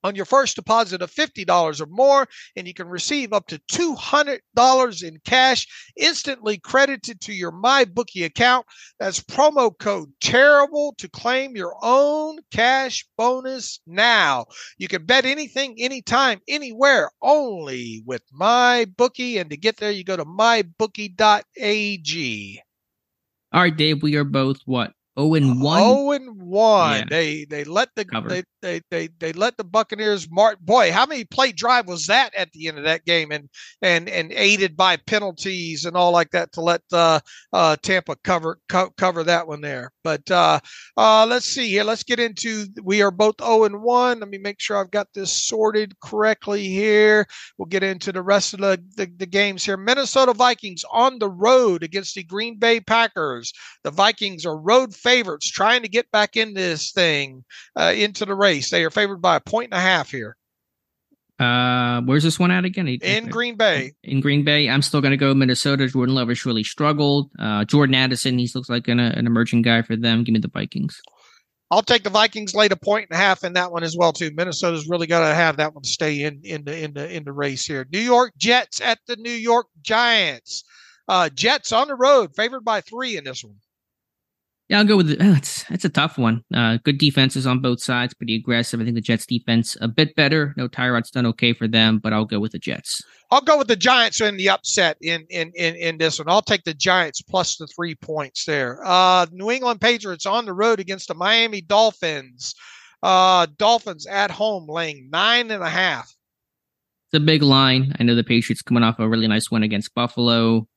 [0.05, 5.03] on your first deposit of $50 or more, and you can receive up to $200
[5.03, 5.67] in cash
[5.97, 8.67] instantly credited to your MyBookie account.
[8.99, 14.45] That's promo code TERRIBLE to claim your own cash bonus now.
[14.77, 19.41] You can bet anything, anytime, anywhere, only with MyBookie.
[19.41, 21.15] And to get there, you go to mybookie.ag.
[23.51, 24.91] All right, Dave, we are both what?
[25.17, 25.79] 0 and 1.
[25.79, 26.97] 0 and 1.
[26.97, 27.05] Yeah.
[27.09, 31.23] They they let the they, they they they let the Buccaneers mark boy, how many
[31.23, 33.49] play drive was that at the end of that game and
[33.81, 37.19] and and aided by penalties and all like that to let uh,
[37.53, 39.91] uh, Tampa cover co- cover that one there.
[40.03, 40.59] But uh,
[40.97, 41.83] uh, let's see here.
[41.83, 44.19] Let's get into we are both 0 and 1.
[44.19, 47.25] Let me make sure I've got this sorted correctly here.
[47.57, 49.77] We'll get into the rest of the, the, the games here.
[49.77, 53.53] Minnesota Vikings on the road against the Green Bay Packers.
[53.83, 57.45] The Vikings are road favorites trying to get back into this thing,
[57.75, 58.71] uh, into the race.
[58.71, 60.35] They are favored by a point and a half here.
[61.37, 62.87] Uh, where's this one at again?
[62.87, 63.93] In Green Bay.
[64.03, 65.87] In Green Bay, I'm still going to go Minnesota.
[65.87, 67.29] Jordan Love has really struggled.
[67.37, 70.23] Uh, Jordan Addison, he looks like an, an emerging guy for them.
[70.23, 71.01] Give me the Vikings.
[71.71, 74.13] I'll take the Vikings late a point and a half in that one as well
[74.13, 74.31] too.
[74.33, 77.33] Minnesota's really got to have that one stay in in the in the in the
[77.33, 77.85] race here.
[77.91, 80.63] New York Jets at the New York Giants.
[81.07, 83.57] Uh, Jets on the road, favored by three in this one.
[84.67, 85.19] Yeah, I'll go with it.
[85.21, 86.43] Oh, it's it's a tough one.
[86.51, 88.81] Uh, good defenses on both sides, pretty aggressive.
[88.81, 90.55] I think the Jets defense a bit better.
[90.57, 92.99] No Tyrod's done okay for them, but I'll go with the Jets.
[93.29, 96.29] I'll go with the Giants in the upset in in in, in this one.
[96.29, 98.79] I'll take the Giants plus the three points there.
[98.83, 102.55] Uh, New England Patriots on the road against the Miami Dolphins.
[103.03, 106.11] Uh, Dolphins at home laying nine and a half.
[107.11, 107.93] It's a big line.
[107.99, 110.67] I know the Patriots coming off a really nice win against Buffalo.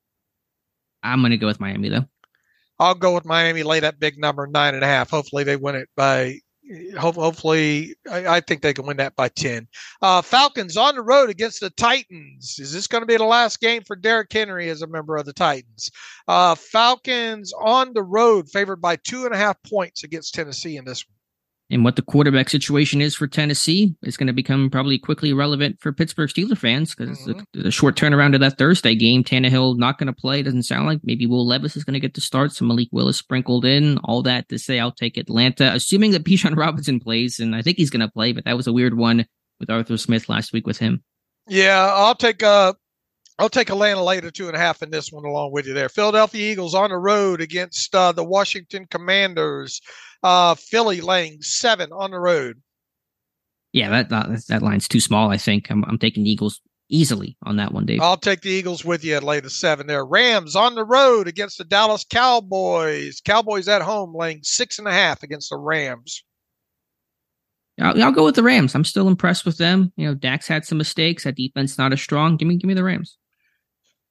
[1.02, 2.04] I'm going to go with Miami though.
[2.78, 3.62] I'll go with Miami.
[3.62, 5.10] Lay that big number nine and a half.
[5.10, 6.38] Hopefully they win it by.
[6.98, 9.66] Hopefully, I, I think they can win that by ten.
[10.02, 12.58] Uh, Falcons on the road against the Titans.
[12.58, 15.24] Is this going to be the last game for Derrick Henry as a member of
[15.24, 15.90] the Titans?
[16.26, 20.84] Uh, Falcons on the road, favored by two and a half points against Tennessee in
[20.84, 21.17] this one
[21.70, 25.76] and what the quarterback situation is for Tennessee is going to become probably quickly relevant
[25.80, 27.40] for Pittsburgh Steelers fans because mm-hmm.
[27.52, 30.42] the, the, short turnaround to that Thursday game, Tannehill not going to play.
[30.42, 32.52] Doesn't sound like maybe Will Levis is going to get the start.
[32.52, 33.98] Some Malik Willis sprinkled in.
[33.98, 37.76] All that to say, I'll take Atlanta, assuming that Bijan Robinson plays, and I think
[37.76, 38.32] he's going to play.
[38.32, 39.26] But that was a weird one
[39.60, 41.02] with Arthur Smith last week with him.
[41.48, 42.74] Yeah, I'll take uh
[43.38, 45.88] I'll take Atlanta later two and a half in this one along with you there.
[45.88, 49.80] Philadelphia Eagles on the road against uh, the Washington Commanders.
[50.22, 52.60] Uh, Philly laying seven on the road.
[53.72, 55.30] Yeah, that that, that line's too small.
[55.30, 58.00] I think I'm, I'm taking the Eagles easily on that one, Dave.
[58.00, 60.04] I'll take the Eagles with you at later seven there.
[60.04, 63.20] Rams on the road against the Dallas Cowboys.
[63.20, 66.24] Cowboys at home laying six and a half against the Rams.
[67.80, 68.74] I'll, I'll go with the Rams.
[68.74, 69.92] I'm still impressed with them.
[69.96, 71.24] You know, Dak's had some mistakes.
[71.24, 72.36] That defense not as strong.
[72.36, 73.17] Give me, give me the Rams.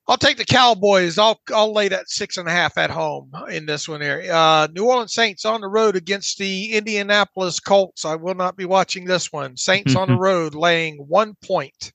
[0.08, 1.18] I'll take the Cowboys.
[1.18, 4.24] I'll I'll lay that six and a half at home in this one here.
[4.32, 8.06] Uh, New Orleans Saints on the road against the Indianapolis Colts.
[8.06, 9.58] I will not be watching this one.
[9.58, 11.92] Saints on the road laying one point.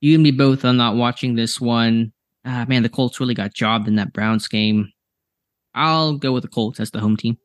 [0.00, 2.12] You and me both on not watching this one.
[2.42, 4.90] Uh, man, the Colts really got jobbed in that Browns game.
[5.74, 7.36] I'll go with the Colts as the home team.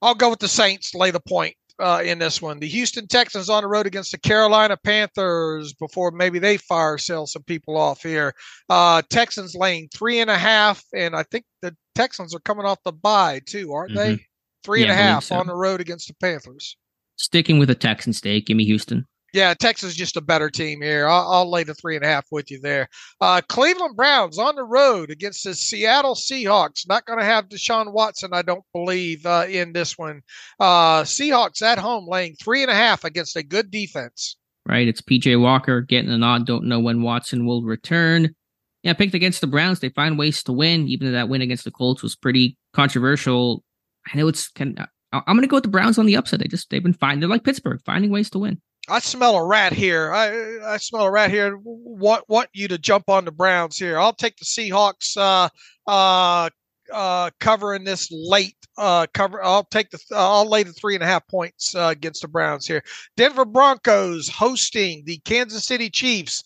[0.00, 0.94] I'll go with the Saints.
[0.94, 2.58] Lay the point uh, in this one.
[2.58, 7.26] The Houston Texans on the road against the Carolina Panthers before maybe they fire sell
[7.26, 8.34] some people off here.
[8.68, 12.82] Uh, Texans laying three and a half, and I think the Texans are coming off
[12.84, 14.16] the bye too, aren't mm-hmm.
[14.16, 14.26] they?
[14.64, 15.36] Three yeah, and a half so.
[15.36, 16.76] on the road against the Panthers.
[17.16, 19.06] Sticking with the Texan stake, give me Houston.
[19.32, 21.06] Yeah, Texas just a better team here.
[21.06, 22.88] I'll, I'll, lay the three and a half with you there.
[23.20, 26.86] Uh, Cleveland Browns on the road against the Seattle Seahawks.
[26.86, 30.20] Not going to have Deshaun Watson, I don't believe, uh, in this one.
[30.60, 34.36] Uh, Seahawks at home laying three and a half against a good defense.
[34.66, 34.86] Right.
[34.86, 36.46] It's PJ Walker getting the nod.
[36.46, 38.34] Don't know when Watson will return.
[38.82, 39.80] Yeah, picked against the Browns.
[39.80, 43.64] They find ways to win, even though that win against the Colts was pretty controversial.
[44.12, 46.40] I know it's kind of, I'm going to go with the Browns on the upset.
[46.40, 47.20] They just, they've been fine.
[47.20, 48.60] They're like Pittsburgh, finding ways to win.
[48.88, 50.12] I smell a rat here.
[50.12, 51.56] I I smell a rat here.
[51.62, 53.98] Want want you to jump on the Browns here.
[53.98, 55.48] I'll take the Seahawks uh
[55.88, 56.50] uh
[56.92, 61.06] uh covering this late uh cover I'll take the I'll lay the three and a
[61.06, 62.82] half points uh, against the Browns here.
[63.16, 66.42] Denver Broncos hosting the Kansas City Chiefs.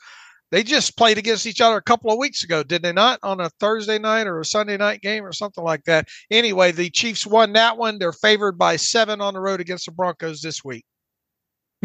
[0.53, 3.19] They just played against each other a couple of weeks ago, did they not?
[3.23, 6.07] On a Thursday night or a Sunday night game or something like that.
[6.31, 7.99] Anyway, the Chiefs won that one.
[7.99, 10.85] They're favored by seven on the road against the Broncos this week.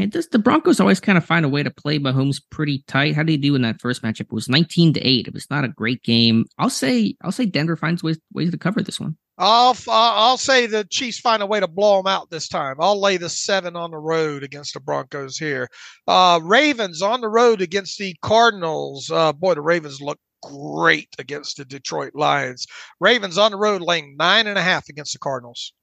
[0.10, 3.16] Does the Broncos always kind of find a way to play Mahomes pretty tight?
[3.16, 4.22] How did he do in that first matchup?
[4.22, 5.28] It was nineteen to eight.
[5.28, 6.46] It was not a great game.
[6.58, 9.18] I'll say I'll say Denver finds ways ways to cover this one.
[9.38, 12.76] I'll I'll say the Chiefs find a way to blow them out this time.
[12.80, 15.68] I'll lay the seven on the road against the Broncos here.
[16.08, 19.10] Uh, Ravens on the road against the Cardinals.
[19.10, 22.68] Uh, boy, the Ravens look great against the Detroit Lions.
[23.00, 25.74] Ravens on the road laying nine and a half against the Cardinals.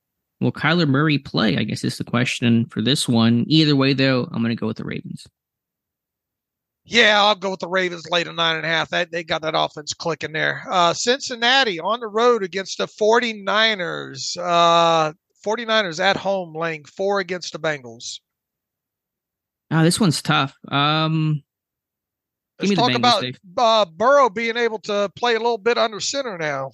[0.41, 1.57] Will Kyler Murray play?
[1.57, 3.45] I guess is the question for this one.
[3.49, 5.27] Either way, though, I'm going to go with the Ravens.
[6.85, 8.89] Yeah, I'll go with the Ravens late at nine and a half.
[8.89, 10.65] They, they got that offense clicking there.
[10.71, 14.39] Uh, Cincinnati on the road against the 49ers.
[14.39, 15.13] Uh,
[15.45, 18.21] 49ers at home laying four against the Bengals.
[19.71, 20.57] Oh, this one's tough.
[20.69, 21.43] Um,
[22.59, 23.25] Let's talk Bengals, about
[23.59, 26.71] uh, Burrow being able to play a little bit under center now.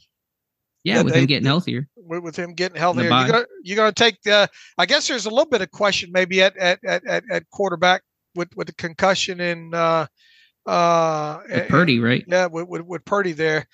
[0.85, 1.89] Yeah, with they, him getting healthier.
[1.97, 4.21] With, with him getting healthier, you're gonna, you're gonna take.
[4.23, 4.49] the.
[4.77, 8.03] I guess there's a little bit of question maybe at at at, at quarterback
[8.35, 10.07] with with the concussion and uh,
[10.67, 12.25] uh, with Purdy, right?
[12.27, 13.67] Yeah, with, with, with Purdy there.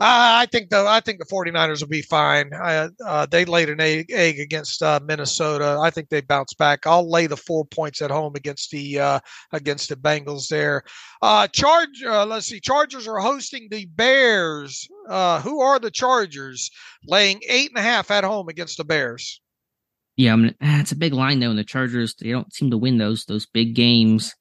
[0.00, 2.52] I think the I think the 49ers will be fine.
[2.52, 5.78] Uh, they laid an egg, egg against uh, Minnesota.
[5.80, 6.86] I think they bounce back.
[6.86, 9.20] I'll lay the four points at home against the uh,
[9.52, 10.84] against the Bengals there.
[11.20, 12.02] Uh, Charge.
[12.06, 12.60] Uh, let's see.
[12.60, 14.88] Chargers are hosting the Bears.
[15.08, 16.70] who are the Chargers?
[17.04, 19.40] Laying eight and a half at home against the Bears.
[20.16, 21.50] Yeah, I mean, ah, it's a big line though.
[21.50, 24.34] And the Chargers they don't seem to win those those big games.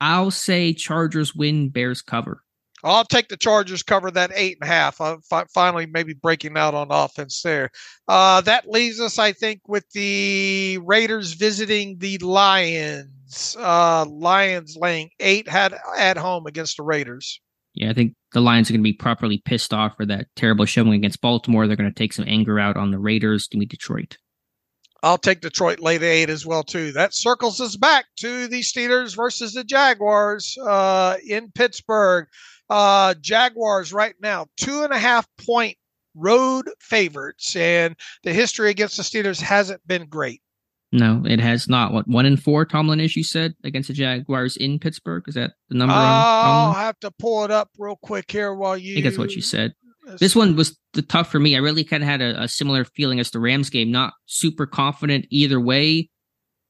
[0.00, 2.42] I'll say Chargers win, Bears cover.
[2.86, 5.00] I'll take the Chargers cover that eight and a half.
[5.00, 7.70] I'm fi- finally maybe breaking out on offense there.
[8.06, 13.56] Uh, that leaves us, I think, with the Raiders visiting the Lions.
[13.58, 17.40] Uh, Lions laying eight had at home against the Raiders.
[17.74, 20.64] Yeah, I think the Lions are going to be properly pissed off for that terrible
[20.64, 21.66] showing against Baltimore.
[21.66, 23.48] They're going to take some anger out on the Raiders.
[23.48, 24.16] Give me Detroit.
[25.02, 26.92] I'll take Detroit late eight as well too.
[26.92, 32.26] That circles us back to the Steelers versus the Jaguars uh, in Pittsburgh.
[32.68, 35.76] Uh, Jaguars right now two and a half point
[36.14, 40.40] road favorites, and the history against the Steelers hasn't been great.
[40.92, 41.92] No, it has not.
[41.92, 45.24] What one in four Tomlin is you said against the Jaguars in Pittsburgh?
[45.26, 45.94] Is that the number?
[45.94, 48.92] I'll have to pull it up real quick here while you.
[48.92, 49.72] I think that's what you said.
[50.18, 51.56] This one was the tough for me.
[51.56, 53.90] I really kind of had a, a similar feeling as the Rams game.
[53.90, 56.08] Not super confident either way,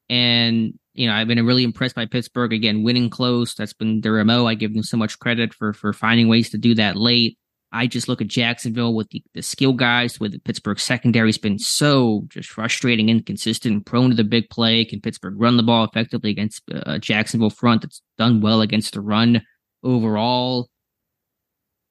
[0.08, 3.54] and you know, I've been really impressed by Pittsburgh again, winning close.
[3.54, 4.46] That's been their MO.
[4.46, 7.38] I give them so much credit for for finding ways to do that late.
[7.72, 11.58] I just look at Jacksonville with the, the skill guys, with the Pittsburgh secondary's been
[11.58, 14.84] so just frustrating, inconsistent, prone to the big play.
[14.84, 19.00] Can Pittsburgh run the ball effectively against a Jacksonville front that's done well against the
[19.00, 19.42] run
[19.82, 20.68] overall?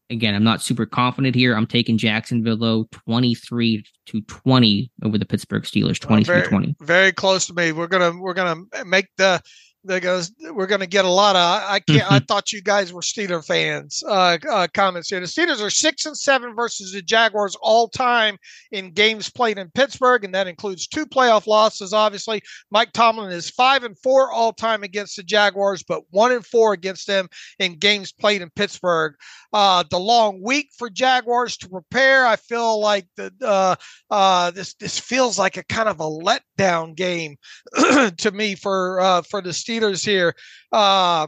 [0.09, 1.55] Again, I'm not super confident here.
[1.55, 6.75] I'm taking Jacksonville though 23 to 20 over the Pittsburgh Steelers 23 very, 20.
[6.81, 7.71] Very close to me.
[7.71, 9.41] We're going to we're going to make the
[9.85, 13.01] because we're going to get a lot of I can't I thought you guys were
[13.01, 15.19] Steeler fans uh, uh, comments here.
[15.19, 18.37] The Steelers are 6 and 7 versus the Jaguars all time
[18.71, 22.41] in games played in Pittsburgh and that includes two playoff losses obviously.
[22.71, 26.73] Mike Tomlin is 5 and 4 all time against the Jaguars but 1 and 4
[26.73, 27.27] against them
[27.59, 29.15] in games played in Pittsburgh.
[29.53, 32.25] Uh, the long week for Jaguars to prepare.
[32.25, 33.75] I feel like the uh,
[34.11, 37.37] uh, this this feels like a kind of a letdown game
[38.17, 40.35] to me for uh, for the Steelers Steelers here.
[40.71, 41.27] Uh,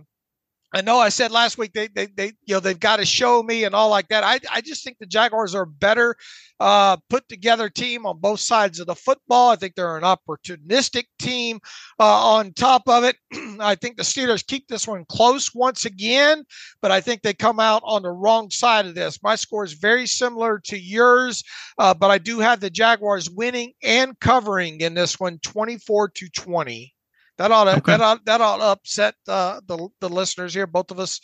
[0.73, 3.41] I know I said last week they, they, they you know they've got to show
[3.41, 4.25] me and all like that.
[4.25, 6.15] I, I just think the Jaguars are a better
[6.59, 9.49] uh, put together team on both sides of the football.
[9.49, 11.59] I think they're an opportunistic team
[12.01, 13.15] uh, on top of it.
[13.61, 16.43] I think the Steelers keep this one close once again,
[16.81, 19.23] but I think they come out on the wrong side of this.
[19.23, 21.43] My score is very similar to yours,
[21.77, 26.29] uh, but I do have the Jaguars winning and covering in this one, 24 to
[26.29, 26.93] 20.
[27.37, 27.91] That ought to okay.
[27.93, 30.67] that ought that ought to upset uh, the the listeners here.
[30.67, 31.19] Both of us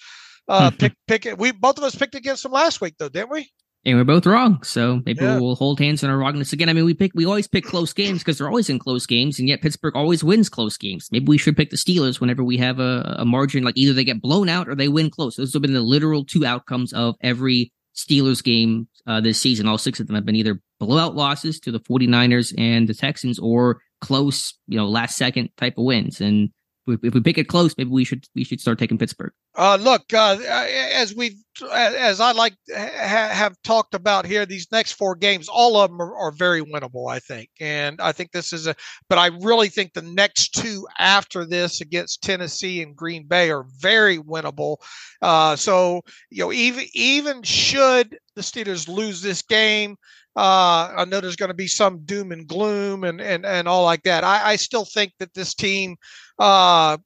[0.48, 0.78] uh, mm-hmm.
[0.78, 1.38] pick pick it.
[1.38, 3.50] We both of us picked against them last week, though, didn't we?
[3.86, 5.38] And we're both wrong, so maybe yeah.
[5.38, 6.70] we'll hold hands on our wrongness again.
[6.70, 9.40] I mean, we pick we always pick close games because they're always in close games,
[9.40, 11.10] and yet Pittsburgh always wins close games.
[11.12, 14.06] Maybe we should pick the Steelers whenever we have a, a margin like either they
[14.06, 15.36] get blown out or they win close.
[15.36, 19.68] Those have been the literal two outcomes of every Steelers game uh, this season.
[19.68, 23.38] All six of them have been either blowout losses to the 49ers and the Texans
[23.38, 26.20] or close, you know, last second type of wins.
[26.20, 26.50] And
[26.86, 29.32] if we pick it close, maybe we should we should start taking Pittsburgh.
[29.56, 31.38] Uh, look, uh, as we
[31.72, 36.02] as I like ha- have talked about here, these next four games, all of them
[36.02, 37.10] are, are, very winnable.
[37.10, 38.76] I think, and I think this is a.
[39.08, 43.66] But I really think the next two after this against Tennessee and Green Bay are
[43.78, 44.78] very winnable.
[45.22, 49.96] Uh, so you know, even even should the Steelers lose this game,
[50.36, 53.84] uh, I know there's going to be some doom and gloom and and and all
[53.84, 54.24] like that.
[54.24, 55.96] I, I still think that this team,
[56.40, 56.98] uh,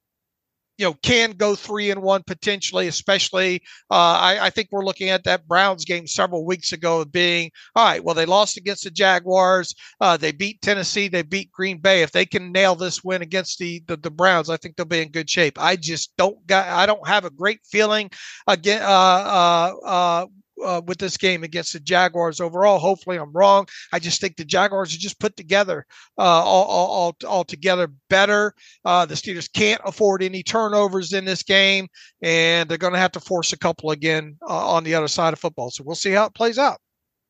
[0.78, 2.88] you know, can go three and one potentially.
[2.88, 3.60] Especially,
[3.90, 7.50] uh, I, I think we're looking at that Browns game several weeks ago of being
[7.76, 8.02] all right.
[8.02, 9.74] Well, they lost against the Jaguars.
[10.00, 11.08] Uh, they beat Tennessee.
[11.08, 12.00] They beat Green Bay.
[12.00, 15.02] If they can nail this win against the, the the Browns, I think they'll be
[15.02, 15.60] in good shape.
[15.60, 16.66] I just don't got.
[16.66, 18.10] I don't have a great feeling
[18.46, 18.80] again.
[18.80, 20.26] Uh, uh, uh
[20.64, 22.78] uh, with this game against the Jaguars overall.
[22.78, 23.66] Hopefully, I'm wrong.
[23.92, 25.86] I just think the Jaguars are just put together
[26.18, 28.54] uh, all, all, all, together better.
[28.84, 31.88] Uh, the Steelers can't afford any turnovers in this game,
[32.22, 35.32] and they're going to have to force a couple again uh, on the other side
[35.32, 35.70] of football.
[35.70, 36.80] So we'll see how it plays out.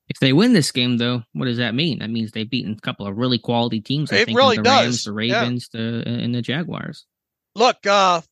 [0.09, 1.99] If they win this game, though, what does that mean?
[1.99, 4.11] That means they've beaten a couple of really quality teams.
[4.11, 4.85] I it think, really the does.
[4.85, 5.81] Rams, the Ravens, yeah.
[5.81, 7.05] the, and the Jaguars.
[7.55, 8.23] Look, uh,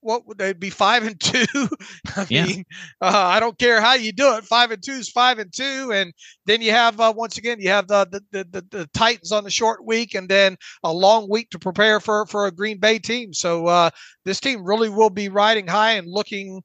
[0.00, 1.46] what would they be five and two?
[2.16, 2.46] I yeah.
[2.46, 2.64] mean,
[3.00, 4.44] uh, I don't care how you do it.
[4.44, 6.12] Five and two is five and two, and
[6.46, 9.50] then you have uh, once again you have the the, the the, Titans on the
[9.50, 13.32] short week, and then a long week to prepare for for a Green Bay team.
[13.32, 13.90] So uh,
[14.24, 16.62] this team really will be riding high and looking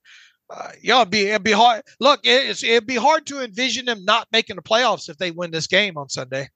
[0.49, 1.83] uh, yeah, it'd be it'd be hard.
[1.99, 5.51] Look, it's it'd be hard to envision them not making the playoffs if they win
[5.51, 6.49] this game on Sunday.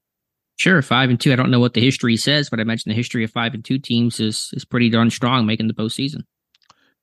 [0.58, 1.32] Sure, five and two.
[1.32, 3.64] I don't know what the history says, but I imagine the history of five and
[3.64, 6.24] two teams is is pretty darn strong, making the postseason.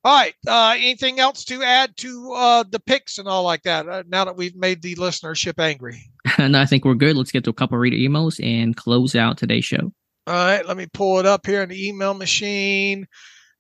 [0.05, 0.35] All right.
[0.47, 3.89] Uh, anything else to add to uh, the picks and all like that?
[3.89, 7.17] Uh, now that we've made the listenership angry, and I think we're good.
[7.17, 9.93] Let's get to a couple reader emails and close out today's show.
[10.27, 10.67] All right.
[10.67, 13.07] Let me pull it up here in the email machine.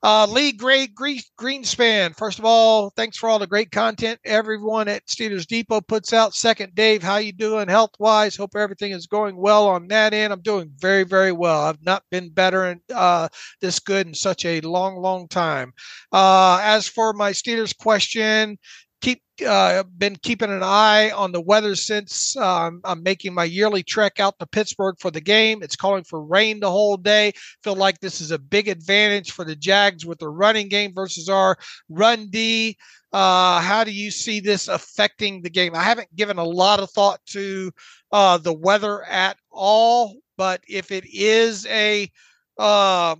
[0.05, 2.15] Uh, Lee Gray Greenspan.
[2.15, 6.35] First of all, thanks for all the great content everyone at Steelers Depot puts out.
[6.35, 8.37] Second, Dave, how you doing health wise?
[8.37, 10.31] Hope everything is going well on that end.
[10.31, 11.63] I'm doing very, very well.
[11.63, 13.31] I've not been better and uh,
[13.63, 15.73] this good in such a long, long time.
[16.13, 18.59] Uh, as for my Steelers question,
[19.05, 23.83] keep uh, been keeping an eye on the weather since um, I'm making my yearly
[23.83, 25.63] trek out to Pittsburgh for the game.
[25.63, 27.33] It's calling for rain the whole day.
[27.63, 31.29] Feel like this is a big advantage for the Jags with their running game versus
[31.29, 31.57] our
[31.91, 32.79] run D.
[33.13, 35.75] Uh, how do you see this affecting the game?
[35.75, 37.73] I haven't given a lot of thought to
[38.11, 42.11] uh, the weather at all, but if it is a
[42.59, 43.17] uh,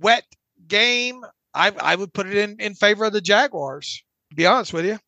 [0.00, 0.24] wet
[0.66, 1.22] game,
[1.52, 4.02] I, I would put it in, in favor of the Jaguars
[4.34, 4.98] be honest with you.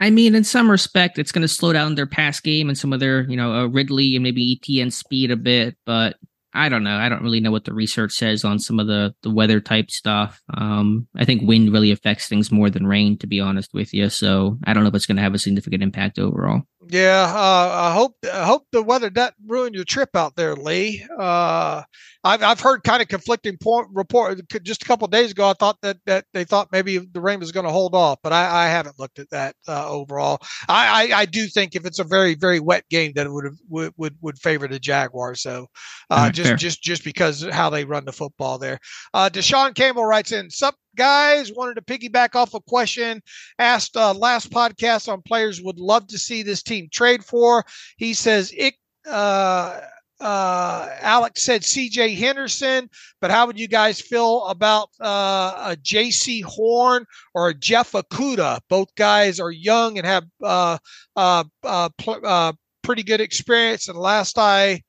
[0.00, 2.92] I mean, in some respect, it's going to slow down their pass game and some
[2.92, 5.76] of their, you know, uh, Ridley and maybe ETN speed a bit.
[5.86, 6.16] But
[6.54, 6.96] I don't know.
[6.96, 9.90] I don't really know what the research says on some of the the weather type
[9.90, 10.42] stuff.
[10.52, 14.10] Um, I think wind really affects things more than rain, to be honest with you.
[14.10, 16.62] So I don't know if it's going to have a significant impact overall.
[16.88, 21.06] Yeah, uh, I hope I hope the weather doesn't ruin your trip out there, Lee.
[21.16, 21.82] Uh,
[22.24, 24.40] I've I've heard kind of conflicting point report.
[24.62, 27.52] Just a couple days ago, I thought that that they thought maybe the rain was
[27.52, 30.40] going to hold off, but I, I haven't looked at that uh, overall.
[30.68, 33.54] I, I, I do think if it's a very very wet game, that it would
[33.68, 35.42] would would would favor the Jaguars.
[35.42, 35.68] So
[36.10, 36.56] uh, right, just fair.
[36.56, 38.78] just just because how they run the football there.
[39.14, 43.22] Uh, Deshaun Campbell writes in, "Sup guys wanted to piggyback off a question
[43.58, 47.64] asked uh, last podcast on players would love to see this team trade for.
[47.96, 48.74] He says it.
[49.08, 49.80] Uh,
[50.20, 52.14] uh, Alex said C.J.
[52.14, 52.88] Henderson,
[53.20, 57.04] but how would you guys feel about uh, a Jaycee Horn
[57.34, 58.60] or a Jeff Okudah?
[58.68, 60.78] Both guys are young and have uh,
[61.16, 63.88] uh, pl- pretty good experience.
[63.88, 64.82] And last I,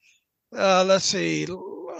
[0.51, 1.47] let's see,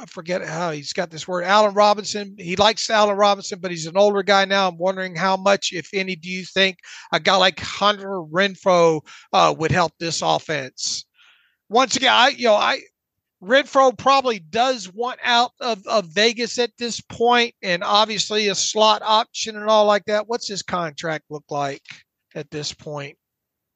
[0.03, 1.45] I forget how he's got this word.
[1.45, 2.35] Allen Robinson.
[2.37, 4.67] He likes Allen Robinson, but he's an older guy now.
[4.67, 6.79] I'm wondering how much, if any, do you think
[7.13, 8.99] a guy like Hunter Renfrow
[9.31, 11.05] uh, would help this offense?
[11.69, 12.81] Once again, I you know I
[13.41, 19.01] Renfrow probably does want out of, of Vegas at this point, and obviously a slot
[19.05, 20.27] option and all like that.
[20.27, 21.83] What's his contract look like
[22.35, 23.17] at this point?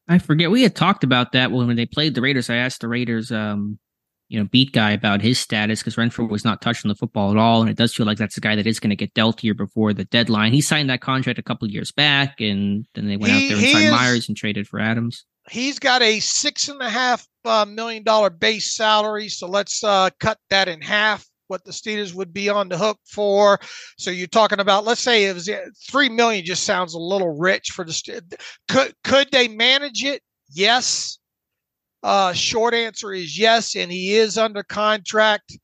[0.10, 0.52] I forget.
[0.52, 2.50] We had talked about that when they played the Raiders.
[2.50, 3.80] I asked the Raiders um,
[4.30, 7.38] you know, beat guy about his status because Renfrow was not touching the football at
[7.38, 7.62] all.
[7.62, 9.54] And it does feel like that's a guy that is going to get dealt here
[9.54, 10.54] before the deadline.
[10.54, 13.58] He signed that contract a couple years back and then they went he, out there
[13.58, 15.26] and signed is, Meyers and traded for Adams.
[15.50, 19.30] He's got a six and a half uh, million dollar base salary.
[19.30, 21.26] So let's uh, cut that in half.
[21.48, 23.58] What the Steelers would be on the hook for.
[23.98, 25.50] So you're talking about, let's say it was
[25.90, 26.44] three million.
[26.44, 28.38] Just sounds a little rich for the.
[28.68, 30.22] Could could they manage it?
[30.52, 31.20] Yes.
[32.04, 35.58] Uh, short answer is yes, and he is under contract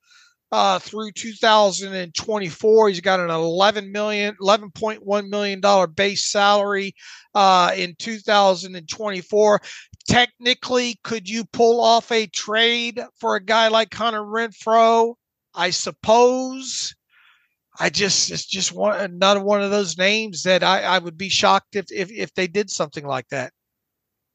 [0.53, 2.89] uh, through 2024.
[2.89, 6.93] He's got an 11 million, 11.1 million dollar base salary
[7.34, 9.61] uh, in 2024.
[10.07, 15.15] Technically, could you pull off a trade for a guy like Hunter Renfrow?
[15.55, 16.93] I suppose.
[17.80, 21.30] I just it's just one another one of those names that I, I would be
[21.30, 23.51] shocked if, if if they did something like that.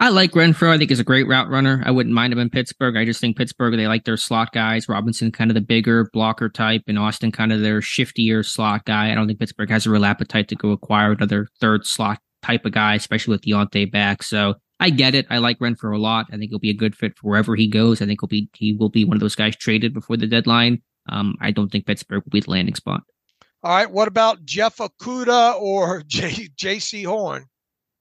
[0.00, 0.70] I like Renfrow.
[0.70, 1.82] I think he's a great route runner.
[1.84, 2.96] I wouldn't mind him in Pittsburgh.
[2.96, 4.88] I just think Pittsburgh, they like their slot guys.
[4.88, 9.10] Robinson, kind of the bigger blocker type, and Austin, kind of their shiftier slot guy.
[9.10, 12.64] I don't think Pittsburgh has a real appetite to go acquire another third slot type
[12.64, 14.22] of guy, especially with Diontae back.
[14.22, 15.26] So I get it.
[15.30, 16.26] I like Renfrow a lot.
[16.32, 18.00] I think he'll be a good fit for wherever he goes.
[18.00, 20.80] I think he'll be he will be one of those guys traded before the deadline.
[21.08, 23.02] Um, I don't think Pittsburgh will be the landing spot.
[23.64, 23.90] All right.
[23.90, 27.46] What about Jeff Okudah or J- Jaycee Horn?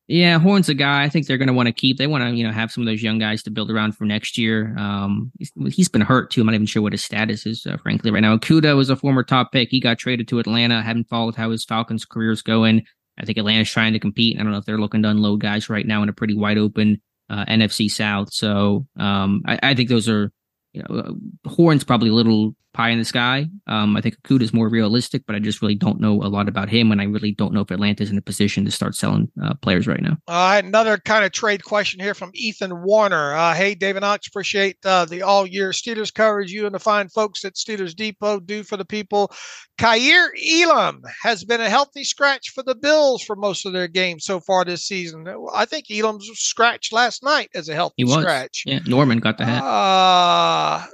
[0.08, 1.98] Yeah, Horn's a guy I think they're going to want to keep.
[1.98, 4.06] They want to, you know, have some of those young guys to build around for
[4.06, 4.74] next year.
[4.78, 6.40] Um, he's, he's been hurt too.
[6.40, 8.38] I'm not even sure what his status is, uh, frankly, right now.
[8.38, 9.68] Okudah was a former top pick.
[9.70, 10.78] He got traded to Atlanta.
[10.78, 12.86] I haven't followed how his Falcons career is going.
[13.20, 14.40] I think Atlanta's trying to compete.
[14.40, 16.58] I don't know if they're looking to unload guys right now in a pretty wide
[16.58, 18.32] open uh, NFC South.
[18.32, 20.32] So um, I, I, think those are,
[20.74, 23.48] you know, uh, Horn's probably a little pie in the sky.
[23.66, 26.48] Um, I think Okudah is more realistic, but I just really don't know a lot
[26.48, 29.32] about him, and I really don't know if Atlanta's in a position to start selling
[29.44, 30.18] uh, players right now.
[30.28, 33.34] Uh, another kind of trade question here from Ethan Warner.
[33.34, 37.10] Uh, hey, David Knox, appreciate uh, the all year Steelers coverage you and the fine
[37.10, 39.32] folks at Steelers Depot do for the people.
[39.78, 40.30] Kaiir
[40.64, 44.40] Elam has been a healthy scratch for the Bills for most of their games so
[44.40, 45.28] far this season.
[45.54, 48.16] I think Elam's scratched last night as a healthy He was.
[48.16, 48.64] scratch.
[48.66, 49.64] Yeah, Norman got the hat.
[49.64, 50.86] Uh,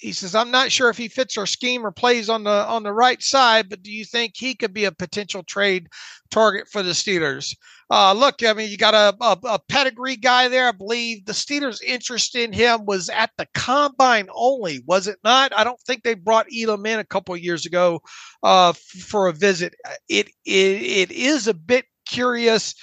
[0.00, 2.82] he says, "I'm not sure if he fits our scheme or plays on the on
[2.82, 5.88] the right side, but do you think he could be a potential trade
[6.30, 7.54] target for the Steelers?"
[7.90, 10.68] Uh, look, I mean, you got a, a, a pedigree guy there.
[10.68, 15.52] I believe the Steelers' interest in him was at the combine only, was it not?
[15.56, 18.00] I don't think they brought Elam in a couple of years ago
[18.44, 19.74] uh, for a visit.
[20.08, 22.76] It, it it is a bit curious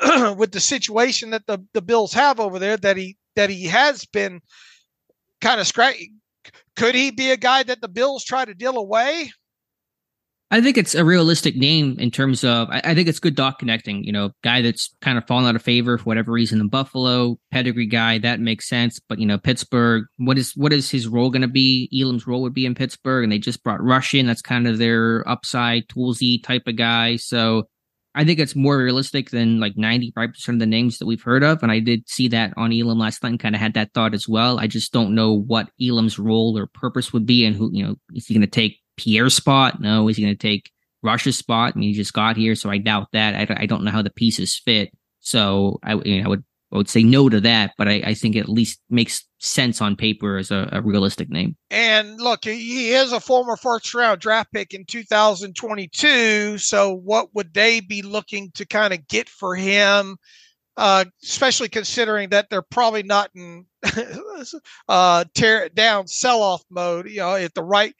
[0.36, 4.04] with the situation that the, the Bills have over there that he that he has
[4.04, 4.40] been
[5.40, 6.12] kind of scratchy.
[6.76, 9.30] Could he be a guy that the Bills try to deal away?
[10.52, 13.60] I think it's a realistic name in terms of I, I think it's good doc
[13.60, 14.02] connecting.
[14.02, 17.38] You know, guy that's kind of fallen out of favor for whatever reason in Buffalo,
[17.52, 18.98] pedigree guy that makes sense.
[18.98, 21.88] But you know, Pittsburgh, what is what is his role going to be?
[21.96, 24.26] Elam's role would be in Pittsburgh, and they just brought Rush in.
[24.26, 27.14] That's kind of their upside toolsy type of guy.
[27.16, 27.68] So
[28.14, 31.22] I think it's more realistic than like ninety five percent of the names that we've
[31.22, 31.62] heard of.
[31.62, 34.14] And I did see that on Elam last night and kind of had that thought
[34.14, 34.58] as well.
[34.58, 37.96] I just don't know what Elam's role or purpose would be, and who you know
[38.14, 39.80] is he going to take Pierre's spot?
[39.80, 40.08] No.
[40.08, 40.70] Is he going to take
[41.02, 41.74] Rush's spot?
[41.74, 43.34] I mean, he just got here, so I doubt that.
[43.34, 44.90] I, I don't know how the pieces fit.
[45.20, 48.14] So I, you know, I would I would say no to that, but I, I
[48.14, 51.56] think it at least makes sense on paper as a, a realistic name.
[51.70, 56.58] And look, he is a former first round draft pick in 2022.
[56.58, 60.16] So, what would they be looking to kind of get for him?
[60.76, 63.66] Uh, especially considering that they're probably not in
[64.88, 67.08] uh, tear it down, sell off mode.
[67.08, 67.94] You know, if the right,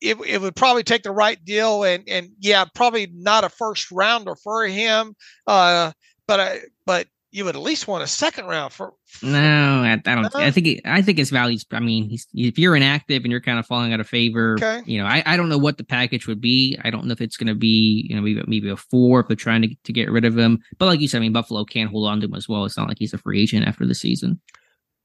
[0.00, 3.90] it, it would probably take the right deal, and and yeah, probably not a first
[3.90, 5.14] rounder for him.
[5.46, 5.92] Uh,
[6.26, 8.92] but I, but you would at least want a second round for.
[9.22, 10.34] No, I, I don't.
[10.34, 11.64] I think it, I think his values.
[11.70, 14.82] I mean, he's, if you're inactive and you're kind of falling out of favor, Okay.
[14.84, 16.76] you know, I, I don't know what the package would be.
[16.82, 19.28] I don't know if it's going to be, you know, maybe maybe a four if
[19.28, 20.58] they're trying to to get rid of him.
[20.78, 22.64] But like you said, I mean, Buffalo can't hold on to him as well.
[22.64, 24.40] It's not like he's a free agent after the season.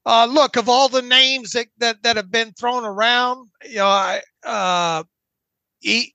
[0.04, 3.86] Uh, look, of all the names that, that, that have been thrown around, you know,
[3.88, 5.02] I, uh,
[5.82, 6.12] e-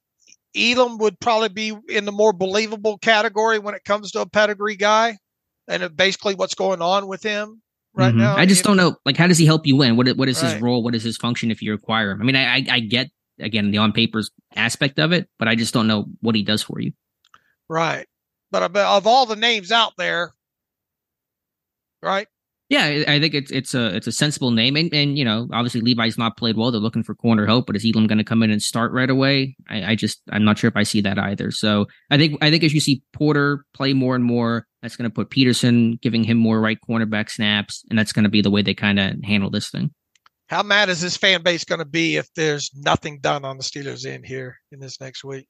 [0.55, 4.77] Elam would probably be in the more believable category when it comes to a pedigree
[4.77, 5.17] guy,
[5.67, 7.61] and basically what's going on with him
[7.93, 8.17] right Mhm.
[8.17, 8.35] now.
[8.35, 8.95] I just don't know.
[9.05, 9.95] Like, how does he help you win?
[9.97, 10.83] What what is his role?
[10.83, 12.21] What is his function if you acquire him?
[12.21, 13.09] I mean, I I, I get
[13.39, 16.63] again the on papers aspect of it, but I just don't know what he does
[16.63, 16.93] for you.
[17.69, 18.07] Right,
[18.51, 20.33] but of all the names out there,
[22.01, 22.27] right?
[22.72, 25.81] Yeah, I think it's it's a it's a sensible name, and and you know, obviously
[25.81, 26.72] Levi's not played well.
[26.72, 29.10] They're looking for corner help, but is Elam going to come in and start right
[29.10, 29.57] away?
[29.68, 31.52] I, I just I'm not sure if I see that either.
[31.52, 35.10] So I think I think as you see Porter play more and more, that's going
[35.10, 38.49] to put Peterson giving him more right cornerback snaps, and that's going to be the
[38.49, 39.91] way they kind of handle this thing.
[40.48, 43.64] How mad is this fan base going to be if there's nothing done on the
[43.64, 45.45] Steelers end here in this next week?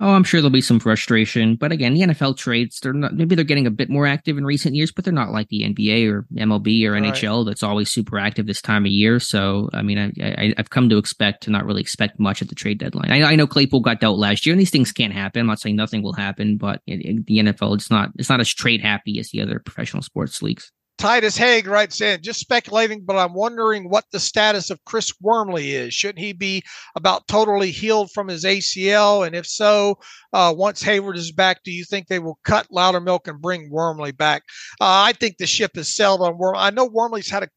[0.00, 3.34] Oh, I'm sure there'll be some frustration, but again, the NFL trades they're not maybe
[3.34, 6.08] they're getting a bit more active in recent years, but they're not like the NBA
[6.08, 7.02] or MLB or Right.
[7.02, 9.18] NHL that's always super active this time of year.
[9.18, 12.48] So, I mean, I, I I've come to expect to not really expect much at
[12.48, 13.10] the trade deadline.
[13.10, 15.40] I, I know Claypool got dealt last year, and these things can't happen.
[15.40, 18.40] I'm not saying nothing will happen, but in, in the NFL, it's not it's not
[18.40, 20.70] as trade happy as the other professional sports leagues.
[20.98, 25.72] Titus Haig writes in, just speculating, but I'm wondering what the status of Chris Wormley
[25.72, 25.94] is.
[25.94, 26.62] Shouldn't he be
[26.96, 29.24] about totally healed from his ACL?
[29.24, 29.98] And if so,
[30.32, 34.10] uh, once Heyward is back, do you think they will cut Loudermilk and bring Wormley
[34.12, 34.42] back?
[34.80, 36.60] Uh, I think the ship has sailed on Wormley.
[36.60, 37.48] I know Wormley's had a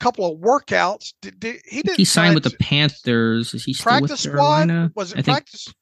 [0.00, 1.12] couple of workouts.
[1.22, 3.54] Did, did, he didn't He signed with the Panthers.
[3.54, 4.90] Is he still with Carolina?
[4.90, 4.92] squad.
[4.96, 5.72] Was it I think practice?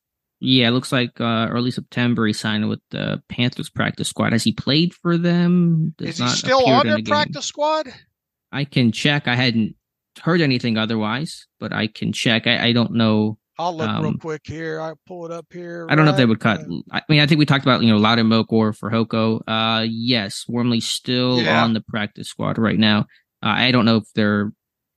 [0.40, 4.32] Yeah, it looks like uh, early September he signed with the Panthers practice squad.
[4.32, 5.94] Has he played for them?
[5.98, 7.12] Does Is he still on their the game.
[7.12, 7.88] practice squad?
[8.50, 9.28] I can check.
[9.28, 9.76] I hadn't
[10.22, 12.46] heard anything otherwise, but I can check.
[12.46, 13.36] I, I don't know.
[13.58, 14.80] I'll look real Um, quick here.
[14.80, 15.86] I pull it up here.
[15.90, 16.62] I don't know if they would cut.
[16.90, 19.42] I mean, I think we talked about you know Loudermilk or Fehoko.
[19.46, 21.62] Uh, yes, Wormley's still Yeah.
[21.62, 23.00] on the practice squad right now.
[23.42, 24.52] Uh, I don't know if they're.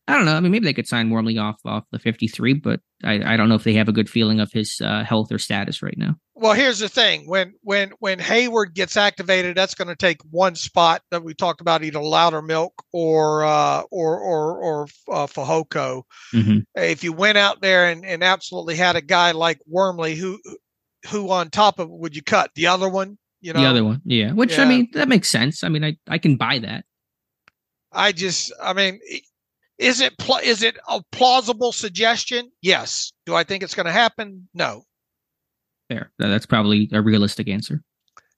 [0.08, 0.36] I don't know.
[0.36, 3.38] I mean, maybe they could sign Wormley off off the fifty three, but I, I
[3.38, 5.98] don't know if they have a good feeling of his uh, health or status right
[5.98, 6.16] now.
[6.36, 10.56] Well, here's the thing: when when when Heyward gets activated, that's going to take one
[10.56, 16.04] spot that we talked about, either Loudermilk or uh, or or or uh, Fehoko.
[16.32, 20.38] hmm If you went out there and, and absolutely had a guy like Wormley, who
[21.10, 23.18] who on top of it would you cut the other one?
[23.40, 24.34] You know, the other one, yeah.
[24.34, 25.64] Which I mean, that makes sense.
[25.64, 26.84] I mean, I I can buy that.
[27.94, 29.00] I just, I mean,
[29.78, 32.52] is it pl- is it a plausible suggestion?
[32.62, 33.12] Yes.
[33.26, 34.48] Do I think it's going to happen?
[34.54, 34.84] No.
[35.90, 36.12] Fair.
[36.20, 37.82] That's probably a realistic answer.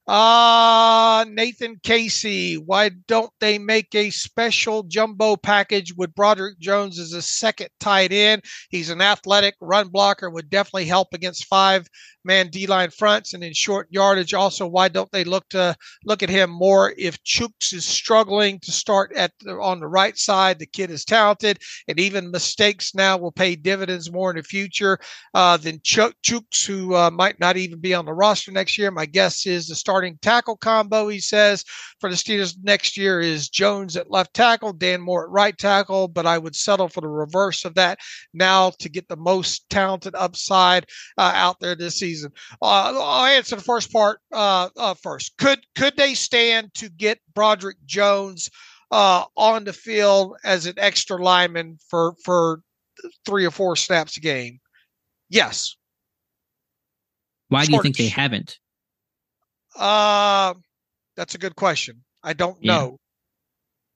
[0.08, 7.14] Uh, Nathan Casey, why don't they make a special jumbo package with Broderick Jones as
[7.14, 8.44] a second tight end?
[8.70, 11.88] He's an athletic run blocker, would definitely help against five
[12.24, 14.34] man D line fronts and in short yardage.
[14.34, 15.76] Also, why don't they look to
[16.06, 20.18] look at him more if Chuks is struggling to start at the, on the right
[20.18, 20.60] side?
[20.60, 25.00] The kid is talented, and even mistakes now will pay dividends more in the future
[25.34, 28.92] uh, than Ch- Chuks, who uh, might not even be on the roster next year.
[28.92, 31.08] My guess is the starting tackle combo.
[31.08, 31.64] He says
[32.02, 36.10] for the Steelers next year is Jones at left tackle, Dan Moore at right tackle,
[36.10, 38.00] but I would settle for the reverse of that
[38.34, 40.86] now to get the most talented upside
[41.18, 42.34] uh, out there this season.
[42.62, 45.38] Uh, I'll answer the first part uh, uh, first.
[45.38, 48.50] Could could they stand to get Broderick Jones
[48.92, 52.60] uh, on the field as an extra lineman for for
[53.26, 54.60] three or four snaps a game?
[55.30, 55.78] Yes.
[57.48, 58.60] Why do you think they haven't?
[59.76, 60.54] Uh,
[61.16, 62.04] that's a good question.
[62.24, 62.78] I don't yeah.
[62.78, 62.98] know.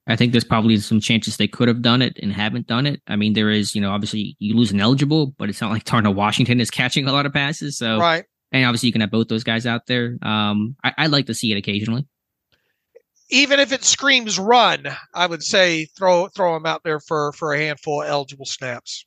[0.06, 3.00] I think there's probably some chances they could have done it and haven't done it.
[3.06, 5.84] I mean, there is, you know, obviously you lose an eligible, but it's not like
[5.84, 7.78] Darnell Washington is catching a lot of passes.
[7.78, 8.24] So, right.
[8.50, 10.16] And obviously you can have both those guys out there.
[10.22, 12.06] Um, I, I like to see it occasionally.
[13.28, 17.52] Even if it screams run, I would say throw throw them out there for for
[17.52, 19.06] a handful of eligible snaps.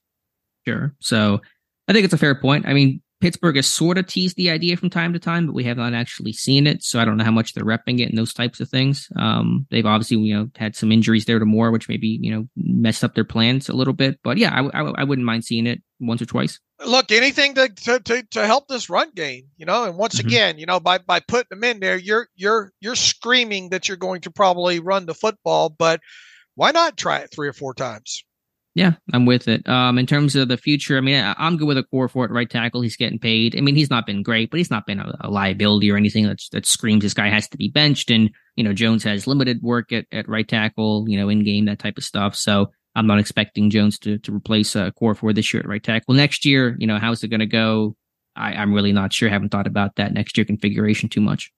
[0.66, 0.96] Sure.
[1.02, 1.42] So
[1.90, 2.66] I think it's a fair point.
[2.66, 5.64] I mean, Pittsburgh has sort of teased the idea from time to time, but we
[5.64, 6.84] have not actually seen it.
[6.84, 9.08] So I don't know how much they're repping it and those types of things.
[9.16, 12.50] Um, they've obviously, you know, had some injuries there to Moore, which maybe, you know,
[12.58, 14.20] messed up their plans a little bit.
[14.26, 16.60] But yeah, I, I, I wouldn't mind seeing it once or twice.
[16.86, 20.28] Look, anything to, to, to, to help this run game, you know, and once mm-hmm.
[20.28, 23.96] again, you know, by, by putting them in there, you're, you're, you're screaming that you're
[23.96, 26.02] going to probably run the football, but
[26.56, 28.26] why not try it three or four times?
[28.76, 29.68] Yeah, I'm with it.
[29.70, 32.50] Um, in terms of the future, I mean, I, am good with Okorafor at right
[32.50, 32.82] tackle.
[32.82, 33.56] He's getting paid.
[33.56, 36.26] I mean, he's not been great, but he's not been a, a liability or anything
[36.26, 38.10] that that screams this guy has to be benched.
[38.10, 41.66] And you know, Jones has limited work at, at right tackle, you know, in game
[41.66, 42.36] that type of stuff.
[42.36, 45.84] So I'm not expecting Jones to to replace a uh, for this year at right
[45.84, 46.16] tackle.
[46.16, 47.96] Next year, you know, how's it going to go?
[48.36, 49.30] I, I'm really not sure.
[49.30, 51.52] haven't thought about that next year configuration too much.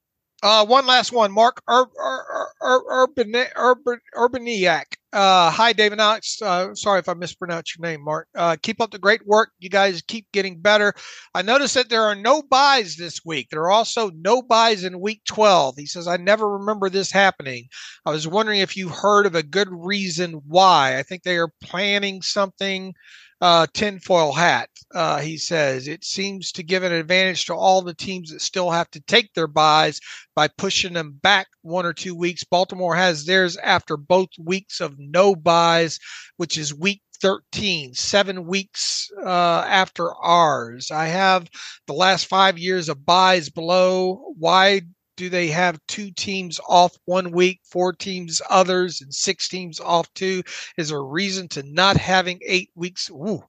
[0.45, 4.83] Uh, one last one, Mark Ur- Ur- Ur- Urban Urban.
[5.11, 6.39] Uh, hi, David Alex.
[6.39, 8.27] Uh, sorry if I mispronounced your name, Mark.
[8.35, 9.49] Uh, keep up the great work.
[9.57, 10.93] You guys keep getting better.
[11.33, 13.47] I noticed that there are no byes this week.
[13.49, 15.77] There are also no byes in week 12.
[15.79, 17.67] He says, I never remember this happening.
[18.05, 20.99] I was wondering if you heard of a good reason why.
[20.99, 22.93] I think they are planning something
[23.41, 24.69] uh, tinfoil hat.
[24.93, 28.71] Uh, he says it seems to give an advantage to all the teams that still
[28.71, 29.99] have to take their byes
[30.35, 32.43] by pushing them back one or two weeks.
[32.43, 35.99] Baltimore has theirs after both weeks of no byes,
[36.37, 40.91] which is week 13, seven weeks uh, after ours.
[40.91, 41.49] I have
[41.87, 44.33] the last five years of byes below.
[44.37, 44.81] Why
[45.15, 50.13] do they have two teams off one week, four teams others, and six teams off
[50.13, 50.43] two?
[50.77, 53.09] Is there a reason to not having eight weeks?
[53.09, 53.43] Ooh.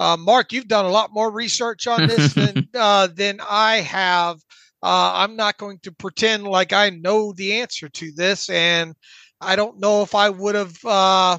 [0.00, 4.36] Uh, Mark, you've done a lot more research on this than uh, than I have.
[4.82, 8.94] Uh, I'm not going to pretend like I know the answer to this, and
[9.40, 10.76] I don't know if I would have.
[10.84, 11.38] Uh,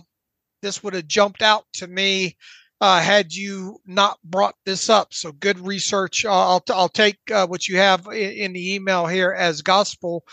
[0.62, 2.38] this would have jumped out to me
[2.82, 5.14] uh, had you not brought this up.
[5.14, 6.26] So good research.
[6.26, 10.26] Uh, I'll, I'll take uh, what you have in, in, the email here as gospel.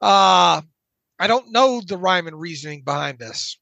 [0.00, 0.62] Uh,
[1.18, 3.58] I don't know the rhyme and reasoning behind this.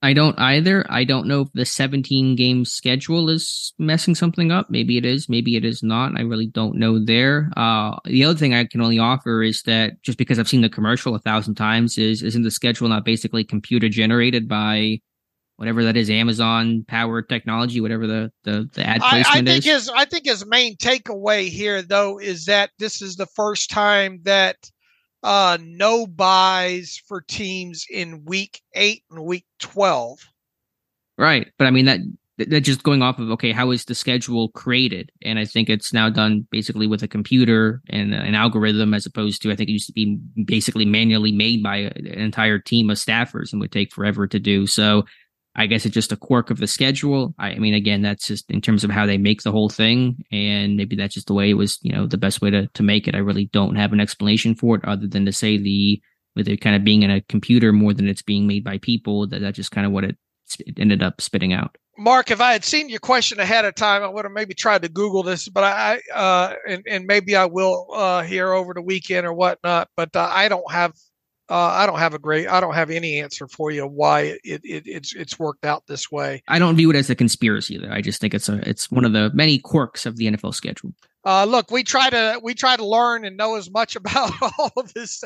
[0.00, 0.84] I don't either.
[0.90, 4.68] I don't know if the 17 game schedule is messing something up.
[4.68, 5.30] Maybe it is.
[5.30, 6.12] Maybe it is not.
[6.18, 7.50] I really don't know there.
[7.56, 10.68] Uh, the other thing I can only offer is that just because I've seen the
[10.68, 15.00] commercial a thousand times, is isn't the schedule not basically computer generated by
[15.56, 19.48] whatever that is, Amazon powered technology, whatever the the, the ad placement I, I think
[19.58, 19.64] is.
[19.64, 24.20] His, I think his main takeaway here, though, is that this is the first time
[24.22, 24.56] that
[25.22, 30.18] uh, no byes for teams in week eight and week twelve.
[31.16, 32.00] Right, but I mean that
[32.38, 35.12] that just going off of okay, how is the schedule created?
[35.22, 39.40] And I think it's now done basically with a computer and an algorithm, as opposed
[39.42, 42.96] to I think it used to be basically manually made by an entire team of
[42.96, 44.66] staffers and would take forever to do.
[44.66, 45.04] So
[45.56, 47.34] I guess it's just a quirk of the schedule.
[47.38, 50.76] I, mean, again, that's just in terms of how they make the whole thing, and
[50.76, 53.06] maybe that's just the way it was, you know, the best way to to make
[53.06, 53.14] it.
[53.14, 56.02] I really don't have an explanation for it other than to say the
[56.34, 59.28] with it kind of being in a computer more than it's being made by people.
[59.28, 60.16] That that's just kind of what it,
[60.58, 61.76] it ended up spitting out.
[61.96, 64.82] Mark, if I had seen your question ahead of time, I would have maybe tried
[64.82, 68.82] to Google this, but I, uh, and, and maybe I will uh, here over the
[68.82, 69.88] weekend or whatnot.
[69.96, 70.94] But uh, I don't have
[71.48, 74.62] uh, I don't have a great, I don't have any answer for you why it,
[74.64, 76.42] it it's it's worked out this way.
[76.48, 77.78] I don't view it as a conspiracy.
[77.78, 80.54] Though I just think it's a it's one of the many quirks of the NFL
[80.54, 80.92] schedule.
[81.24, 84.72] Uh, look, we try to we try to learn and know as much about all
[84.76, 85.22] of this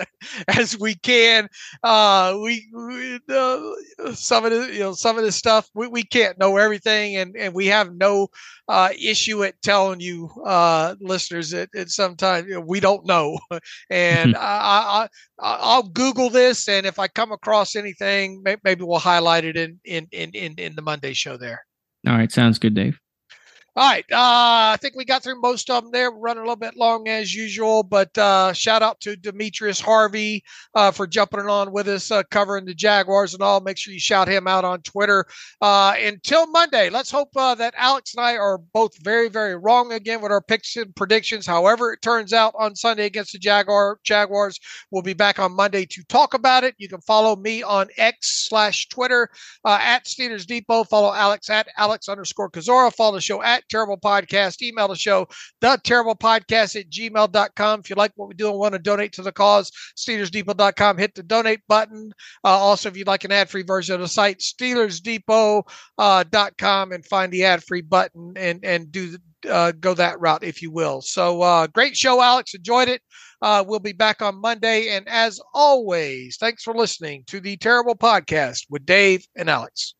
[0.48, 1.48] as we can.
[1.82, 6.02] Uh, we, we uh, some of the you know some of this stuff we, we
[6.02, 8.28] can't know everything, and and we have no
[8.68, 13.38] uh, issue at telling you uh, listeners that, that sometimes you know, we don't know,
[13.90, 15.08] and I, I
[15.40, 20.06] I'll Google this, and if I come across anything, maybe we'll highlight it in in
[20.12, 21.64] in in, in the Monday show there.
[22.06, 22.98] All right, sounds good, Dave.
[23.78, 24.04] All right.
[24.10, 26.10] Uh, I think we got through most of them there.
[26.10, 30.42] We're running a little bit long as usual, but uh, shout out to Demetrius Harvey
[30.74, 33.60] uh, for jumping on with us, uh, covering the Jaguars and all.
[33.60, 35.26] Make sure you shout him out on Twitter.
[35.60, 39.92] Uh, until Monday, let's hope uh, that Alex and I are both very, very wrong
[39.92, 41.46] again with our picks and predictions.
[41.46, 44.58] However, it turns out on Sunday against the Jaguar Jaguars,
[44.90, 46.74] we'll be back on Monday to talk about it.
[46.78, 49.28] You can follow me on X slash Twitter
[49.64, 50.82] at Steelers Depot.
[50.82, 52.92] Follow Alex at Alex underscore Kozora.
[52.92, 54.62] Follow the show at Terrible Podcast.
[54.62, 55.26] Email the show,
[55.60, 57.80] the terrible podcast at gmail.com.
[57.80, 60.98] If you like what we do and want to donate to the cause, SteelersDepot.com.
[60.98, 62.12] Hit the donate button.
[62.44, 65.64] Uh, also, if you'd like an ad free version of the site, SteelersDepot.com
[65.98, 69.16] uh, and find the ad free button and, and do
[69.48, 71.00] uh, go that route, if you will.
[71.00, 72.54] So, uh, great show, Alex.
[72.54, 73.02] Enjoyed it.
[73.40, 74.88] Uh, we'll be back on Monday.
[74.88, 79.94] And as always, thanks for listening to the Terrible Podcast with Dave and Alex.